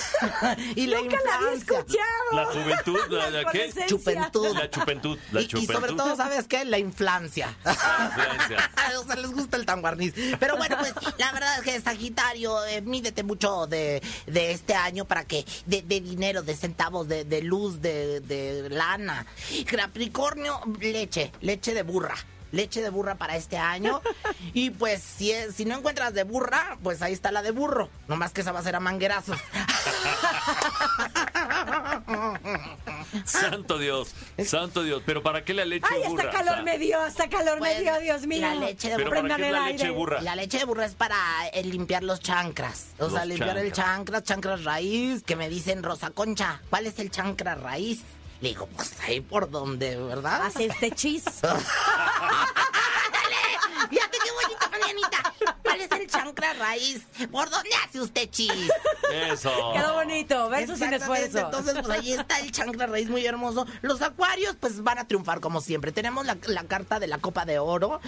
y 0.76 0.86
la 0.86 0.98
Nunca 1.00 1.16
la 1.24 1.34
había 1.36 1.52
escuchado. 1.52 1.96
La 2.32 2.44
juventud, 2.46 2.98
la, 3.10 3.30
la, 3.30 3.38
¿qué? 3.50 3.58
adolescencia. 3.58 3.86
Chupentud. 3.86 4.54
La 4.56 4.70
chupentud, 4.70 5.18
la 5.32 5.40
y, 5.40 5.44
y 5.44 5.46
chupentud. 5.48 5.74
sobre 5.74 5.92
todo, 5.94 6.16
¿sabes 6.16 6.46
qué? 6.48 6.64
La 6.64 6.78
inflancia. 6.78 7.54
influencia. 7.64 8.70
o 8.98 9.04
sea, 9.04 9.16
les 9.16 9.30
gusta 9.32 9.56
el 9.56 9.64
tanguarniz. 9.86 10.14
Pero 10.38 10.56
bueno, 10.56 10.76
pues 10.78 10.92
la 11.18 11.32
verdad 11.32 11.58
es 11.58 11.62
que 11.64 11.80
Sagitario, 11.80 12.64
eh, 12.66 12.80
mídete 12.82 13.22
mucho 13.22 13.66
de, 13.66 14.02
de 14.26 14.52
este 14.52 14.74
año 14.74 15.04
para 15.04 15.24
que, 15.24 15.44
de, 15.66 15.82
de 15.82 16.00
dinero, 16.00 16.42
de 16.42 16.56
centavos, 16.56 17.08
de, 17.08 17.24
de 17.24 17.42
luz, 17.42 17.80
de, 17.80 18.20
de 18.20 18.68
lana. 18.70 19.26
Capricornio, 19.66 20.60
leche, 20.80 21.32
leche 21.40 21.74
de 21.74 21.82
burra. 21.82 22.14
Leche 22.52 22.80
de 22.80 22.90
burra 22.90 23.16
para 23.16 23.36
este 23.36 23.58
año. 23.58 24.00
Y 24.54 24.70
pues 24.70 25.02
si, 25.02 25.32
es- 25.32 25.54
si 25.56 25.64
no 25.66 25.76
encuentras 25.76 26.14
de 26.14 26.24
burra, 26.24 26.78
pues 26.82 27.02
ahí 27.02 27.12
está 27.12 27.30
la 27.30 27.42
de 27.42 27.50
burro. 27.50 27.90
Nomás 28.08 28.32
que 28.32 28.40
esa 28.40 28.52
va 28.52 28.60
a 28.60 28.62
ser 28.62 28.74
a 28.76 28.80
manguerazos. 28.80 29.36
Santo 33.26 33.78
Dios, 33.78 34.08
santo 34.44 34.82
Dios. 34.82 35.02
Pero 35.06 35.22
¿para 35.22 35.44
qué 35.44 35.54
la 35.54 35.64
leche 35.64 35.86
Ay, 35.90 36.02
burra? 36.08 36.22
hasta 36.24 36.28
O 36.28 36.32
calor 36.32 36.54
sea, 36.54 36.62
me 36.64 36.78
dio, 36.78 37.00
hasta 37.00 37.28
calor 37.28 37.54
me 37.54 37.68
Pues, 37.68 37.80
dio, 37.80 37.98
Dios 38.00 38.26
mío. 38.26 38.40
la 38.42 38.54
leche 38.54 38.88
de 38.90 38.96
Pero 38.96 39.08
burra. 39.10 39.22
¿para 39.22 39.36
qué 39.36 39.46
es 39.46 39.52
la 39.52 39.58
el 39.58 39.64
leche 39.72 39.84
aire. 39.84 39.96
burra? 39.96 40.20
La 40.22 40.36
leche 40.36 40.58
de 40.58 40.64
burra 40.64 40.84
es 40.86 40.94
para 40.94 41.16
eh, 41.52 41.62
limpiar 41.64 42.02
los 42.02 42.20
chancras. 42.20 42.88
O 42.98 43.08
sea, 43.10 43.24
limpiar 43.24 43.56
el 43.58 43.72
chancras. 43.72 43.96
chancras, 43.96 44.22
chancras 44.24 44.64
raíz. 44.64 45.22
Que 45.24 45.36
me 45.36 45.48
dicen, 45.48 45.82
Rosa 45.82 46.10
Concha, 46.10 46.60
¿cuál 46.70 46.86
es 46.86 46.98
el 46.98 47.10
chancra 47.10 47.54
raíz? 47.54 48.00
Le 48.40 48.50
digo, 48.50 48.66
pues 48.76 48.92
ahí 49.00 49.20
por 49.20 49.50
donde, 49.50 49.96
¿verdad? 49.96 50.42
Hace 50.44 50.66
este 50.66 50.90
chis. 50.90 51.24
Fíjate 53.90 54.18
qué 54.22 54.30
bonita, 54.42 54.68
Marianita. 54.70 55.34
¿Cuál 55.62 55.80
es 55.80 55.90
el 56.06 56.10
chancra 56.22 56.52
raíz? 56.54 57.02
¿Por 57.30 57.50
dónde 57.50 57.70
hace 57.84 58.00
usted 58.00 58.28
chis? 58.30 58.52
Eso. 59.12 59.50
Quedó 59.74 59.94
bonito, 59.94 60.48
verso 60.48 60.76
sin 60.76 60.92
esfuerzo. 60.92 61.38
Entonces, 61.38 61.74
pues 61.82 61.88
ahí 61.98 62.12
está 62.12 62.38
el 62.40 62.50
chancra 62.52 62.86
raíz 62.86 63.08
muy 63.08 63.24
hermoso. 63.26 63.66
Los 63.82 64.02
acuarios, 64.02 64.56
pues 64.58 64.82
van 64.82 64.98
a 64.98 65.06
triunfar 65.06 65.40
como 65.40 65.60
siempre. 65.60 65.92
Tenemos 65.92 66.26
la, 66.26 66.36
la 66.46 66.64
carta 66.64 66.98
de 67.00 67.06
la 67.06 67.18
copa 67.18 67.44
de 67.44 67.58
oro. 67.58 68.00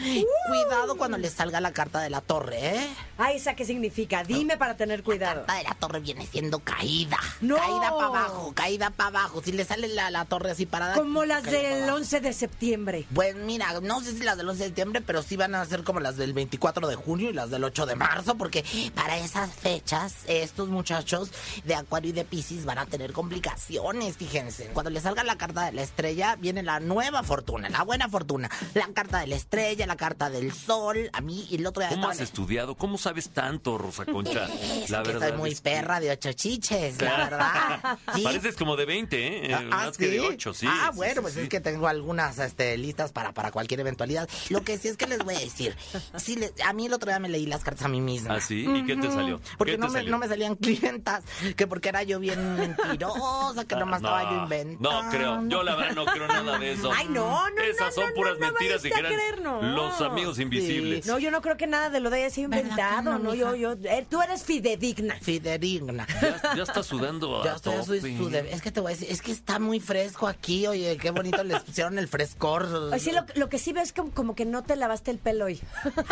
Cuidado 0.49 0.97
cuando 0.97 1.19
les 1.19 1.33
salga 1.33 1.61
la 1.61 1.73
carta 1.73 2.01
de 2.01 2.11
la 2.11 2.21
torre, 2.21 2.77
¿eh? 2.77 2.89
Ay, 3.19 3.37
¿esa 3.37 3.55
qué 3.55 3.65
significa? 3.65 4.23
Dime 4.25 4.57
para 4.57 4.77
tener 4.77 5.01
La 5.01 5.05
cuidado. 5.05 5.35
carta 5.47 5.55
de 5.55 5.65
la 5.65 5.75
torre 5.75 6.01
viene 6.01 6.27
siendo 6.27 6.61
caída. 6.61 7.19
No. 7.41 7.57
Caída 7.57 7.91
para 7.91 8.07
abajo, 8.07 8.53
caída 8.55 8.91
para 8.91 9.09
abajo. 9.09 9.43
Si 9.45 9.53
le 9.53 9.65
sale 9.65 9.89
la, 9.89 10.11
la 10.11 10.25
torre 10.25 10.51
así 10.53 10.67
parada. 10.67 10.95
Como 10.95 11.25
las 11.25 11.43
del 11.45 11.83
abajo. 11.85 11.97
11 11.99 12.21
de 12.21 12.33
septiembre. 12.33 13.07
Pues 13.15 13.35
mira, 13.35 13.81
no 13.81 14.01
sé 14.01 14.13
si 14.13 14.23
las 14.23 14.37
del 14.37 14.49
11 14.49 14.59
de 14.63 14.67
septiembre, 14.69 15.01
pero 15.05 15.23
sí 15.23 15.37
van 15.37 15.55
a 15.55 15.65
ser 15.65 15.85
como 15.85 16.01
las 16.01 16.17
del 16.17 16.33
24 16.33 16.87
de 16.89 16.95
junio 16.97 17.31
y 17.31 17.33
las 17.33 17.51
del 17.51 17.65
8 17.65 17.87
de 17.87 17.88
marzo, 17.97 18.37
porque 18.37 18.65
para 18.95 19.19
esas 19.19 19.53
fechas, 19.55 20.15
estos 20.27 20.69
muchachos 20.69 21.31
de 21.65 21.75
Acuario 21.75 22.11
y 22.11 22.13
de 22.13 22.25
Piscis 22.25 22.65
van 22.65 22.79
a 22.79 22.87
tener 22.87 23.13
complicaciones, 23.13 24.17
fíjense. 24.17 24.67
Cuando 24.73 24.91
les 24.91 25.03
salga 25.03 25.25
la 25.25 25.37
carta 25.39 25.67
de 25.67 25.73
la 25.73 25.83
estrella, 25.83 26.37
viene 26.37 26.63
la 26.63 26.81
nueva 26.81 27.23
fortuna, 27.23 27.69
la 27.69 27.83
buena 27.83 28.09
fortuna. 28.09 28.51
La 28.75 28.89
carta 28.93 29.21
de 29.21 29.27
la 29.29 29.37
estrella, 29.37 29.87
la 29.87 29.97
carta 29.97 30.31
del 30.31 30.53
sol. 30.53 31.11
A 31.13 31.21
mí, 31.21 31.47
y 31.51 31.57
el 31.57 31.67
otro 31.67 31.81
día 31.81 31.91
¿Cómo 31.91 32.09
has 32.09 32.21
estudiado? 32.21 32.75
¿Cómo 32.77 32.99
sabes 32.99 33.31
tanto, 33.31 33.79
Rosa 33.79 34.05
Concha? 34.05 34.49
Es 34.83 34.91
La 34.91 35.03
que 35.03 35.13
verdad 35.13 35.29
soy 35.31 35.37
muy 35.39 35.51
es 35.51 35.61
que- 35.61 35.71
perra 35.71 36.01
de 36.01 36.11
ocho 36.11 36.33
chiches, 36.33 37.01
la 37.01 37.17
verdad. 37.17 37.99
Sí. 38.15 38.23
Pareces 38.23 38.57
como 38.57 38.77
de 38.77 38.85
20, 38.87 39.47
¿eh? 39.51 39.55
Ah, 39.55 39.61
Más 39.63 39.97
que 39.99 40.09
de 40.09 40.21
8, 40.21 40.55
sí. 40.55 40.67
Ah, 40.69 40.89
sí, 40.93 40.97
bueno, 40.97 41.15
sí, 41.17 41.21
pues 41.21 41.35
sí. 41.35 41.41
es 41.41 41.49
que 41.49 41.61
tengo 41.61 41.89
algunas 41.89 42.39
este, 42.39 42.77
listas 42.79 43.13
para, 43.13 43.33
para 43.33 43.51
cualquier 43.51 43.81
eventualidad. 43.81 44.29
Lo 44.49 44.63
que 44.63 44.79
sí 44.79 44.89
es 44.89 44.97
que 44.97 45.07
les 45.07 45.19
voy 45.25 45.35
a 45.35 45.39
decir. 45.41 45.77
Sí, 46.17 46.37
le- 46.37 46.53
a 46.65 46.73
mí 46.73 46.87
el 46.87 46.93
otro 46.93 47.11
día 47.11 47.19
me 47.19 47.29
leí 47.29 47.47
las 47.47 47.63
cartas 47.65 47.78
a 47.83 47.89
mí 47.89 48.01
misma. 48.01 48.35
¿Ah, 48.37 48.41
sí? 48.41 48.67
¿Y 48.69 48.85
qué 48.85 48.97
te 48.97 49.11
salió? 49.11 49.41
Porque 49.57 49.73
¿Qué 49.73 49.79
no 49.79 49.87
te 49.87 49.93
me, 49.93 49.99
salió? 49.99 50.11
no 50.13 50.19
me 50.19 50.29
salían 50.29 50.55
clientas, 50.57 51.25
que 51.57 51.67
porque 51.67 51.89
era 51.89 52.03
yo 52.03 52.19
bien 52.21 52.57
mentirosa, 52.57 53.65
que 53.65 53.77
nomás 53.77 54.01
no, 54.03 54.09
estaba 54.09 54.31
yo 54.31 54.43
inventando. 54.43 55.03
No 55.03 55.11
creo, 55.11 55.49
yo 55.49 55.63
la 55.63 55.77
verdad 55.77 55.95
no 55.95 56.05
creo 56.07 56.29
nada 56.29 56.59
de 56.59 56.73
eso. 56.73 56.91
Ay, 56.95 57.07
no, 57.09 57.49
no, 57.51 57.63
Esas 57.63 57.97
no, 57.97 58.03
son 58.03 58.09
no, 58.11 58.15
puras 58.15 58.35
no, 58.39 58.47
no 58.47 58.53
mentiras 58.53 58.83
dijeran 58.83 59.13
creer, 59.13 59.41
no. 59.43 59.63
los 59.63 60.01
amigos 60.01 60.39
invisibles. 60.39 61.07
No, 61.07 61.19
yo 61.19 61.31
no 61.31 61.41
creo 61.43 61.57
que 61.57 61.67
nada 61.67 61.91
de 61.91 62.01
lo 62.01 62.11
de 62.11 62.19
haya 62.19 62.31
sido 62.31 62.49
¿Verdad 62.51 62.63
que 62.65 62.69
inventado, 62.71 63.19
no, 63.19 63.35
yo, 63.35 63.55
yo, 63.55 63.73
eh, 63.85 64.07
tú 64.09 64.21
eres 64.23 64.43
fidedigna. 64.45 65.17
Fidedigna. 65.21 66.07
Ya, 66.21 66.55
ya 66.57 66.63
está 66.63 66.83
sudando 66.83 67.43
Ya 67.45 67.53
a 67.53 67.57
estoy, 67.57 67.85
soy 67.85 67.99
tope. 68.01 68.17
su 68.19 68.29
de- 68.31 68.53
Es 68.53 68.63
que 68.63 68.73
te 68.73 68.81
voy 68.81 68.93
a 68.93 68.95
decir, 68.97 69.11
es 69.11 69.23
que 69.23 69.33
está 69.33 69.59
muy 69.59 69.81
fresco 69.81 70.27
aquí, 70.27 70.67
oye, 70.67 70.97
qué 70.97 71.11
bonito 71.11 71.43
les 71.45 71.63
pusieron 71.65 71.99
el 71.99 72.09
frescor. 72.09 72.91
Ay, 72.93 73.01
sí, 73.01 73.13
lo, 73.13 73.25
lo 73.35 73.49
que 73.49 73.59
sí 73.59 73.73
veo 73.73 73.83
es 73.83 73.93
como, 73.93 74.11
como 74.13 74.35
que 74.35 74.45
no 74.45 74.63
te 74.63 74.77
lavaste 74.77 75.11
el 75.11 75.19
pelo 75.19 75.47
hoy. 75.47 75.61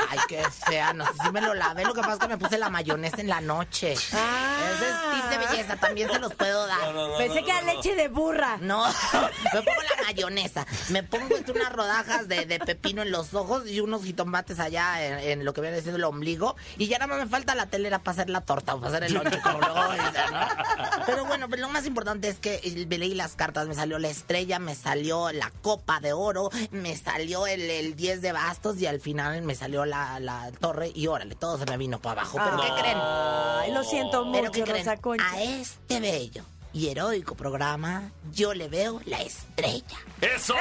Ay, 0.09 0.19
qué 0.29 0.43
fea, 0.67 0.93
no 0.93 1.05
sé 1.07 1.13
si 1.25 1.33
me 1.33 1.41
lo 1.41 1.55
lavé, 1.57 1.85
lo 1.85 1.95
que 1.95 2.01
pasa 2.01 2.14
es 2.14 2.19
que 2.21 2.29
me 2.29 2.38
puse 2.38 2.59
la 2.59 2.69
mayonesa 2.71 3.21
en 3.21 3.29
la 3.29 3.40
noche. 3.40 3.95
Ah. 4.12 4.57
Ese 4.75 4.88
es 4.88 4.97
tip 5.14 5.31
de 5.31 5.38
belleza, 5.47 5.77
también 5.77 6.11
se 6.11 6.19
los 6.19 6.35
puedo 6.35 6.66
dar. 6.66 6.81
No, 6.81 6.92
no, 6.92 7.09
no, 7.09 7.19
Pensé 7.19 7.40
no, 7.40 7.47
que 7.47 7.51
era 7.53 7.61
no, 7.62 7.66
no. 7.66 7.75
leche 7.75 7.95
de 7.95 8.09
burra. 8.09 8.59
No, 8.61 8.85
me 9.55 9.62
pongo 9.62 9.83
la 9.97 10.05
mayonesa, 10.05 10.66
me 10.90 11.03
pongo 11.03 11.37
este, 11.37 11.53
unas 11.53 11.73
rodajas 11.73 12.29
de, 12.29 12.47
de 12.47 12.59
pepino 12.61 13.03
en 13.03 13.11
los 13.11 13.35
ojos 13.35 13.66
y 13.69 13.81
unos 13.81 14.05
jitomates 14.05 14.61
allá 14.61 15.05
en, 15.05 15.40
en 15.40 15.45
lo 15.45 15.53
que 15.53 15.61
viene 15.61 15.81
siendo 15.81 15.97
el 15.97 16.05
ombligo 16.05 16.57
y 16.77 16.87
ya 16.88 16.99
nada 16.99 17.14
más 17.14 17.25
me 17.25 17.31
falta 17.31 17.55
la 17.55 17.66
telera 17.66 17.99
para 18.01 18.12
hacer 18.12 18.31
la 18.31 18.40
torta 18.40 18.75
o 18.75 18.81
para 18.81 18.90
hacer 18.90 19.05
el 19.05 19.14
lonche 19.14 19.40
como 19.40 19.59
luego 19.61 19.92
dicen, 19.92 20.33
¿no? 20.33 21.05
Pero 21.07 21.25
bueno, 21.25 21.49
pero 21.49 21.62
lo 21.62 21.69
más 21.69 21.87
importante 21.87 22.29
es 22.29 22.38
que 22.38 22.87
me 22.88 22.99
leí 22.99 23.14
las 23.14 23.35
cartas, 23.37 23.66
me 23.69 23.75
salió 23.75 23.99
la 23.99 24.09
estrella, 24.09 24.59
me 24.59 24.75
salió 24.75 25.33
la 25.33 25.51
copa 25.62 26.01
de 26.01 26.12
oro, 26.12 26.51
me 26.71 26.97
salió 26.97 27.47
el, 27.47 27.62
el 27.62 27.97
10 27.97 28.23
de 28.23 28.33
bastos 28.33 28.79
y 28.81 28.87
al 28.87 29.01
final 29.01 29.42
me 29.42 29.55
salió 29.55 29.85
la, 29.85 30.19
la 30.21 30.51
torre 30.61 30.90
y 30.95 31.07
órale, 31.07 31.35
todo 31.35 31.46
se 31.59 31.67
me 31.67 31.77
vino 31.77 31.99
para 32.01 32.23
abajo. 32.23 32.39
¿Pero 32.43 32.57
qué 32.61 32.81
creen? 32.81 32.99
Ay, 33.01 33.73
lo 33.73 33.85
siento 33.85 34.31
¿Pero 34.33 34.51
qué 34.51 34.61
mucho, 34.61 34.73
creen? 34.73 34.87
Rosa 34.87 35.01
Concha. 35.01 35.31
A 35.31 35.43
este 35.43 36.01
bello 36.01 36.45
y 36.73 36.89
heroico 36.89 37.35
programa 37.35 38.11
yo 38.33 38.53
le 38.53 38.69
veo 38.69 39.01
la 39.07 39.21
estrella. 39.23 39.99
¡Eso! 40.21 40.55
El 40.55 40.61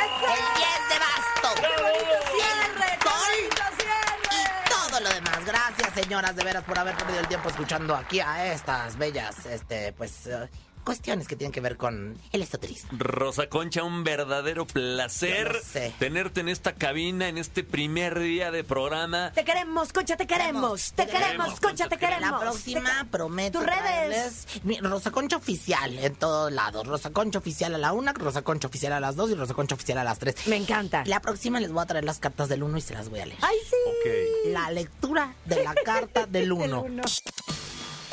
10 0.55 0.67
de 0.89 0.99
bastos. 0.99 1.59
¡Cierre! 1.59 2.99
Sol 3.03 3.11
¡Bonito 3.19 3.63
cierre! 3.77 4.65
y 4.65 4.69
todo 4.69 4.89
todo 4.89 4.99
lo 5.01 5.09
demás. 5.09 5.45
Gracias, 5.45 5.93
señoras, 5.93 6.35
de 6.35 6.43
veras, 6.43 6.63
por 6.63 6.79
haber 6.79 6.95
perdido 6.95 7.19
el 7.19 7.27
tiempo 7.27 7.49
escuchando 7.49 7.95
aquí 7.95 8.21
a 8.21 8.53
estas 8.53 8.97
bellas, 8.97 9.45
este, 9.45 9.91
pues, 9.93 10.27
eh, 10.27 10.49
cuestiones 10.85 11.27
que 11.27 11.35
tienen 11.35 11.51
que 11.51 11.59
ver 11.59 11.75
con 11.75 12.17
el 12.31 12.41
esoterismo. 12.41 12.91
Rosa 12.93 13.49
Concha, 13.49 13.83
un 13.83 14.03
verdadero 14.05 14.65
placer 14.65 15.61
tenerte 15.99 16.39
en 16.41 16.47
esta 16.49 16.73
cabina, 16.75 17.27
en 17.27 17.37
este 17.37 17.63
primer 17.63 18.17
día 18.19 18.51
de 18.51 18.63
programa. 18.63 19.31
Te 19.33 19.43
queremos, 19.43 19.91
Concha, 19.91 20.15
te 20.15 20.27
queremos. 20.27 20.93
Te 20.93 21.07
queremos, 21.07 21.59
Concha, 21.59 21.89
te 21.89 21.97
queremos. 21.97 22.31
La 22.31 22.39
próxima 22.39 23.03
Te- 23.03 23.09
prometo 23.09 23.59
Tus 23.59 23.67
redes. 23.67 24.47
Rosa 24.81 25.11
Concha 25.11 25.35
oficial 25.37 25.97
en 25.99 26.15
todos 26.15 26.51
lados. 26.51 26.87
Rosa 26.87 27.09
Concha 27.11 27.39
oficial 27.39 27.75
a 27.75 27.77
la 27.77 27.91
una, 27.91 28.13
Rosa 28.13 28.43
Concha 28.43 28.67
oficial 28.67 28.93
a 28.93 28.99
las 28.99 29.15
dos 29.15 29.29
y 29.31 29.35
Rosa 29.35 29.53
Concha 29.53 29.75
oficial 29.75 29.97
a 29.97 30.03
las 30.03 30.19
tres. 30.19 30.35
Me 30.47 30.55
encanta. 30.55 31.03
La 31.05 31.19
próxima 31.19 31.59
les 31.59 31.71
voy 31.71 31.81
a 31.83 31.85
traer 31.85 32.03
las 32.05 32.19
cartas 32.19 32.47
del 32.47 32.63
uno 32.63 32.77
y 32.77 32.81
se 32.81 32.93
las 32.93 33.09
voy 33.09 33.19
a 33.19 33.25
leer. 33.25 33.39
Ay, 33.41 33.57
sí. 33.67 33.75
Ok. 33.87 34.53
La 34.53 34.69
lectura 34.71 35.33
de 35.45 35.63
la 35.63 35.73
carta 35.73 36.25
del 36.27 36.43
El 36.43 36.51
uno. 36.53 36.85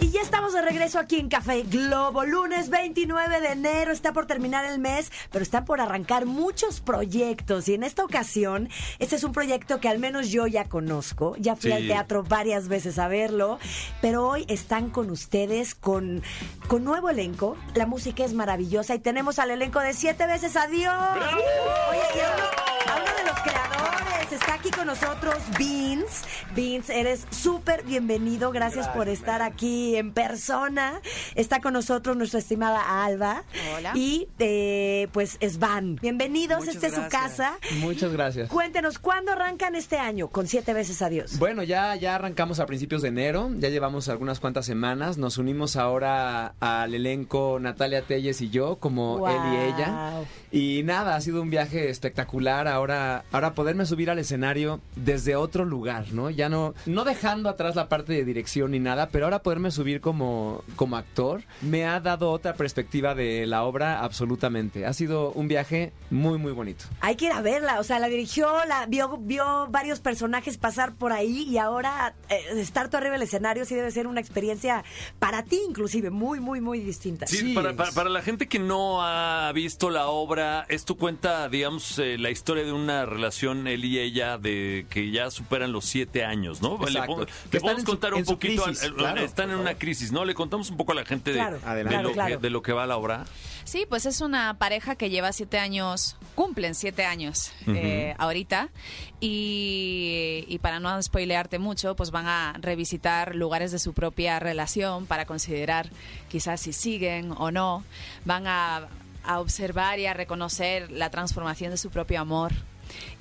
Y 0.00 0.10
ya 0.10 0.20
estamos 0.22 0.52
de 0.52 0.62
regreso 0.62 1.00
aquí 1.00 1.18
en 1.18 1.28
Café 1.28 1.62
Globo, 1.62 2.24
lunes 2.24 2.70
29 2.70 3.40
de 3.40 3.48
enero, 3.48 3.90
está 3.90 4.12
por 4.12 4.26
terminar 4.26 4.64
el 4.64 4.78
mes, 4.78 5.10
pero 5.32 5.42
están 5.42 5.64
por 5.64 5.80
arrancar 5.80 6.24
muchos 6.24 6.80
proyectos. 6.80 7.68
Y 7.68 7.74
en 7.74 7.82
esta 7.82 8.04
ocasión, 8.04 8.68
este 9.00 9.16
es 9.16 9.24
un 9.24 9.32
proyecto 9.32 9.80
que 9.80 9.88
al 9.88 9.98
menos 9.98 10.28
yo 10.30 10.46
ya 10.46 10.66
conozco, 10.68 11.34
ya 11.38 11.56
fui 11.56 11.70
Sí. 11.72 11.76
al 11.76 11.86
teatro 11.88 12.22
varias 12.22 12.68
veces 12.68 12.98
a 13.00 13.08
verlo, 13.08 13.58
pero 14.00 14.26
hoy 14.28 14.44
están 14.48 14.88
con 14.90 15.10
ustedes 15.10 15.74
con, 15.74 16.22
con 16.68 16.84
nuevo 16.84 17.10
elenco, 17.10 17.56
la 17.74 17.86
música 17.86 18.24
es 18.24 18.34
maravillosa 18.34 18.94
y 18.94 19.00
tenemos 19.00 19.40
al 19.40 19.50
elenco 19.50 19.80
de 19.80 19.94
siete 19.94 20.26
veces 20.26 20.54
adiós. 20.54 20.94
Oye, 21.16 22.00
y 22.14 22.18
uno 22.86 23.16
de 23.16 23.24
los 23.24 23.40
creadores, 23.40 24.07
está 24.32 24.54
aquí 24.54 24.70
con 24.70 24.86
nosotros 24.86 25.34
Vince, 25.58 26.26
Vince, 26.54 26.98
eres 27.00 27.26
súper 27.30 27.82
bienvenido, 27.84 28.50
gracias, 28.50 28.88
por 28.88 29.08
estar 29.08 29.42
aquí 29.42 29.96
en 29.96 30.12
persona. 30.12 31.00
Está 31.34 31.60
con 31.60 31.72
nosotros 31.72 32.16
nuestra 32.16 32.40
estimada 32.40 33.04
Alba. 33.04 33.44
Hola. 33.76 33.92
Y 33.94 34.28
eh, 34.38 35.08
pues 35.12 35.38
Svan. 35.40 35.96
Bienvenidos, 35.96 36.60
Muchas 36.60 36.74
esta 36.74 36.86
es 36.88 36.94
su 36.94 37.00
gracias. 37.00 37.22
casa. 37.22 37.58
Muchas 37.80 38.12
gracias. 38.12 38.48
Cuéntenos, 38.48 38.98
¿cuándo 38.98 39.32
arrancan 39.32 39.74
este 39.74 39.98
año 39.98 40.28
con 40.28 40.46
siete 40.46 40.72
veces 40.74 41.00
adiós? 41.02 41.38
Bueno, 41.38 41.62
ya, 41.62 41.94
ya 41.96 42.14
arrancamos 42.14 42.60
a 42.60 42.66
principios 42.66 43.02
de 43.02 43.08
enero, 43.08 43.50
ya 43.58 43.68
llevamos 43.68 44.08
algunas 44.08 44.40
cuantas 44.40 44.66
semanas, 44.66 45.18
nos 45.18 45.38
unimos 45.38 45.76
ahora 45.76 46.54
al 46.60 46.94
elenco 46.94 47.58
Natalia 47.60 48.02
Telles 48.02 48.40
y 48.40 48.50
yo, 48.50 48.76
como 48.76 49.28
él 49.28 49.40
y 49.52 49.56
ella. 49.56 50.20
Y 50.50 50.82
nada, 50.84 51.16
ha 51.16 51.20
sido 51.20 51.42
un 51.42 51.50
viaje 51.50 51.90
espectacular 51.90 52.68
ahora, 52.68 53.24
ahora 53.32 53.54
poderme 53.54 53.86
subir 53.86 54.10
al 54.10 54.17
escenario 54.18 54.80
desde 54.96 55.36
otro 55.36 55.64
lugar, 55.64 56.06
¿no? 56.12 56.30
Ya 56.30 56.48
no, 56.48 56.74
no 56.86 57.04
dejando 57.04 57.48
atrás 57.48 57.76
la 57.76 57.88
parte 57.88 58.12
de 58.12 58.24
dirección 58.24 58.72
ni 58.72 58.78
nada, 58.80 59.08
pero 59.10 59.26
ahora 59.26 59.42
poderme 59.42 59.70
subir 59.70 60.00
como, 60.00 60.62
como 60.76 60.96
actor 60.96 61.42
me 61.62 61.86
ha 61.86 62.00
dado 62.00 62.30
otra 62.30 62.54
perspectiva 62.54 63.14
de 63.14 63.46
la 63.46 63.64
obra 63.64 64.00
absolutamente. 64.02 64.86
Ha 64.86 64.92
sido 64.92 65.30
un 65.32 65.48
viaje 65.48 65.92
muy, 66.10 66.38
muy 66.38 66.52
bonito. 66.52 66.84
Hay 67.00 67.16
que 67.16 67.26
ir 67.26 67.32
a 67.32 67.40
verla, 67.40 67.80
o 67.80 67.84
sea, 67.84 67.98
la 67.98 68.08
dirigió, 68.08 68.48
la 68.66 68.86
vio, 68.86 69.16
vio 69.18 69.66
varios 69.70 70.00
personajes 70.00 70.58
pasar 70.58 70.94
por 70.94 71.12
ahí 71.12 71.44
y 71.48 71.58
ahora 71.58 72.14
eh, 72.28 72.40
estar 72.56 72.90
tú 72.90 72.96
arriba 72.96 73.12
del 73.12 73.22
escenario 73.22 73.64
sí 73.64 73.74
debe 73.74 73.90
ser 73.90 74.06
una 74.06 74.20
experiencia 74.20 74.84
para 75.18 75.42
ti 75.44 75.60
inclusive 75.68 76.10
muy, 76.10 76.40
muy, 76.40 76.60
muy 76.60 76.80
distinta. 76.80 77.26
Sí, 77.26 77.38
Sí, 77.38 77.54
para, 77.54 77.74
para- 77.76 77.92
para 77.92 78.10
la 78.10 78.20
gente 78.22 78.48
que 78.48 78.58
no 78.58 79.02
ha 79.02 79.50
visto 79.52 79.90
la 79.90 80.08
obra, 80.08 80.66
esto 80.68 80.96
cuenta, 80.96 81.48
digamos, 81.48 81.98
eh, 81.98 82.18
la 82.18 82.30
historia 82.30 82.64
de 82.64 82.72
una 82.72 83.06
relación 83.06 83.66
él 83.66 83.84
y 83.84 83.98
ella 83.98 84.07
de 84.12 84.86
que 84.90 85.10
ya 85.10 85.30
superan 85.30 85.72
los 85.72 85.84
siete 85.84 86.24
años, 86.24 86.60
¿no? 86.62 86.74
Exacto. 86.86 87.26
Le, 87.52 87.60
podemos 87.60 87.84
contar 87.84 88.14
un 88.14 88.24
poquito, 88.24 88.64
crisis, 88.64 88.82
al- 88.84 88.94
claro, 88.94 89.20
están 89.22 89.50
en 89.50 89.56
una 89.56 89.74
crisis, 89.74 90.12
¿no? 90.12 90.24
Le 90.24 90.34
contamos 90.34 90.70
un 90.70 90.76
poco 90.76 90.92
a 90.92 90.94
la 90.94 91.04
gente 91.04 91.30
de, 91.32 91.38
Claro, 91.38 91.58
de 91.58 91.66
Adelante. 91.66 92.02
lo, 92.02 92.12
claro. 92.12 92.36
Que, 92.36 92.42
de 92.42 92.50
lo 92.50 92.62
que 92.62 92.72
va 92.72 92.86
la 92.86 92.96
obra. 92.96 93.24
Sí, 93.64 93.84
pues 93.88 94.06
es 94.06 94.20
una 94.22 94.58
pareja 94.58 94.96
que 94.96 95.10
lleva 95.10 95.30
siete 95.32 95.58
años, 95.58 96.16
cumplen 96.34 96.74
siete 96.74 97.04
años 97.04 97.52
eh, 97.66 98.14
ahorita. 98.18 98.70
Y, 99.20 100.44
y 100.48 100.58
para 100.58 100.80
no 100.80 101.00
spoilearte 101.02 101.58
mucho, 101.58 101.94
pues 101.94 102.10
van 102.10 102.26
a 102.26 102.54
revisitar 102.60 103.34
lugares 103.34 103.70
de 103.72 103.78
su 103.78 103.92
propia 103.92 104.38
relación 104.40 105.06
para 105.06 105.26
considerar 105.26 105.90
quizás 106.28 106.60
si 106.62 106.72
siguen 106.72 107.32
o 107.36 107.50
no. 107.50 107.84
Van 108.24 108.46
a, 108.46 108.88
a 109.24 109.40
observar 109.40 109.98
y 109.98 110.06
a 110.06 110.14
reconocer 110.14 110.90
la 110.90 111.10
transformación 111.10 111.70
de 111.70 111.76
su 111.76 111.90
propio 111.90 112.20
amor. 112.20 112.52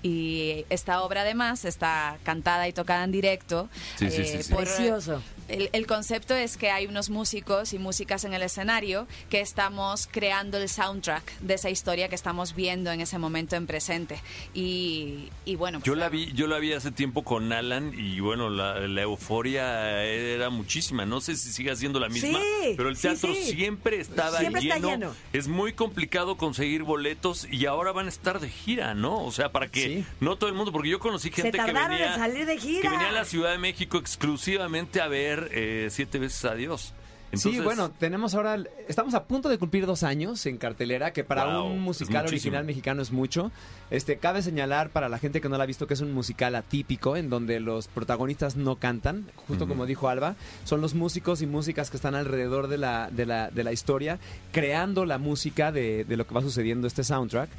Y 0.03 0.65
esta 0.69 1.01
obra 1.01 1.21
además 1.21 1.65
está 1.65 2.17
cantada 2.23 2.67
y 2.67 2.73
tocada 2.73 3.03
en 3.03 3.11
directo. 3.11 3.69
Sí, 3.97 4.09
sí, 4.09 4.23
sí, 4.25 4.43
sí. 4.43 4.53
por- 4.53 4.63
Precioso. 4.63 5.21
El, 5.47 5.69
el 5.73 5.87
concepto 5.87 6.33
es 6.35 6.57
que 6.57 6.69
hay 6.71 6.85
unos 6.87 7.09
músicos 7.09 7.73
y 7.73 7.79
músicas 7.79 8.23
en 8.25 8.33
el 8.33 8.41
escenario 8.41 9.07
que 9.29 9.39
estamos 9.41 10.07
creando 10.11 10.57
el 10.57 10.69
soundtrack 10.69 11.39
de 11.39 11.53
esa 11.53 11.69
historia 11.69 12.09
que 12.09 12.15
estamos 12.15 12.55
viendo 12.55 12.91
en 12.91 13.01
ese 13.01 13.17
momento 13.17 13.55
en 13.55 13.67
presente. 13.67 14.19
Y, 14.53 15.29
y 15.45 15.55
bueno, 15.55 15.79
Yo 15.83 15.93
pues, 15.93 15.99
la 15.99 16.09
vi, 16.09 16.31
yo 16.33 16.47
la 16.47 16.59
vi 16.59 16.73
hace 16.73 16.91
tiempo 16.91 17.23
con 17.23 17.51
Alan 17.53 17.93
y 17.97 18.19
bueno, 18.19 18.49
la, 18.49 18.79
la 18.87 19.01
euforia 19.01 20.03
era 20.03 20.49
muchísima. 20.49 21.05
No 21.05 21.21
sé 21.21 21.35
si 21.35 21.51
sigue 21.51 21.75
siendo 21.75 21.99
la 21.99 22.09
misma, 22.09 22.39
Sí, 22.39 22.73
pero 22.75 22.89
el 22.89 22.97
teatro 22.97 23.33
sí. 23.33 23.51
siempre 23.53 23.99
estaba 23.99 24.39
Siempre 24.39 24.61
está 24.61 24.75
lleno. 24.75 24.89
lleno. 24.89 25.15
Es 25.33 25.47
muy 25.47 25.73
complicado 25.73 26.37
conseguir 26.37 26.83
boletos 26.83 27.47
y 27.51 27.65
ahora 27.65 27.91
van 27.91 28.07
a 28.07 28.09
estar 28.09 28.39
de 28.39 28.49
gira, 28.49 28.93
¿no? 28.93 29.23
O 29.23 29.31
sea, 29.31 29.51
para 29.51 29.67
que 29.69 29.77
Sí. 29.83 30.05
no 30.19 30.35
todo 30.37 30.49
el 30.49 30.55
mundo, 30.55 30.71
porque 30.71 30.89
yo 30.89 30.99
conocí 30.99 31.31
gente 31.31 31.51
que 31.57 31.63
venía 31.73 32.15
salir 32.15 32.45
de 32.45 32.57
gira. 32.57 32.81
que 32.81 32.89
venía 32.89 33.09
a 33.09 33.11
la 33.13 33.25
Ciudad 33.25 33.51
de 33.51 33.57
México 33.57 33.97
exclusivamente 33.97 35.01
a 35.01 35.07
ver 35.07 35.36
eh, 35.51 35.87
siete 35.91 36.19
veces 36.19 36.45
a 36.45 36.55
Dios. 36.55 36.93
sí, 37.33 37.49
Entonces, 37.49 37.63
bueno, 37.63 37.91
tenemos 37.91 38.33
ahora, 38.35 38.57
estamos 38.87 39.13
a 39.13 39.25
punto 39.25 39.49
de 39.49 39.57
cumplir 39.57 39.85
dos 39.85 40.03
años 40.03 40.45
en 40.45 40.57
cartelera, 40.57 41.11
que 41.11 41.23
para 41.23 41.45
Wow, 41.45 41.71
un 41.71 41.81
musical 41.81 42.25
original 42.25 42.63
mexicano 42.65 43.01
es 43.01 43.11
mucho. 43.11 43.51
Este, 43.89 44.17
cabe 44.17 44.41
señalar 44.41 44.89
para 44.89 45.09
la 45.09 45.19
gente 45.19 45.41
que 45.41 45.49
no 45.49 45.57
la 45.57 45.63
ha 45.63 45.67
visto 45.67 45.87
que 45.87 45.93
es 45.93 46.01
un 46.01 46.13
musical 46.13 46.55
atípico, 46.55 47.15
en 47.17 47.29
donde 47.29 47.59
los 47.59 47.87
protagonistas 47.87 48.55
no 48.55 48.77
cantan, 48.77 49.29
justo 49.47 49.67
como 49.67 49.85
dijo 49.85 50.09
Alba, 50.09 50.35
son 50.63 50.81
los 50.81 50.93
músicos 50.93 51.41
y 51.41 51.47
músicas 51.47 51.89
que 51.89 51.97
están 51.97 52.15
alrededor 52.15 52.67
de 52.67 52.77
la, 52.77 53.09
de 53.11 53.25
la, 53.25 53.49
de 53.49 53.63
la 53.63 53.71
historia, 53.71 54.19
creando 54.51 55.05
la 55.05 55.17
música 55.17 55.71
de, 55.71 56.05
de 56.05 56.17
lo 56.17 56.25
que 56.27 56.33
va 56.33 56.41
sucediendo 56.41 56.87
este 56.87 57.03
soundtrack. 57.03 57.49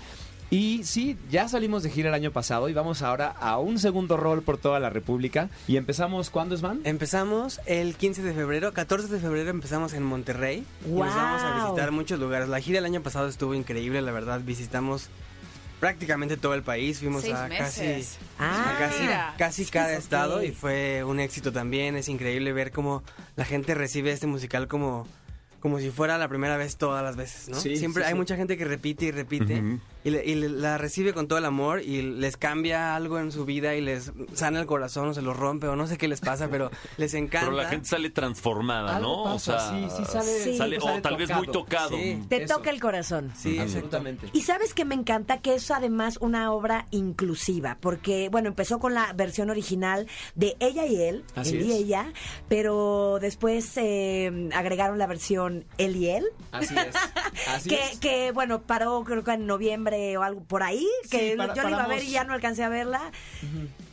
Y 0.50 0.82
sí, 0.84 1.18
ya 1.30 1.46
salimos 1.46 1.82
de 1.82 1.90
gira 1.90 2.08
el 2.08 2.14
año 2.14 2.30
pasado 2.30 2.70
y 2.70 2.72
vamos 2.72 3.02
ahora 3.02 3.28
a 3.38 3.58
un 3.58 3.78
segundo 3.78 4.16
rol 4.16 4.42
por 4.42 4.56
toda 4.56 4.80
la 4.80 4.88
República. 4.88 5.50
Y 5.66 5.76
empezamos, 5.76 6.30
¿cuándo 6.30 6.54
es, 6.54 6.62
Van? 6.62 6.80
Empezamos 6.84 7.60
el 7.66 7.96
15 7.96 8.22
de 8.22 8.32
febrero, 8.32 8.72
14 8.72 9.08
de 9.08 9.20
febrero 9.20 9.50
empezamos 9.50 9.92
en 9.92 10.02
Monterrey. 10.04 10.64
Y 10.86 10.90
nos 10.90 11.14
vamos 11.14 11.42
a 11.42 11.64
visitar 11.66 11.90
muchos 11.92 12.18
lugares. 12.18 12.48
La 12.48 12.60
gira 12.60 12.78
el 12.78 12.86
año 12.86 13.02
pasado 13.02 13.28
estuvo 13.28 13.54
increíble, 13.54 14.00
la 14.00 14.10
verdad. 14.12 14.40
Visitamos 14.42 15.10
prácticamente 15.80 16.38
todo 16.38 16.54
el 16.54 16.62
país. 16.62 16.98
Fuimos 17.00 17.22
Seis 17.22 17.34
a 17.34 17.48
casi, 17.50 17.80
meses. 17.82 18.18
Ah, 18.38 18.74
a 18.74 18.78
casi, 18.78 19.02
mira. 19.02 19.34
casi 19.36 19.64
cada 19.66 19.92
Ok. 19.92 19.98
estado 19.98 20.42
y 20.42 20.52
fue 20.52 21.04
un 21.04 21.20
éxito 21.20 21.52
también. 21.52 21.94
Es 21.96 22.08
increíble 22.08 22.54
ver 22.54 22.72
cómo 22.72 23.02
la 23.36 23.44
gente 23.44 23.74
recibe 23.74 24.12
este 24.12 24.26
musical 24.26 24.66
como, 24.66 25.06
como 25.60 25.78
si 25.78 25.90
fuera 25.90 26.18
la 26.18 26.26
primera 26.28 26.56
vez 26.56 26.76
todas 26.76 27.04
las 27.04 27.16
veces, 27.16 27.48
¿no? 27.48 27.60
Sí, 27.60 27.76
Siempre 27.76 28.02
sí, 28.02 28.06
hay 28.08 28.14
sí. 28.14 28.18
mucha 28.18 28.36
gente 28.36 28.56
que 28.56 28.64
repite 28.64 29.04
y 29.06 29.10
repite 29.12 29.60
Ujú. 29.60 29.80
Y, 30.08 30.10
le- 30.10 30.24
y 30.24 30.34
le- 30.34 30.48
la 30.48 30.78
recibe 30.78 31.12
con 31.12 31.28
todo 31.28 31.38
el 31.38 31.44
amor 31.44 31.82
y 31.82 32.02
les 32.02 32.36
cambia 32.36 32.96
algo 32.96 33.18
en 33.18 33.30
su 33.32 33.44
vida 33.44 33.74
y 33.74 33.80
les 33.80 34.12
sana 34.34 34.60
el 34.60 34.66
corazón 34.66 35.08
o 35.08 35.14
se 35.14 35.22
los 35.22 35.36
rompe 35.36 35.68
o 35.68 35.76
no 35.76 35.86
sé 35.86 35.96
qué 35.98 36.08
les 36.08 36.20
pasa, 36.20 36.48
pero 36.48 36.70
les 36.96 37.14
encanta. 37.14 37.46
pero 37.48 37.56
la 37.62 37.68
gente 37.68 37.88
sale 37.88 38.10
transformada, 38.10 38.96
Algo 38.96 39.16
¿no? 39.16 39.24
pasa, 39.24 39.56
o 39.56 39.58
sea, 39.58 39.70
sí, 39.70 39.96
sí 39.96 40.04
sale- 40.04 40.42
Sí. 40.44 40.56
sale- 40.56 40.80
sale 40.80 40.98
o 40.98 41.02
tal 41.02 41.16
vez 41.16 41.30
muy 41.34 41.46
tocado. 41.48 41.90
Sí. 41.96 42.22
Te 42.28 42.42
Eso. 42.44 42.56
toca 42.56 42.70
el 42.70 42.80
corazón. 42.80 43.32
Sí, 43.36 43.50
exacto. 43.52 43.74
absolutamente. 43.74 44.28
Y 44.32 44.42
sabes 44.42 44.74
que 44.74 44.84
me 44.84 44.94
encanta 44.94 45.38
que 45.40 45.54
es 45.54 45.70
además 45.70 46.18
una 46.20 46.52
obra 46.52 46.86
inclusiva, 46.90 47.76
porque, 47.80 48.28
bueno, 48.30 48.48
empezó 48.48 48.78
con 48.78 48.94
la 48.94 49.12
versión 49.12 49.50
original 49.50 50.06
de 50.34 50.56
ella 50.60 50.86
y 50.86 51.00
él, 51.02 51.24
Así 51.34 51.56
él 51.56 51.66
y 51.66 51.72
es. 51.72 51.78
ella, 51.78 52.12
pero 52.48 53.18
después 53.20 53.72
eh, 53.76 54.48
agregaron 54.54 54.98
la 54.98 55.06
versión 55.06 55.64
él 55.78 55.96
y 55.96 56.08
él, 56.08 56.24
Así 56.52 56.74
es. 56.76 56.94
Así 57.48 57.68
que, 57.68 57.82
es. 57.84 57.98
que, 57.98 58.32
bueno, 58.32 58.62
paró 58.62 59.02
creo 59.04 59.22
que 59.24 59.32
en 59.32 59.46
noviembre 59.46 59.97
o 60.16 60.22
algo 60.22 60.42
por 60.44 60.62
ahí, 60.62 60.86
que 61.10 61.32
Sí, 61.32 61.36
para- 61.36 61.54
yo 61.54 61.62
la 61.62 61.70
iba 61.70 61.84
a 61.84 61.88
ver 61.88 62.02
y 62.04 62.10
ya 62.10 62.24
no 62.24 62.32
alcancé 62.34 62.62
a 62.64 62.68
verla, 62.68 63.00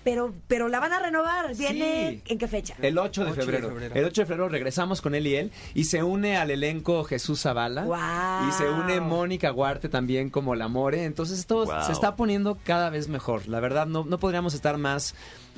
pero, 0.05 0.33
pero 0.47 0.69
la 0.69 0.79
van 0.79 0.93
a 0.93 0.99
renovar, 0.99 1.53
¿viene 1.55 2.21
Sí. 2.25 2.31
en 2.33 2.37
qué 2.37 2.47
fecha? 2.47 2.75
El 2.81 2.97
8 2.97 3.25
de 3.25 3.31
8 3.31 3.39
de 3.39 3.45
febrero. 3.45 3.77
El 3.93 4.05
8 4.05 4.21
de 4.21 4.25
febrero 4.25 4.47
regresamos 4.47 5.01
con 5.01 5.15
él 5.15 5.27
y 5.27 5.35
él 5.35 5.51
y 5.73 5.83
se 5.83 6.01
une 6.03 6.37
al 6.37 6.51
elenco 6.51 7.03
Jesús 7.03 7.41
Zavala. 7.41 7.83
Guau. 7.83 8.47
Y 8.47 8.51
se 8.53 8.69
une 8.69 9.01
Mónica 9.01 9.49
Guarte 9.49 9.89
también 9.89 10.29
como 10.29 10.55
la 10.55 10.69
More. 10.69 11.03
Entonces 11.03 11.39
esto 11.39 11.65
Guau. 11.65 11.85
se 11.85 11.91
está 11.91 12.15
poniendo 12.15 12.57
cada 12.63 12.89
vez 12.89 13.09
mejor. 13.09 13.47
La 13.49 13.59
verdad 13.59 13.85
no, 13.87 14.05
no 14.05 14.17
podríamos 14.17 14.53
estar 14.53 14.77
más 14.77 15.13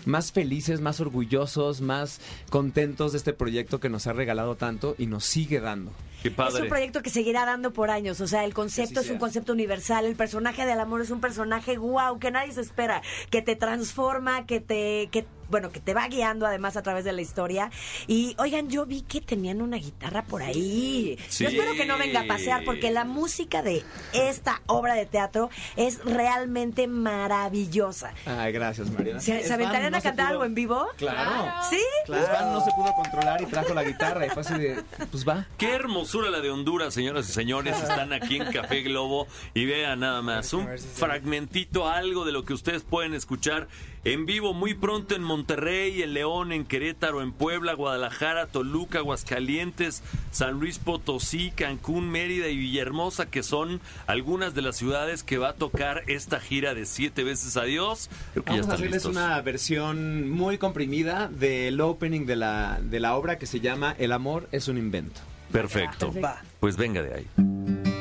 más 0.05 0.31
felices, 0.31 0.79
más 0.79 0.99
orgullosos, 1.01 1.81
más 1.81 2.21
contentos 2.49 3.11
de 3.11 3.17
este 3.17 3.33
proyecto 3.33 3.79
que 3.79 3.89
nos 3.89 4.07
ha 4.07 4.13
regalado 4.13 4.55
tanto 4.55 4.95
y 4.97 5.07
nos 5.07 5.25
sigue 5.25 5.59
dando. 5.59 5.91
Qué 6.21 6.29
Es 6.29 6.33
padre. 6.33 6.63
un 6.63 6.69
proyecto 6.69 7.01
que 7.01 7.09
seguirá 7.09 7.45
dando 7.45 7.73
por 7.73 7.89
años. 7.91 8.21
O 8.21 8.27
sea, 8.27 8.45
el 8.45 8.53
concepto 8.53 9.01
es 9.01 9.09
un 9.09 9.17
concepto 9.17 9.53
universal. 9.53 10.05
El 10.05 10.15
personaje 10.15 10.65
del 10.65 10.79
amor 10.79 11.01
es 11.01 11.09
un 11.11 11.19
personaje 11.19 11.77
wow 11.77 12.19
que 12.19 12.31
nadie 12.31 12.51
se 12.53 12.61
espera, 12.61 13.01
que 13.31 13.41
te 13.41 13.55
transforma, 13.55 14.36
que 14.45 14.59
te, 14.61 15.09
que 15.11 15.27
bueno, 15.49 15.71
que 15.71 15.79
te 15.79 15.93
va 15.93 16.07
guiando 16.07 16.45
además 16.45 16.77
a 16.77 16.81
través 16.81 17.03
de 17.05 17.13
la 17.13 17.21
historia. 17.21 17.71
Y 18.07 18.35
oigan, 18.39 18.69
yo 18.69 18.85
vi 18.85 19.01
que 19.01 19.21
tenían 19.21 19.61
una 19.61 19.77
guitarra 19.77 20.23
por 20.23 20.41
ahí. 20.41 21.17
Sí. 21.29 21.43
Yo 21.43 21.49
espero 21.49 21.73
que 21.73 21.85
no 21.85 21.97
venga 21.97 22.21
a 22.21 22.27
pasear 22.27 22.63
porque 22.63 22.91
la 22.91 23.05
música 23.05 23.61
de 23.61 23.83
esta 24.13 24.61
obra 24.67 24.95
de 24.95 25.05
teatro 25.05 25.49
es 25.75 26.03
realmente 26.03 26.87
maravillosa. 26.87 28.13
Ay, 28.25 28.51
gracias, 28.51 28.89
Mariana. 28.91 29.19
¿Se, 29.19 29.43
se 29.43 29.53
aventarían 29.53 29.95
a 29.95 30.01
cantar 30.01 30.27
algo 30.27 30.43
en 30.43 30.55
vivo? 30.55 30.87
Claro. 30.97 31.53
¿Sí? 31.69 31.81
Svan 32.05 32.53
no 32.53 32.63
se 32.63 32.71
pudo 32.71 32.93
controlar 32.93 33.41
y 33.41 33.45
trajo 33.45 33.73
la 33.73 33.83
guitarra 33.83 34.25
y 34.25 34.29
fue 34.29 34.41
así 34.41 34.53
de, 34.55 34.83
pues 35.11 35.27
va. 35.27 35.45
Qué 35.57 35.73
hermosura 35.73 36.29
la 36.29 36.41
de 36.41 36.49
Honduras, 36.49 36.93
señoras 36.93 37.29
y 37.29 37.31
señores. 37.31 37.77
Están 37.81 38.13
aquí 38.13 38.37
en 38.37 38.51
Café 38.51 38.81
Globo 38.81 39.27
y 39.53 39.65
vean 39.65 39.99
nada 39.99 40.21
más 40.21 40.53
un 40.53 40.67
fragmentito, 40.77 41.87
algo 41.87 42.25
de 42.25 42.31
lo 42.31 42.45
que 42.45 42.53
ustedes 42.53 42.83
pueden 42.83 43.13
escuchar 43.13 43.67
en 44.03 44.25
vivo 44.25 44.53
muy 44.53 44.73
pronto 44.73 45.15
en 45.15 45.23
Monterrey, 45.23 45.36
en 45.47 46.13
León, 46.13 46.51
en 46.51 46.65
Querétaro, 46.65 47.21
en 47.21 47.31
Puebla, 47.31 47.73
Guadalajara, 47.73 48.47
Toluca, 48.47 48.99
Aguascalientes, 48.99 50.03
San 50.31 50.59
Luis 50.59 50.79
Potosí, 50.79 51.51
Cancún, 51.51 52.09
Mérida 52.09 52.47
y 52.47 52.57
Villahermosa, 52.57 53.27
que 53.29 53.43
son 53.43 53.81
algunas 54.07 54.55
de 54.55 54.61
las 54.61 54.77
ciudades 54.77 55.23
que 55.23 55.37
va 55.37 55.49
a 55.49 55.53
tocar 55.53 56.03
esta 56.07 56.39
gira 56.39 56.73
de 56.73 56.85
siete 56.85 57.23
veces 57.23 57.57
adiós. 57.57 58.09
Creo 58.33 58.43
que 58.45 58.51
ya 58.51 58.61
Vamos 58.61 58.69
a 58.69 58.73
están 58.73 58.75
hacerles 58.75 58.93
listos. 59.05 59.11
una 59.11 59.41
versión 59.41 60.29
muy 60.29 60.57
comprimida 60.57 61.27
del 61.27 61.79
opening 61.81 62.25
de 62.25 62.35
la, 62.35 62.79
de 62.81 62.99
la 62.99 63.15
obra 63.15 63.37
que 63.37 63.45
se 63.45 63.59
llama 63.59 63.95
El 63.97 64.11
amor 64.11 64.47
es 64.51 64.67
un 64.67 64.77
invento. 64.77 65.21
Perfecto. 65.51 66.13
Pues 66.59 66.77
venga 66.77 67.01
de 67.01 67.13
ahí. 67.13 67.96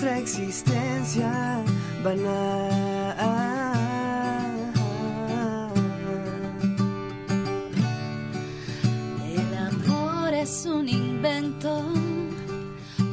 Nuestra 0.00 0.18
existencia 0.18 1.62
banal. 2.02 3.14
El 9.26 9.58
amor 9.58 10.32
es 10.32 10.64
un 10.64 10.88
invento 10.88 11.84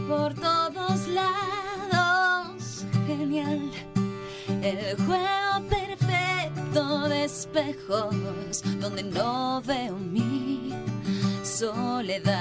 por 0.07 0.33
todos 0.35 1.07
lados, 1.09 2.85
genial. 3.05 3.69
El 4.61 4.95
juego 5.05 5.67
perfecto 5.67 7.09
de 7.09 7.25
espejos 7.25 8.15
donde 8.79 9.03
no 9.03 9.61
veo 9.61 9.97
mi 9.97 10.73
soledad. 11.43 12.37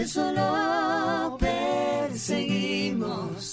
Por 0.00 0.06
eso 0.06 0.32
lo 0.32 1.36
perseguimos, 1.36 3.52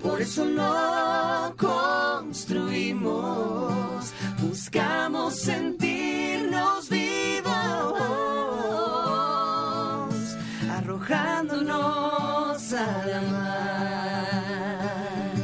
por 0.00 0.22
eso 0.22 0.44
lo 0.44 1.52
construimos, 1.56 4.12
buscamos 4.40 5.34
sentirnos 5.34 6.88
vivos, 6.88 7.50
arrojándonos 10.70 12.72
a 12.74 13.04
la 13.04 13.20
mar. 13.32 15.34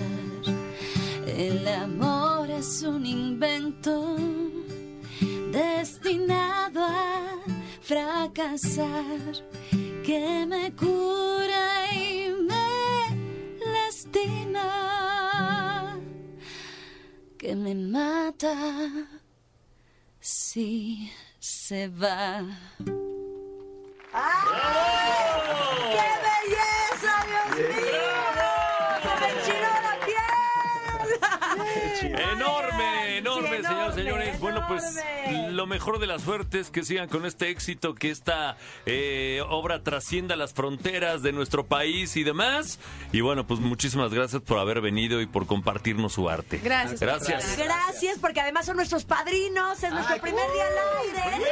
El 1.27 1.67
amor 1.67 2.49
es 2.49 2.83
un 2.83 3.05
invento 3.05 4.15
destinado 5.51 6.85
a 6.85 7.34
fracasar 7.85 9.21
que 10.03 10.47
me 10.47 10.73
cura 10.75 11.93
y 11.93 12.31
me 12.49 12.67
lastima, 13.73 14.69
que 17.37 17.55
me 17.55 17.75
mata 17.75 18.55
si 20.19 21.13
se 21.39 21.89
va. 21.89 22.43
¡Qué 25.95 26.09
belleza, 26.25 27.13
Dios 27.29 27.49
mío! 27.69 28.17
¡Se 29.03 29.13
me 29.21 29.29
enchinó 29.33 29.73
la 29.87 29.95
piel! 30.07 30.25
Enorme, 32.15 32.33
enorme, 32.33 32.54
Sí, 32.54 32.54
señores. 34.05 34.41
Bueno, 34.41 34.65
pues 34.69 34.85
lo 35.51 35.67
mejor 35.67 35.99
de 35.99 36.07
las 36.07 36.23
suertes 36.23 36.71
que 36.71 36.85
sigan 36.85 37.09
con 37.09 37.27
este 37.27 37.51
éxito, 37.51 37.95
que 37.95 38.11
esta 38.11 38.57
eh, 38.87 39.43
obra 39.49 39.83
trascienda 39.83 40.37
las 40.37 40.53
fronteras 40.53 41.23
de 41.23 41.33
nuestro 41.33 41.67
país 41.67 42.17
y 42.17 42.25
demás. 42.25 42.79
Y 43.13 43.21
bueno, 43.21 43.47
pues 43.47 43.61
muchísimas 43.61 44.13
gracias 44.13 44.43
por 44.43 44.59
haber 44.59 44.81
venido 44.81 45.21
y 45.21 45.27
por 45.27 45.47
compartirnos 45.47 46.13
su 46.13 46.29
arte. 46.29 46.61
Gracias 46.63 47.01
Gracias. 47.01 47.57
Gracias, 47.57 48.19
porque 48.19 48.41
además 48.41 48.67
son 48.67 48.77
nuestros 48.77 49.05
padrinos. 49.05 49.83
Es 49.83 49.93
nuestro 49.93 50.21
primer 50.21 50.45
día 50.53 50.65
al 50.67 51.29
aire. 51.29 51.45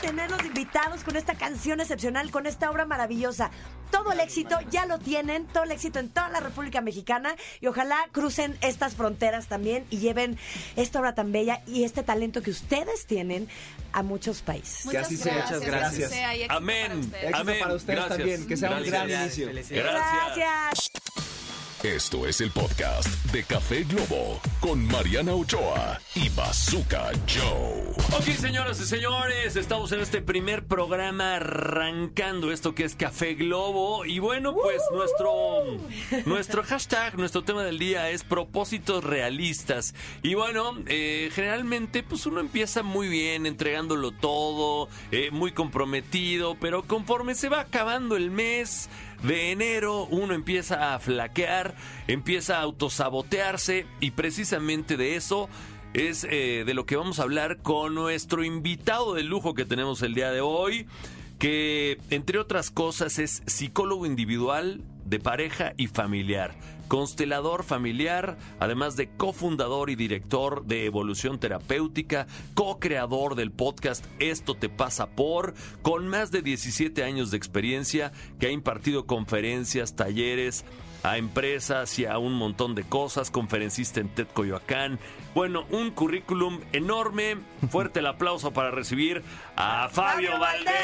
Tenerlos 0.00 0.44
invitados 0.44 1.04
con 1.04 1.16
esta 1.16 1.34
canción 1.34 1.80
excepcional, 1.80 2.30
con 2.30 2.46
esta 2.46 2.70
obra 2.70 2.84
maravillosa. 2.86 3.50
Todo 3.90 4.12
el 4.12 4.20
éxito 4.20 4.58
ya 4.70 4.86
lo 4.86 4.98
tienen, 4.98 5.46
todo 5.46 5.64
el 5.64 5.72
éxito 5.72 5.98
en 5.98 6.08
toda 6.08 6.28
la 6.30 6.40
República 6.40 6.80
Mexicana 6.80 7.34
y 7.60 7.66
ojalá 7.66 7.96
crucen 8.12 8.56
estas 8.60 8.94
fronteras 8.94 9.46
también 9.48 9.84
y 9.90 9.98
lleven 9.98 10.38
esta 10.76 11.00
obra 11.00 11.14
tan 11.14 11.32
bella 11.32 11.60
y 11.66 11.84
este 11.84 12.02
talento 12.02 12.40
que 12.42 12.50
ustedes 12.50 13.06
tienen 13.06 13.48
a 13.92 14.02
muchos 14.02 14.42
países. 14.42 14.88
Que 14.90 14.98
así 14.98 15.16
sea. 15.16 15.34
gracias, 15.34 15.60
Muchas 15.60 15.70
que 15.70 15.76
así 15.76 15.98
gracias. 15.98 16.10
sea, 16.10 16.34
y 16.36 16.42
éxito 16.42 16.54
Amén. 16.56 16.86
para 16.88 16.94
ustedes. 17.00 17.22
Éxito 17.24 17.38
Amén. 17.40 17.56
para 17.60 17.74
ustedes 17.74 17.96
Gracias. 17.98 18.18
también, 18.18 18.46
que 18.46 18.56
sea 18.56 18.70
un 18.70 18.82
Gracias. 18.84 19.08
gran 19.08 19.22
inicio. 19.22 19.82
Gracias. 19.82 21.39
Esto 21.82 22.26
es 22.26 22.42
el 22.42 22.50
podcast 22.50 23.08
de 23.32 23.42
Café 23.42 23.84
Globo 23.84 24.38
con 24.60 24.86
Mariana 24.86 25.32
Ochoa 25.32 25.98
y 26.14 26.28
Bazooka 26.28 27.10
Joe. 27.26 27.94
Ok, 28.12 28.24
señoras 28.38 28.78
y 28.82 28.84
señores, 28.84 29.56
estamos 29.56 29.90
en 29.92 30.00
este 30.00 30.20
primer 30.20 30.66
programa 30.66 31.36
arrancando 31.36 32.52
esto 32.52 32.74
que 32.74 32.84
es 32.84 32.96
Café 32.96 33.32
Globo. 33.32 34.04
Y 34.04 34.18
bueno, 34.18 34.54
pues 34.54 34.82
nuestro, 34.92 35.78
nuestro 36.26 36.62
hashtag, 36.64 37.16
nuestro 37.16 37.44
tema 37.44 37.64
del 37.64 37.78
día 37.78 38.10
es 38.10 38.24
propósitos 38.24 39.02
realistas. 39.02 39.94
Y 40.22 40.34
bueno, 40.34 40.76
eh, 40.86 41.30
generalmente 41.34 42.02
pues 42.02 42.26
uno 42.26 42.40
empieza 42.40 42.82
muy 42.82 43.08
bien, 43.08 43.46
entregándolo 43.46 44.12
todo, 44.12 44.90
eh, 45.12 45.30
muy 45.30 45.52
comprometido, 45.52 46.58
pero 46.60 46.82
conforme 46.82 47.34
se 47.34 47.48
va 47.48 47.60
acabando 47.60 48.16
el 48.16 48.30
mes 48.30 48.90
de 49.22 49.52
enero 49.52 50.06
uno 50.06 50.34
empieza 50.34 50.94
a 50.94 50.98
flaquear, 50.98 51.74
empieza 52.06 52.58
a 52.58 52.62
autosabotearse 52.62 53.86
y 54.00 54.12
precisamente 54.12 54.96
de 54.96 55.16
eso 55.16 55.48
es 55.92 56.24
eh, 56.24 56.64
de 56.64 56.74
lo 56.74 56.86
que 56.86 56.96
vamos 56.96 57.18
a 57.18 57.24
hablar 57.24 57.58
con 57.58 57.94
nuestro 57.94 58.44
invitado 58.44 59.14
de 59.14 59.22
lujo 59.24 59.54
que 59.54 59.64
tenemos 59.64 60.02
el 60.02 60.14
día 60.14 60.30
de 60.30 60.40
hoy, 60.40 60.86
que 61.38 61.98
entre 62.10 62.38
otras 62.38 62.70
cosas 62.70 63.18
es 63.18 63.42
psicólogo 63.46 64.06
individual 64.06 64.82
de 65.10 65.18
pareja 65.18 65.74
y 65.76 65.88
familiar. 65.88 66.54
Constelador 66.86 67.64
familiar, 67.64 68.38
además 68.58 68.96
de 68.96 69.08
cofundador 69.08 69.90
y 69.90 69.96
director 69.96 70.64
de 70.64 70.86
Evolución 70.86 71.38
Terapéutica, 71.38 72.26
co-creador 72.54 73.34
del 73.34 73.50
podcast 73.50 74.06
Esto 74.20 74.54
te 74.54 74.68
pasa 74.68 75.10
por, 75.10 75.54
con 75.82 76.08
más 76.08 76.30
de 76.30 76.42
17 76.42 77.02
años 77.04 77.30
de 77.30 77.36
experiencia, 77.36 78.12
que 78.38 78.46
ha 78.46 78.50
impartido 78.50 79.06
conferencias, 79.06 79.94
talleres, 79.96 80.64
a 81.02 81.18
empresas 81.18 81.98
y 81.98 82.06
a 82.06 82.18
un 82.18 82.34
montón 82.34 82.74
de 82.74 82.84
cosas, 82.84 83.30
conferencista 83.30 84.00
en 84.00 84.08
TED 84.08 84.28
Coyoacán. 84.28 84.98
Bueno, 85.34 85.64
un 85.70 85.90
currículum 85.90 86.60
enorme. 86.72 87.38
Fuerte 87.70 88.00
el 88.00 88.06
aplauso 88.06 88.52
para 88.52 88.70
recibir 88.70 89.22
a 89.56 89.88
Fabio, 89.88 90.38
Valdés. 90.38 90.74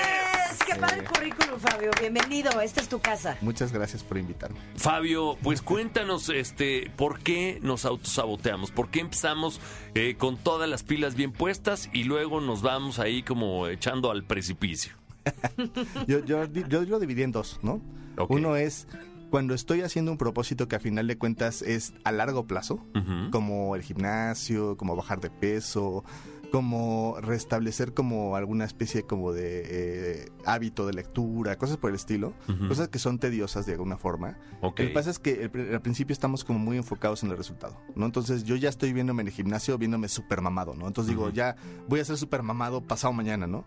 ¡Qué 0.67 0.77
padre 0.77 1.05
currículum, 1.05 1.59
Fabio! 1.59 1.91
Bienvenido, 2.01 2.61
esta 2.61 2.81
es 2.81 2.89
tu 2.89 3.01
casa. 3.01 3.37
Muchas 3.41 3.73
gracias 3.73 4.03
por 4.03 4.19
invitarme. 4.19 4.59
Fabio, 4.77 5.37
pues 5.43 5.63
cuéntanos, 5.63 6.29
este, 6.29 6.91
¿por 6.97 7.21
qué 7.21 7.59
nos 7.63 7.85
autosaboteamos? 7.85 8.71
¿Por 8.71 8.89
qué 8.89 9.01
empezamos 9.01 9.61
eh, 9.95 10.17
con 10.17 10.37
todas 10.37 10.69
las 10.69 10.83
pilas 10.83 11.15
bien 11.15 11.33
puestas 11.33 11.91
y 11.93 12.05
luego 12.05 12.41
nos 12.41 12.63
vamos 12.63 12.99
ahí 12.99 13.23
como 13.23 13.67
echando 13.69 14.11
al 14.11 14.25
precipicio? 14.25 14.95
Yo, 16.07 16.25
yo, 16.25 16.45
yo 16.47 16.83
lo 16.83 17.01
dividí 17.01 17.25
en 17.25 17.33
dos, 17.33 17.59
¿no? 17.61 17.83
Uno 18.29 18.55
es 18.57 18.87
cuando 19.31 19.55
estoy 19.55 19.83
haciendo 19.83 20.13
un 20.13 20.19
propósito 20.19 20.69
que 20.69 20.77
a 20.77 20.81
final 20.81 21.07
de 21.07 21.19
cuentas 21.19 21.63
es 21.63 21.95
a 22.05 22.13
largo 22.13 22.47
plazo, 22.47 22.85
como 23.31 23.77
el 23.77 23.83
gimnasio, 23.83 24.77
como 24.77 24.97
bajar 24.97 25.21
de 25.21 25.31
peso, 25.31 26.05
como 26.51 27.17
restablecer 27.21 27.93
como 27.93 28.37
alguna 28.37 28.65
especie 28.65 29.03
como 29.03 29.33
de 29.33 29.63
eh, 29.67 30.29
hábito 30.47 30.87
de 30.87 30.93
lectura, 30.95 31.57
cosas 31.59 31.77
por 31.77 31.91
el 31.91 31.97
estilo, 31.97 32.33
cosas 32.69 32.89
que 32.89 32.99
son 32.99 33.19
tediosas 33.19 33.67
de 33.67 33.73
alguna 33.73 33.97
forma. 33.99 34.39
Ok. 34.63 34.79
Lo 34.81 34.87
que 34.87 34.93
pasa 34.95 35.11
es 35.11 35.19
que 35.19 35.51
el 35.53 35.75
al 35.75 35.83
principio 35.83 36.13
estamos 36.13 36.45
como 36.45 36.59
muy 36.59 36.77
enfocados 36.77 37.23
en 37.23 37.31
el 37.31 37.37
resultado, 37.37 37.77
¿no? 37.95 38.07
Entonces 38.07 38.45
yo 38.45 38.57
ya 38.57 38.69
estoy 38.69 38.93
viéndome 38.93 39.23
en 39.23 39.29
el 39.29 39.35
gimnasio, 39.35 39.77
viéndome 39.79 40.09
súper 40.09 40.41
mamado, 40.41 40.75
¿no? 40.75 40.87
Entonces 40.87 41.11
digo, 41.11 41.31
ya 41.31 41.57
voy 41.89 42.01
a 42.01 42.05
ser 42.05 42.17
súper 42.17 42.43
mamado 42.43 42.81
pasado 42.83 43.13
mañana, 43.13 43.47
¿no? 43.47 43.65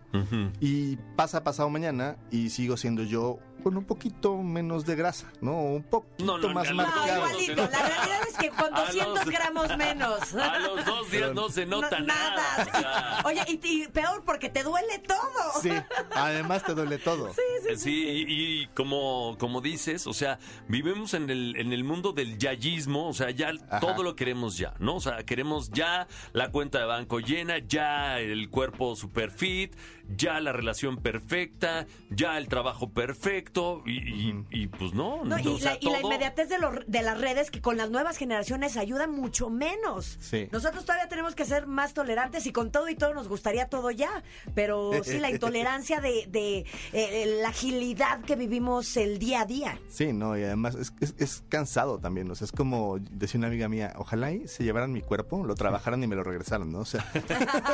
Y 0.60 0.96
pasa 1.16 1.44
pasado 1.44 1.68
mañana 1.70 2.16
y 2.30 2.50
sigo 2.50 2.76
siendo 2.76 3.02
yo 3.02 3.38
con 3.62 3.76
un 3.76 3.84
poquito 3.84 4.38
menos 4.38 4.86
de 4.86 4.96
grasa, 4.96 5.26
¿no? 5.42 5.52
Un 5.60 5.82
poquito 5.82 6.24
No, 6.24 6.38
no, 6.38 6.48
más 6.54 6.70
No, 6.70 6.76
marcado. 6.76 7.04
días 7.04 7.16
igualito. 7.18 7.56
La 7.56 7.66
realidad 7.88 8.18
es 8.30 8.36
que 8.38 8.48
con 8.48 8.74
A 8.74 8.80
200 8.86 9.14
los- 9.16 9.24
gramos 9.34 9.76
menos. 9.76 10.34
A 10.34 10.58
los 10.60 10.84
dos 10.86 11.10
días 11.10 11.34
no 11.34 11.50
se 11.50 11.66
nota 11.66 12.00
No, 12.00 12.06
nada. 12.06 12.42
o 12.58 12.64
sea. 12.78 13.18
Oye, 13.26 13.42
y, 13.48 13.82
y 13.82 13.88
peor 13.88 14.24
porque 14.24 14.48
te 14.48 14.62
duele 14.62 14.98
todo. 15.00 15.60
Sí, 15.60 15.70
además 16.16 16.62
te 16.70 16.80
duele 16.80 16.98
todo. 16.98 17.32
Sí, 17.76 17.90
y, 18.26 18.62
y 18.62 18.66
como, 18.68 19.36
como 19.38 19.60
dices, 19.60 20.06
o 20.06 20.12
sea, 20.12 20.38
vivimos 20.68 21.14
en 21.14 21.30
el, 21.30 21.54
en 21.56 21.72
el 21.72 21.84
mundo 21.84 22.12
del 22.12 22.36
yayismo, 22.38 23.08
o 23.08 23.12
sea, 23.12 23.30
ya 23.30 23.52
Ajá. 23.68 23.80
todo 23.80 24.02
lo 24.02 24.16
queremos 24.16 24.56
ya, 24.58 24.74
¿no? 24.78 24.96
O 24.96 25.00
sea, 25.00 25.24
queremos 25.24 25.70
ya 25.70 26.08
la 26.32 26.50
cuenta 26.50 26.78
de 26.80 26.84
banco 26.86 27.20
llena, 27.20 27.58
ya 27.58 28.18
el 28.18 28.50
cuerpo 28.50 28.96
super 28.96 29.30
fit, 29.30 29.74
ya 30.16 30.40
la 30.40 30.52
relación 30.52 30.96
perfecta, 30.98 31.86
ya 32.10 32.38
el 32.38 32.48
trabajo 32.48 32.90
perfecto, 32.90 33.82
y, 33.86 33.98
y- 34.30 34.44
y, 34.50 34.66
pues 34.66 34.94
no, 34.94 35.24
No, 35.24 35.38
y, 35.38 35.46
o 35.46 35.58
sea, 35.58 35.72
la, 35.72 35.78
y 35.80 35.90
la 35.90 36.00
inmediatez 36.00 36.48
de, 36.48 36.58
los- 36.58 36.86
de 36.86 37.02
las 37.02 37.20
redes 37.20 37.50
que 37.50 37.60
con 37.60 37.76
las 37.76 37.90
nuevas 37.90 38.16
generaciones 38.16 38.76
ayuda 38.76 39.06
mucho 39.06 39.50
menos. 39.50 40.18
Sí. 40.20 40.48
Nosotros 40.52 40.84
todavía 40.84 41.08
tenemos 41.08 41.34
que 41.34 41.44
ser 41.44 41.66
más 41.66 41.94
tolerantes 41.94 42.46
y 42.46 42.52
con 42.52 42.70
todo 42.70 42.88
y 42.88 42.94
todo 42.96 43.14
nos 43.14 43.28
gustaría 43.28 43.68
todo 43.68 43.90
ya. 43.90 44.22
Pero 44.54 44.92
sí, 45.04 45.18
la 45.18 45.30
intolerancia 45.40 46.00
de, 46.00 46.26
de, 46.28 46.64
eh, 46.92 47.38
la 47.42 47.48
agilidad 47.50 48.20
que 48.22 48.36
vivimos 48.36 48.96
el 48.96 49.18
día 49.18 49.42
a 49.42 49.46
día. 49.46 49.78
Sí, 49.88 50.12
no, 50.12 50.36
y 50.38 50.42
además 50.44 50.74
es, 50.74 50.92
es- 51.00 51.14
es 51.18 51.44
cansado 51.48 51.98
también, 51.98 52.30
o 52.30 52.34
sea, 52.34 52.46
es 52.46 52.52
como 52.52 52.98
decía 52.98 53.38
una 53.38 53.48
amiga 53.48 53.68
mía, 53.68 53.92
ojalá 53.96 54.32
y 54.32 54.48
se 54.48 54.64
llevaran 54.64 54.92
mi 54.92 55.02
cuerpo, 55.02 55.44
lo 55.44 55.54
trabajaran 55.54 56.02
y 56.02 56.06
me 56.06 56.16
lo 56.16 56.24
regresaran, 56.24 56.70
¿no? 56.72 56.80
O 56.80 56.84
sea, 56.84 57.04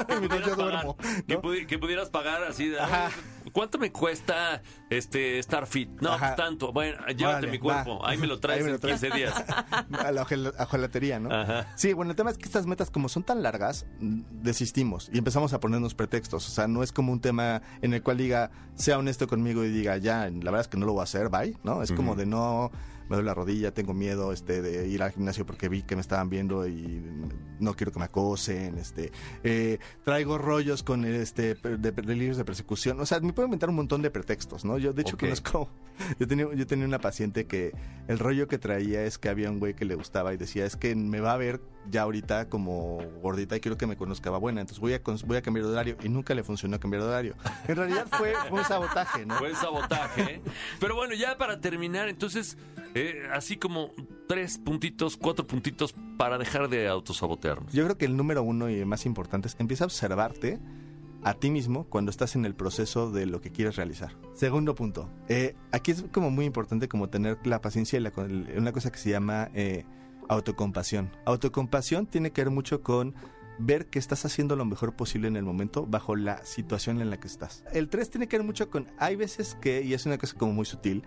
que 1.69 1.79
pudieras 1.79 2.11
pagar 2.11 2.26
así 2.49 2.69
de, 2.69 2.81
Ajá. 2.81 3.07
"Ay, 3.45 3.51
¿cuánto 3.53 3.79
me 3.79 3.91
cuesta 3.93 4.63
este 4.91 5.39
estar 5.39 5.67
fit? 5.67 5.89
No, 6.01 6.13
Ajá. 6.13 6.35
pues 6.35 6.37
tanto. 6.37 6.73
Bueno, 6.73 6.99
llévate 7.17 7.47
mi 7.47 7.59
cuerpo, 7.59 8.01
va. 8.01 8.11
ahí 8.11 8.19
me 8.19 8.27
lo 8.27 8.39
traes 8.41 8.59
Ahí 8.59 8.65
me 8.65 8.71
lo 8.71 8.75
en 8.77 8.81
traes. 8.81 9.01
15 9.01 9.17
días. 9.17 9.35
a 9.93 10.13
la 10.13 10.23
ojalatería, 10.59 11.19
¿no? 11.21 11.33
Ajá. 11.35 11.67
Sí, 11.77 11.93
bueno, 11.93 12.11
el 12.11 12.17
tema 12.17 12.31
es 12.31 12.39
que 12.39 12.45
estas 12.45 12.67
metas, 12.67 12.91
como 12.91 13.09
son 13.09 13.23
tan 13.23 13.43
largas, 13.43 13.87
mm, 14.01 14.23
desistimos 14.43 15.09
y 15.13 15.19
empezamos 15.19 15.53
a 15.53 15.61
ponernos 15.61 15.95
pretextos. 15.95 16.47
O 16.47 16.51
sea, 16.51 16.67
no 16.69 16.83
es 16.83 16.93
como 16.93 17.13
un 17.13 17.21
tema 17.21 17.63
en 17.83 17.95
el 17.95 18.03
cual 18.03 18.17
diga, 18.19 18.51
sea 18.75 18.99
honesto 18.99 19.27
conmigo 19.29 19.65
y 19.65 19.71
diga, 19.71 19.97
ya, 19.97 20.29
la 20.29 20.51
verdad 20.51 20.61
es 20.63 20.69
que 20.69 20.77
no 20.77 20.87
lo 20.87 20.93
voy 20.93 21.01
a 21.01 21.05
hacer, 21.05 21.29
bye, 21.29 21.57
¿no? 21.63 21.83
Es 21.83 21.93
como 21.93 22.15
de 22.15 22.27
no, 22.27 22.71
me 23.09 23.17
duele 23.17 23.27
la 23.27 23.35
rodilla, 23.35 23.73
tengo 23.73 23.95
miedo 23.95 24.33
este, 24.33 24.63
de 24.63 24.89
ir 24.89 25.03
al 25.03 25.13
gimnasio 25.13 25.47
porque 25.47 25.69
vi 25.69 25.83
que 25.83 25.95
me 25.95 26.01
estaban 26.01 26.29
viendo 26.29 26.67
y 26.67 27.03
no 27.61 27.75
quiero 27.75 27.93
que 27.93 27.99
me 27.99 28.05
acosen, 28.07 28.79
este, 28.79 29.13
eh, 29.45 29.79
traigo 30.05 30.39
rollos 30.39 30.83
con 30.83 31.05
este, 31.05 31.55
de, 31.55 31.77
de 31.79 31.93
delirios 31.93 32.37
de 32.37 32.45
persecución. 32.45 33.01
O 33.01 33.07
sea, 33.07 33.21
me 33.21 33.33
puedo 33.33 33.47
inventar 33.47 33.69
un 33.71 33.77
montón 33.77 34.03
de 34.03 34.11
pretextos, 34.11 34.65
¿no? 34.65 34.79
Yo, 34.79 34.93
de 34.93 35.03
hecho, 35.03 35.15
Ok. 35.15 35.21
conozco, 35.21 35.69
yo 36.19 36.27
tenía, 36.27 36.47
yo 36.55 36.67
tenía 36.67 36.87
una 36.87 36.99
paciente 36.99 37.47
que 37.47 37.73
el 38.09 38.19
rollo 38.19 38.49
que 38.49 38.59
traía 38.59 39.05
es 39.05 39.19
que 39.19 39.29
había 39.29 39.51
un 39.51 39.59
güey 39.59 39.75
que 39.75 39.85
le 39.85 39.95
gustaba 39.95 40.35
y 40.35 40.37
decía, 40.37 40.67
es 40.67 40.77
que 40.77 40.95
me 40.95 41.21
va 41.21 41.33
a 41.33 41.37
ver 41.37 41.61
ya 41.91 42.03
ahorita 42.03 42.49
como 42.49 42.99
gordita 43.23 43.57
y 43.57 43.61
quiero 43.61 43.77
que 43.77 43.87
me 43.87 43.97
conozca 43.97 44.31
va 44.31 44.39
buena, 44.39 44.61
entonces 44.61 44.81
voy 44.81 44.95
a, 44.95 45.01
voy 45.27 45.37
a 45.37 45.43
cambiar 45.43 45.67
de 45.67 45.73
horario 45.73 45.97
y 46.03 46.09
nunca 46.09 46.35
le 46.35 46.43
funcionó 46.43 46.79
cambiar 46.81 47.03
de 47.03 47.09
horario. 47.09 47.35
En 47.69 47.77
realidad 47.77 48.07
fue, 48.11 48.35
fue 48.49 48.59
un 48.61 48.65
sabotaje, 48.65 49.27
¿no? 49.27 49.37
Fue 49.37 49.55
sabotaje. 49.55 50.41
Pero 50.81 50.95
bueno, 50.95 51.15
ya 51.15 51.37
para 51.39 51.61
terminar, 51.61 52.09
entonces, 52.09 52.57
eh, 52.95 53.29
así 53.33 53.57
como 53.57 53.93
tres 54.29 54.59
puntitos, 54.59 55.17
cuatro 55.17 55.47
puntitos 55.47 55.95
para 56.17 56.39
dejar 56.39 56.69
de 56.69 56.89
autosabotearnos. 56.89 57.73
Yo 57.73 57.85
creo 57.85 57.99
que 57.99 58.07
el 58.07 58.17
número 58.17 58.43
uno 58.43 58.71
y 58.71 58.75
el 58.75 58.87
más 58.87 59.07
importante 59.07 59.49
es 59.49 59.57
empieza 59.59 59.85
a 59.85 59.87
observarte 59.87 60.59
a 61.23 61.35
ti 61.35 61.51
mismo 61.51 61.87
cuando 61.89 62.11
estás 62.11 62.37
en 62.37 62.45
el 62.45 62.55
proceso 62.55 63.11
de 63.11 63.27
lo 63.27 63.41
que 63.41 63.51
quieres 63.51 63.77
realizar. 63.77 64.13
Segundo 64.35 64.75
punto, 64.75 65.11
eh, 65.29 65.57
aquí 65.73 65.91
es 65.91 66.05
como 66.13 66.31
muy 66.31 66.45
importante 66.45 66.89
como 66.89 67.09
tener 67.09 67.39
la 67.45 67.61
paciencia 67.61 67.99
y 67.99 68.03
la, 68.03 68.13
una 68.57 68.73
cosa 68.73 68.93
que 68.93 68.99
se 68.99 69.11
llama 69.11 69.51
eh, 69.53 69.85
autocompasión. 70.29 71.11
Autocompasión 71.25 72.07
tiene 72.07 72.33
que 72.33 72.43
ver 72.43 72.51
mucho 72.51 72.83
con 72.83 73.15
ver 73.59 73.87
que 73.87 73.99
estás 73.99 74.25
haciendo 74.25 74.57
lo 74.57 74.65
mejor 74.65 74.95
posible 74.95 75.29
en 75.29 75.37
el 75.37 75.45
momento 75.45 75.87
bajo 75.87 76.17
la 76.17 76.45
situación 76.45 77.01
en 77.01 77.11
la 77.11 77.19
que 77.19 77.27
estás. 77.27 77.65
El 77.73 77.89
tres 77.89 78.11
tiene 78.11 78.29
que 78.29 78.37
ver 78.37 78.47
mucho 78.47 78.71
con, 78.71 78.87
hay 78.99 79.17
veces 79.17 79.57
que, 79.61 79.83
y 79.83 79.95
es 79.95 80.07
una 80.07 80.19
cosa 80.19 80.37
como 80.37 80.53
muy 80.53 80.67
sutil, 80.67 81.03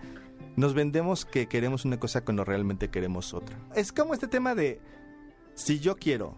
nos 0.56 0.74
vendemos 0.74 1.24
que 1.24 1.46
queremos 1.46 1.84
una 1.84 2.00
cosa 2.00 2.24
cuando 2.24 2.44
realmente 2.44 2.90
queremos 2.90 3.34
otra. 3.34 3.56
Es 3.74 3.92
como 3.92 4.14
este 4.14 4.26
tema 4.26 4.54
de, 4.54 4.80
si 5.54 5.78
yo 5.78 5.96
quiero, 5.96 6.36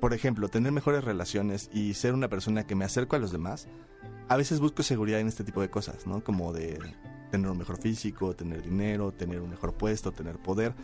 por 0.00 0.14
ejemplo, 0.14 0.48
tener 0.48 0.72
mejores 0.72 1.04
relaciones 1.04 1.70
y 1.72 1.94
ser 1.94 2.14
una 2.14 2.28
persona 2.28 2.66
que 2.66 2.74
me 2.74 2.84
acerco 2.84 3.16
a 3.16 3.20
los 3.20 3.30
demás, 3.30 3.68
a 4.28 4.36
veces 4.36 4.60
busco 4.60 4.82
seguridad 4.82 5.20
en 5.20 5.28
este 5.28 5.44
tipo 5.44 5.60
de 5.60 5.70
cosas, 5.70 6.06
¿no? 6.06 6.24
Como 6.24 6.52
de 6.52 6.78
tener 7.30 7.50
un 7.50 7.58
mejor 7.58 7.78
físico, 7.78 8.34
tener 8.34 8.62
dinero, 8.62 9.12
tener 9.12 9.40
un 9.40 9.50
mejor 9.50 9.74
puesto, 9.74 10.12
tener 10.12 10.38
poder. 10.38 10.74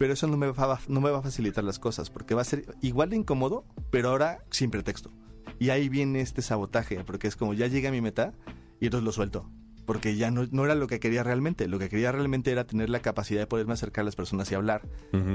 Pero 0.00 0.14
eso 0.14 0.26
no 0.26 0.38
me 0.38 0.50
va, 0.50 0.72
a- 0.72 0.80
no 0.88 1.02
me 1.02 1.10
va 1.10 1.18
a 1.18 1.22
facilitar 1.22 1.62
las 1.62 1.78
cosas, 1.78 2.08
porque 2.08 2.34
va 2.34 2.40
a 2.40 2.44
ser 2.46 2.64
igual 2.80 3.10
de 3.10 3.16
incómodo, 3.16 3.66
pero 3.90 4.08
ahora 4.08 4.42
sin 4.48 4.70
pretexto. 4.70 5.10
Y 5.58 5.68
ahí 5.68 5.90
viene 5.90 6.22
este 6.22 6.40
sabotaje, 6.40 7.04
porque 7.04 7.28
es 7.28 7.36
como 7.36 7.52
ya 7.52 7.66
llegué 7.66 7.88
a 7.88 7.92
mi 7.92 8.00
meta 8.00 8.32
y 8.80 8.86
entonces 8.86 9.04
lo 9.04 9.12
suelto. 9.12 9.50
Porque 9.84 10.16
ya 10.16 10.30
no, 10.30 10.46
no 10.52 10.64
era 10.64 10.74
lo 10.74 10.86
que 10.86 11.00
quería 11.00 11.22
realmente. 11.22 11.68
Lo 11.68 11.78
que 11.78 11.90
quería 11.90 12.12
realmente 12.12 12.50
era 12.50 12.64
tener 12.64 12.88
la 12.88 13.00
capacidad 13.00 13.40
de 13.40 13.46
poderme 13.46 13.74
acercar 13.74 14.02
a 14.02 14.06
las 14.06 14.16
personas 14.16 14.50
y 14.50 14.54
hablar. 14.54 14.88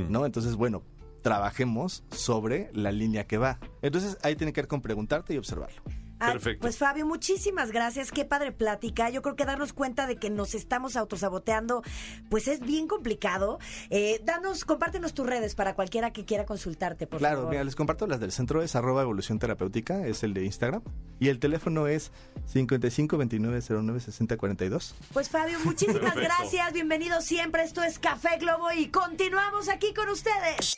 ¿no? 0.10 0.26
Entonces, 0.26 0.56
bueno, 0.56 0.82
trabajemos 1.22 2.04
sobre 2.10 2.72
la 2.74 2.92
línea 2.92 3.28
que 3.28 3.38
va. 3.38 3.60
Entonces, 3.84 4.18
ahí 4.24 4.36
tiene 4.36 4.52
que 4.52 4.62
ver 4.62 4.68
con 4.68 4.82
preguntarte 4.82 5.36
y 5.36 5.38
observarlo. 5.38 5.82
Ah, 6.30 6.32
Perfecto. 6.34 6.62
Pues 6.62 6.78
Fabio, 6.78 7.06
muchísimas 7.06 7.72
gracias. 7.72 8.12
Qué 8.12 8.26
padre 8.26 8.52
plática. 8.52 9.10
Yo 9.10 9.22
creo 9.22 9.36
que 9.36 9.46
darnos 9.46 9.74
cuenta 9.74 10.08
de 10.08 10.18
que 10.18 10.30
nos 10.30 10.56
estamos 10.56 10.96
autosaboteando, 10.96 11.84
pues 12.30 12.48
es 12.48 12.60
bien 12.60 12.88
complicado. 12.88 13.60
Eh, 13.90 14.22
danos, 14.24 14.66
compártenos 14.66 15.14
tus 15.14 15.26
redes 15.28 15.56
para 15.56 15.76
cualquiera 15.76 16.12
que 16.12 16.26
quiera 16.26 16.46
consultarte, 16.46 17.08
por 17.08 17.20
claro, 17.20 17.38
favor. 17.38 17.52
mira, 17.52 17.64
les 17.64 17.76
comparto 17.76 18.08
las 18.08 18.20
del 18.20 18.32
centro, 18.32 18.62
es 18.62 18.76
arroba 18.76 19.02
evolución 19.02 19.40
terapéutica, 19.40 20.06
es 20.08 20.24
el 20.24 20.34
de 20.34 20.46
Instagram. 20.46 20.82
Y 21.20 21.30
el 21.30 21.40
teléfono 21.40 21.88
es 21.88 22.12
55 22.48 23.18
29 23.18 23.62
09 23.70 24.00
60 24.00 24.38
42. 24.38 24.96
Pues 25.14 25.30
Fabio, 25.30 25.58
muchísimas 25.64 26.02
Perfecto. 26.02 26.22
gracias. 26.22 26.74
Bienvenido 26.74 27.22
siempre. 27.22 27.64
Esto 27.64 27.84
es 27.84 28.00
Café 28.00 28.38
Globo 28.40 28.72
y 28.72 28.88
continuamos 28.88 29.70
aquí 29.70 29.94
con 29.94 30.10
ustedes. 30.10 30.78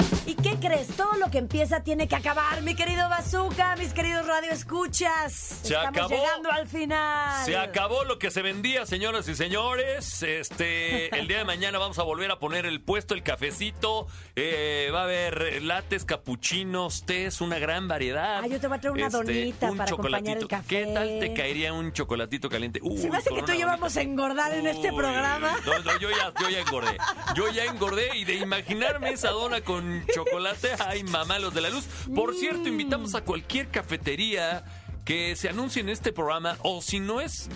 ¿Y 0.25 0.35
qué 0.35 0.55
crees? 0.59 0.87
Todo 0.95 1.15
lo 1.15 1.31
que 1.31 1.39
empieza 1.39 1.83
tiene 1.83 2.07
que 2.07 2.15
acabar, 2.15 2.61
mi 2.61 2.75
querido 2.75 3.09
Bazooka, 3.09 3.75
mis 3.77 3.91
queridos 3.91 4.27
Radio 4.27 4.51
Escuchas. 4.51 5.33
Se 5.33 5.73
Estamos 5.73 5.89
acabó. 5.97 6.09
llegando 6.15 6.51
al 6.51 6.67
final. 6.67 7.43
Se 7.45 7.57
acabó 7.57 8.03
lo 8.03 8.19
que 8.19 8.29
se 8.29 8.43
vendía, 8.43 8.85
señoras 8.85 9.27
y 9.27 9.35
señores. 9.35 10.21
Este, 10.21 11.13
el 11.17 11.27
día 11.27 11.39
de 11.39 11.45
mañana 11.45 11.79
vamos 11.79 11.97
a 11.97 12.03
volver 12.03 12.29
a 12.29 12.37
poner 12.37 12.67
el 12.67 12.81
puesto, 12.81 13.15
el 13.15 13.23
cafecito. 13.23 14.05
Eh, 14.35 14.89
va 14.93 15.01
a 15.01 15.03
haber 15.05 15.63
lates, 15.63 16.05
capuchinos, 16.05 17.03
tés, 17.05 17.41
una 17.41 17.57
gran 17.57 17.87
variedad. 17.87 18.35
Este, 18.43 18.45
Ah, 18.45 18.47
yo 18.47 18.59
te 18.61 18.67
voy 18.67 18.77
a 18.77 18.81
traer 18.81 18.95
una 18.97 19.09
donita 19.09 19.71
un 19.71 19.77
para 19.77 19.89
acompañar 19.91 20.37
el 20.37 20.43
chocolatito. 20.43 20.47
café. 20.47 20.67
¿Qué 20.67 20.85
tal 20.93 21.19
te 21.19 21.33
caería 21.33 21.73
un 21.73 21.91
chocolatito 21.93 22.47
caliente? 22.47 22.79
Uy, 22.83 22.97
Se 22.99 23.09
me 23.09 23.17
hace 23.17 23.29
que 23.31 23.39
tú 23.41 23.45
una 23.45 23.55
y 23.55 23.59
yo 23.59 23.65
donita. 23.65 23.77
vamos 23.81 23.97
a 23.97 24.01
engordar 24.01 24.53
en 24.53 24.67
este 24.67 24.93
programa. 24.93 25.55
No, 25.65 25.79
no, 25.79 25.99
yo 25.99 26.09
ya, 26.11 26.31
yo 26.39 26.49
ya 26.49 26.59
engordé. 26.59 26.97
Yo 27.35 27.49
ya 27.49 27.65
engordé 27.65 28.15
y 28.17 28.23
de 28.25 28.35
imaginarme 28.35 29.09
esa 29.11 29.31
dona 29.31 29.61
con 29.61 30.05
chocolate, 30.13 30.69
ay 30.79 31.03
mamá, 31.03 31.39
los 31.39 31.53
de 31.53 31.61
la 31.61 31.69
luz. 31.69 31.85
Por 32.13 32.35
cierto, 32.35 32.67
invitamos 32.67 33.15
a 33.15 33.21
cualquier 33.21 33.69
cafetería 33.69 34.63
que 35.05 35.35
se 35.35 35.49
anuncie 35.49 35.81
en 35.81 35.89
este 35.89 36.13
programa 36.13 36.57
o 36.61 36.81
si 36.81 36.99
no 36.99 37.21
es, 37.21 37.49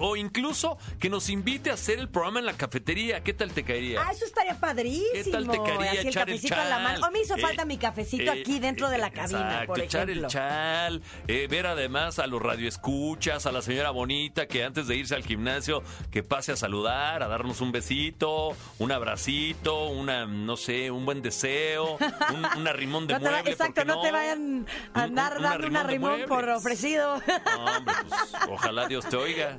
o 0.00 0.16
incluso 0.16 0.78
que 0.98 1.08
nos 1.08 1.28
invite 1.30 1.70
a 1.70 1.74
hacer 1.74 1.98
el 1.98 2.08
programa 2.08 2.40
en 2.40 2.46
la 2.46 2.52
cafetería. 2.54 3.22
¿Qué 3.22 3.32
tal 3.32 3.52
te 3.52 3.64
caería? 3.64 4.02
Ah, 4.06 4.12
eso 4.12 4.24
estaría 4.26 4.58
padrísimo. 4.60 5.06
¿Qué 5.12 5.24
tal 5.24 5.48
te 5.48 5.56
caería 5.58 5.90
Así 5.92 5.98
el 6.00 6.06
echar 6.08 6.28
el 6.28 6.34
cafecito 6.36 6.54
en 6.54 6.60
la 6.68 6.76
chal? 6.76 6.82
mano. 6.82 7.06
O 7.06 7.10
me 7.10 7.20
hizo 7.20 7.36
Eh, 7.36 7.40
falta 7.40 7.64
mi 7.64 7.78
cafecito 7.78 8.32
eh, 8.32 8.40
aquí 8.40 8.58
dentro 8.58 8.90
de 8.90 8.98
la 8.98 9.06
eh, 9.08 9.12
cabina, 9.12 9.40
exacto, 9.40 9.66
por 9.66 9.80
echar 9.80 10.10
ejemplo. 10.10 10.26
el 10.28 10.32
chal, 10.32 11.02
eh, 11.28 11.46
ver 11.50 11.66
además 11.66 12.18
a 12.18 12.26
los 12.26 12.42
radioescuchas, 12.42 13.46
a 13.46 13.52
la 13.52 13.62
señora 13.62 13.90
bonita 13.90 14.46
que 14.46 14.62
antes 14.64 14.86
de 14.86 14.96
irse 14.96 15.14
al 15.14 15.24
gimnasio 15.24 15.82
que 16.10 16.22
pase 16.22 16.52
a 16.52 16.56
saludar, 16.56 17.22
a 17.22 17.28
darnos 17.28 17.60
un 17.60 17.72
besito, 17.72 18.54
un 18.78 18.92
abracito, 18.92 19.86
una, 19.88 20.26
no 20.26 20.56
sé, 20.56 20.90
un 20.90 21.04
buen 21.06 21.22
deseo, 21.22 21.96
un, 21.96 22.44
un 22.58 22.68
arrimón 22.68 23.06
de 23.06 23.14
No 23.18 23.24
va- 23.24 23.30
mueble. 23.30 23.42
¿por 23.42 23.50
exacto, 23.52 23.84
no, 23.84 24.00
te 24.02 24.12
vayan 24.12 24.66
a 24.94 25.02
andar 25.04 25.36
un 25.38 25.42
dando 25.42 25.66
un 25.68 25.76
arrimón 25.76 26.10
arrimón 26.12 26.28
por 26.28 26.44
muebles. 26.44 26.62
No, 26.96 27.64
hombre, 27.76 27.94
pues, 28.08 28.32
ojalá 28.48 28.86
Dios 28.86 29.04
te 29.08 29.16
oiga. 29.16 29.58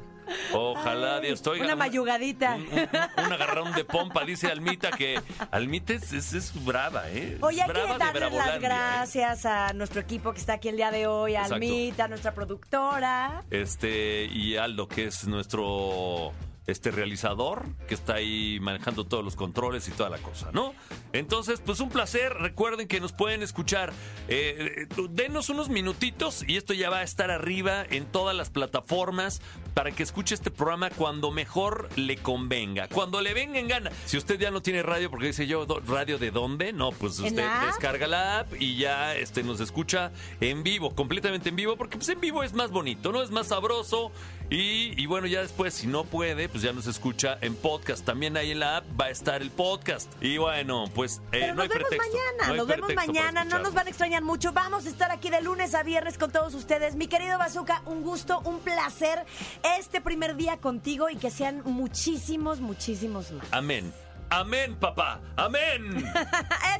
Ojalá 0.53 1.19
Dios 1.19 1.41
te 1.41 1.49
oiga. 1.49 1.65
Una 1.65 1.75
mayugadita. 1.75 2.55
Un, 2.55 2.61
un- 2.61 3.25
un 3.25 3.33
agarrón 3.33 3.73
de 3.73 3.83
pompa, 3.83 4.23
dice 4.23 4.47
Almita, 4.49 4.91
que 4.91 5.19
Almita 5.51 5.93
es, 5.93 6.13
es- 6.13 6.33
es 6.33 6.65
brava, 6.65 7.09
¿eh? 7.09 7.37
Oye, 7.41 7.57
Es 7.57 7.63
hay 7.63 7.69
brava 7.69 7.87
que 7.87 7.93
de 7.93 7.99
darles 7.99 8.33
las 8.33 8.55
¿eh? 8.55 8.59
gracias 8.59 9.45
a 9.45 9.73
nuestro 9.73 9.99
equipo 9.99 10.31
que 10.31 10.39
está 10.39 10.53
aquí 10.53 10.69
el 10.69 10.77
día 10.77 10.91
de 10.91 11.07
hoy, 11.07 11.35
a. 11.35 11.43
Almita, 11.45 12.07
nuestra 12.07 12.33
productora. 12.33 13.43
Este, 13.49 14.25
y 14.25 14.55
Aldo, 14.55 14.87
que 14.87 15.05
es 15.07 15.27
nuestro 15.27 16.31
este 16.67 16.91
realizador, 16.91 17.65
que 17.87 17.95
está 17.95 18.15
ahí 18.15 18.59
manejando 18.61 19.05
todos 19.05 19.23
los 19.23 19.35
controles 19.35 19.87
y 19.87 19.91
toda 19.91 20.09
la 20.09 20.19
cosa, 20.19 20.51
¿no? 20.51 20.73
Entonces, 21.13 21.61
pues 21.65 21.79
un 21.79 21.89
placer. 21.89 22.33
Recuerden 22.33 22.87
que 22.87 22.99
nos 22.99 23.13
pueden 23.13 23.41
escuchar. 23.41 23.91
Eh, 24.27 24.87
eh, 24.89 25.07
denos 25.09 25.49
unos 25.49 25.69
minutitos 25.69 26.43
y 26.47 26.57
esto 26.57 26.73
ya 26.73 26.89
va 26.89 26.99
a 26.99 27.03
estar 27.03 27.31
arriba 27.31 27.83
en 27.89 28.05
todas 28.05 28.35
las 28.35 28.49
plataformas 28.49 29.41
para 29.73 29.91
que 29.91 30.03
escuche 30.03 30.35
este 30.35 30.51
programa 30.51 30.89
cuando 30.89 31.31
mejor 31.31 31.89
le 31.95 32.17
convenga, 32.17 32.87
cuando 32.89 33.21
le 33.21 33.33
venga 33.33 33.59
en 33.59 33.67
gana. 33.67 33.91
Si 34.05 34.17
usted 34.17 34.39
ya 34.39 34.51
no 34.51 34.61
tiene 34.61 34.83
radio, 34.83 35.09
porque 35.09 35.27
dice 35.27 35.47
yo, 35.47 35.65
"Do- 35.65 35.81
¿radio 35.87 36.17
de 36.17 36.31
dónde? 36.31 36.73
No, 36.73 36.91
pues 36.91 37.19
¿En 37.19 37.25
usted 37.25 37.47
descarga 37.65 38.07
la 38.07 38.39
app 38.39 38.53
y 38.59 38.77
ya 38.77 39.15
este, 39.15 39.43
nos 39.43 39.59
escucha 39.59 40.11
en 40.39 40.63
vivo, 40.63 40.93
completamente 40.95 41.49
en 41.49 41.55
vivo, 41.55 41.75
porque 41.77 41.97
pues 41.97 42.09
en 42.09 42.19
vivo 42.19 42.43
es 42.43 42.53
más 42.53 42.71
bonito, 42.71 43.11
¿no? 43.11 43.21
Es 43.21 43.31
más 43.31 43.47
sabroso. 43.47 44.11
Y, 44.49 45.01
y 45.01 45.05
bueno, 45.05 45.27
ya 45.27 45.41
después, 45.41 45.73
si 45.73 45.87
no 45.87 46.03
puede, 46.03 46.49
pues 46.49 46.61
ya 46.61 46.73
nos 46.73 46.85
escucha 46.85 47.37
en 47.39 47.55
podcast. 47.55 48.03
También 48.05 48.35
ahí 48.35 48.51
en 48.51 48.59
la 48.59 48.77
app 48.77 48.85
va 48.99 49.05
a 49.05 49.09
estar 49.09 49.41
el 49.41 49.49
podcast. 49.49 50.11
Y 50.21 50.37
bueno, 50.37 50.83
pues 50.93 51.21
eh, 51.31 51.39
Pero 51.39 51.47
no 51.47 51.53
nos 51.55 51.63
hay 51.63 51.69
vemos 51.69 51.87
pretexto. 51.89 52.11
mañana, 52.11 52.43
no 52.47 52.51
hay 52.51 52.57
nos 52.57 52.67
vemos 52.67 52.93
mañana, 52.95 53.45
no 53.45 53.59
nos 53.59 53.73
van 53.73 53.87
a 53.87 53.89
extrañar 53.89 54.23
mucho. 54.23 54.51
Vamos 54.51 54.85
a 54.85 54.89
estar 54.89 55.09
aquí 55.09 55.29
de 55.29 55.41
lunes 55.41 55.73
a 55.73 55.83
viernes 55.83 56.17
con 56.17 56.31
todos 56.33 56.53
ustedes. 56.53 56.95
Mi 56.95 57.07
querido 57.07 57.37
Bazooka, 57.37 57.81
un 57.85 58.01
gusto, 58.03 58.41
un 58.43 58.59
placer 58.59 59.25
este 59.77 60.01
primer 60.01 60.35
día 60.35 60.57
contigo 60.57 61.09
y 61.09 61.15
que 61.15 61.29
sean 61.31 61.61
muchísimos, 61.65 62.59
muchísimos 62.59 63.31
más. 63.31 63.47
Amén. 63.51 63.91
Amén, 64.31 64.75
papá. 64.79 65.21
Amén. 65.35 66.05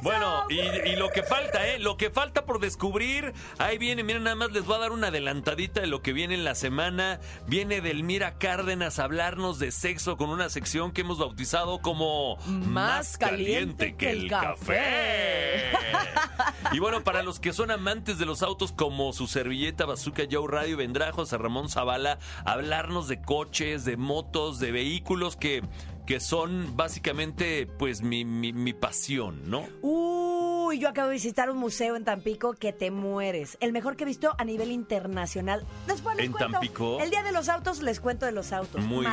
Bueno, 0.02 0.46
y, 0.48 0.58
y 0.58 0.96
lo 0.96 1.10
que 1.10 1.22
falta, 1.22 1.64
¿eh? 1.64 1.78
Lo 1.78 1.96
que 1.96 2.10
falta 2.10 2.44
por 2.44 2.58
descubrir. 2.58 3.32
Ahí 3.58 3.78
viene, 3.78 4.02
miren, 4.02 4.24
nada 4.24 4.34
más 4.34 4.50
les 4.50 4.64
voy 4.64 4.74
a 4.74 4.80
dar 4.80 4.90
una 4.90 5.08
adelantadita 5.08 5.80
de 5.80 5.86
lo 5.86 6.02
que 6.02 6.12
viene 6.12 6.34
en 6.34 6.42
la 6.42 6.56
semana. 6.56 7.20
Viene 7.46 7.80
Delmira 7.80 8.36
Cárdenas 8.36 8.98
a 8.98 9.04
hablarnos 9.04 9.60
de 9.60 9.70
sexo 9.70 10.16
con 10.16 10.30
una 10.30 10.48
sección 10.48 10.90
que 10.90 11.02
hemos 11.02 11.18
bautizado 11.18 11.80
como 11.80 12.36
Más 12.46 13.16
caliente 13.16 13.94
que 13.94 14.10
el 14.10 14.28
café. 14.28 15.70
y 16.72 16.80
bueno, 16.80 17.04
para 17.04 17.22
los 17.22 17.38
que 17.38 17.52
son 17.52 17.70
amantes 17.70 18.18
de 18.18 18.26
los 18.26 18.42
autos 18.42 18.72
como 18.72 19.12
su 19.12 19.28
servilleta 19.28 19.86
Bazooka 19.86 20.24
Joe 20.28 20.48
Radio, 20.48 20.76
vendrá 20.76 21.12
José 21.12 21.38
Ramón 21.38 21.68
Zavala 21.68 22.18
a 22.44 22.52
hablarnos 22.52 23.06
de 23.06 23.20
coches, 23.22 23.84
de 23.84 23.96
motos, 23.96 24.58
de 24.58 24.72
vehículos 24.72 25.36
que, 25.36 25.62
que 26.06 26.20
son 26.20 26.76
básicamente 26.76 27.66
pues 27.78 28.02
mi, 28.02 28.24
mi, 28.24 28.52
mi 28.52 28.72
pasión, 28.72 29.50
¿no? 29.50 29.64
Uy, 29.82 30.78
yo 30.78 30.88
acabo 30.88 31.08
de 31.08 31.14
visitar 31.14 31.50
un 31.50 31.58
museo 31.58 31.96
en 31.96 32.04
Tampico 32.04 32.54
que 32.54 32.72
te 32.72 32.90
mueres. 32.90 33.56
El 33.60 33.72
mejor 33.72 33.96
que 33.96 34.04
he 34.04 34.06
visto 34.06 34.34
a 34.38 34.44
nivel 34.44 34.70
internacional. 34.70 35.64
Después 35.86 36.16
les 36.16 36.26
¿En 36.26 36.32
cuento. 36.32 36.52
Tampico? 36.52 37.00
El 37.00 37.10
día 37.10 37.22
de 37.22 37.32
los 37.32 37.48
autos 37.48 37.82
les 37.82 38.00
cuento 38.00 38.26
de 38.26 38.32
los 38.32 38.52
autos. 38.52 38.82
Muy 38.84 39.06
bien. 39.06 39.12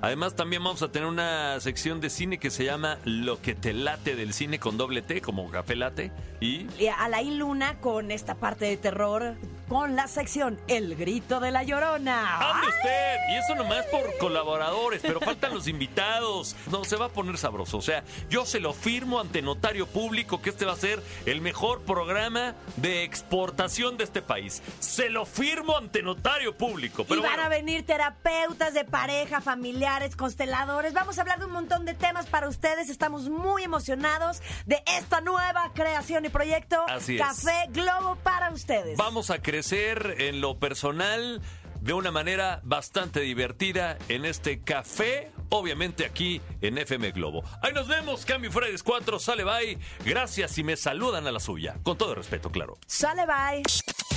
Además 0.00 0.36
también 0.36 0.62
vamos 0.62 0.82
a 0.82 0.92
tener 0.92 1.08
una 1.08 1.58
sección 1.60 2.00
de 2.00 2.10
cine 2.10 2.38
que 2.38 2.50
se 2.50 2.64
llama 2.64 2.98
Lo 3.04 3.40
que 3.42 3.54
te 3.54 3.72
late 3.72 4.14
del 4.14 4.32
cine 4.32 4.58
con 4.58 4.76
doble 4.76 5.02
T, 5.02 5.20
como 5.20 5.50
café 5.50 5.74
late. 5.76 6.12
Y 6.40 6.66
Y 6.78 6.86
Alain 6.86 7.38
Luna 7.38 7.78
con 7.80 8.10
esta 8.10 8.36
parte 8.36 8.66
de 8.66 8.76
terror, 8.76 9.34
con 9.68 9.96
la 9.96 10.06
sección 10.06 10.58
El 10.68 10.94
Grito 10.94 11.40
de 11.40 11.50
la 11.50 11.62
Llorona. 11.64 12.38
¡Hable 12.38 12.68
usted! 12.68 13.16
Y 13.30 13.34
eso 13.36 13.54
nomás 13.56 13.84
por 13.86 14.16
colaboradores, 14.18 15.02
pero 15.02 15.20
faltan 15.20 15.52
los 15.52 15.66
invitados. 15.66 16.56
No, 16.70 16.84
se 16.84 16.96
va 16.96 17.06
a 17.06 17.08
poner 17.10 17.36
sabroso. 17.36 17.76
O 17.76 17.82
sea, 17.82 18.04
yo 18.30 18.46
se 18.46 18.60
lo 18.60 18.72
firmo 18.72 19.20
ante 19.20 19.42
notario 19.42 19.86
público 19.86 20.40
que 20.40 20.50
este 20.50 20.64
va 20.64 20.72
a 20.72 20.76
ser 20.76 21.02
el 21.26 21.40
mejor 21.40 21.82
programa 21.82 22.54
de 22.76 23.02
exportación 23.02 23.96
de 23.96 24.04
este 24.04 24.22
país. 24.22 24.62
Se 24.78 25.10
lo 25.10 25.26
firmo 25.26 25.76
ante 25.76 26.02
notario 26.02 26.56
público. 26.56 27.04
Pero 27.04 27.20
y 27.20 27.22
van 27.22 27.32
bueno, 27.32 27.46
a 27.46 27.48
venir 27.48 27.84
terapeutas 27.84 28.72
de 28.74 28.84
pareja, 28.84 29.40
familiares, 29.88 30.16
consteladores. 30.16 30.92
Vamos 30.92 31.16
a 31.18 31.22
hablar 31.22 31.38
de 31.38 31.46
un 31.46 31.52
montón 31.52 31.86
de 31.86 31.94
temas 31.94 32.26
para 32.26 32.48
ustedes. 32.48 32.90
Estamos 32.90 33.30
muy 33.30 33.62
emocionados 33.62 34.42
de 34.66 34.82
esta 34.98 35.20
nueva 35.22 35.72
creación 35.74 36.26
y 36.26 36.28
proyecto 36.28 36.84
Así 36.88 37.16
es. 37.16 37.22
Café 37.22 37.68
Globo 37.70 38.16
para 38.22 38.50
ustedes. 38.50 38.98
vamos 38.98 39.30
a 39.30 39.40
crecer 39.40 40.16
en 40.18 40.42
lo 40.42 40.58
personal 40.58 41.40
de 41.80 41.92
una 41.94 42.10
manera 42.10 42.60
bastante 42.64 43.20
divertida 43.20 43.96
en 44.08 44.24
este 44.26 44.60
café, 44.60 45.30
obviamente 45.50 46.04
aquí 46.04 46.40
en 46.60 46.78
FM 46.78 47.12
Globo. 47.12 47.42
Ahí 47.62 47.72
nos 47.72 47.88
vemos, 47.88 48.24
Cambio 48.24 48.50
Fredes 48.52 48.82
4, 48.82 49.18
sale 49.18 49.44
bye. 49.44 49.78
Gracias 50.04 50.56
y 50.58 50.64
me 50.64 50.76
saludan 50.76 51.26
a 51.26 51.32
la 51.32 51.40
suya. 51.40 51.76
Con 51.82 51.96
todo 51.96 52.14
respeto, 52.14 52.50
claro. 52.50 52.78
Sale, 52.86 53.24
bye. 53.26 53.62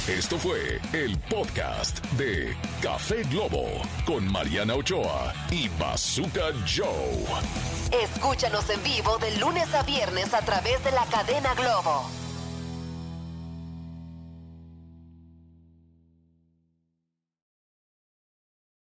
Esto 0.07 0.37
fue 0.37 0.81
el 0.93 1.17
podcast 1.29 2.03
de 2.13 2.55
Café 2.81 3.23
Globo 3.23 3.67
con 4.05 4.29
Mariana 4.31 4.73
Ochoa 4.73 5.33
y 5.51 5.69
Bazooka 5.79 6.51
Joe. 6.65 7.25
Escúchanos 8.03 8.69
en 8.69 8.81
vivo 8.83 9.17
de 9.19 9.37
lunes 9.37 9.73
a 9.73 9.83
viernes 9.83 10.33
a 10.33 10.41
través 10.41 10.83
de 10.83 10.91
la 10.91 11.05
cadena 11.05 11.53
Globo. 11.53 12.09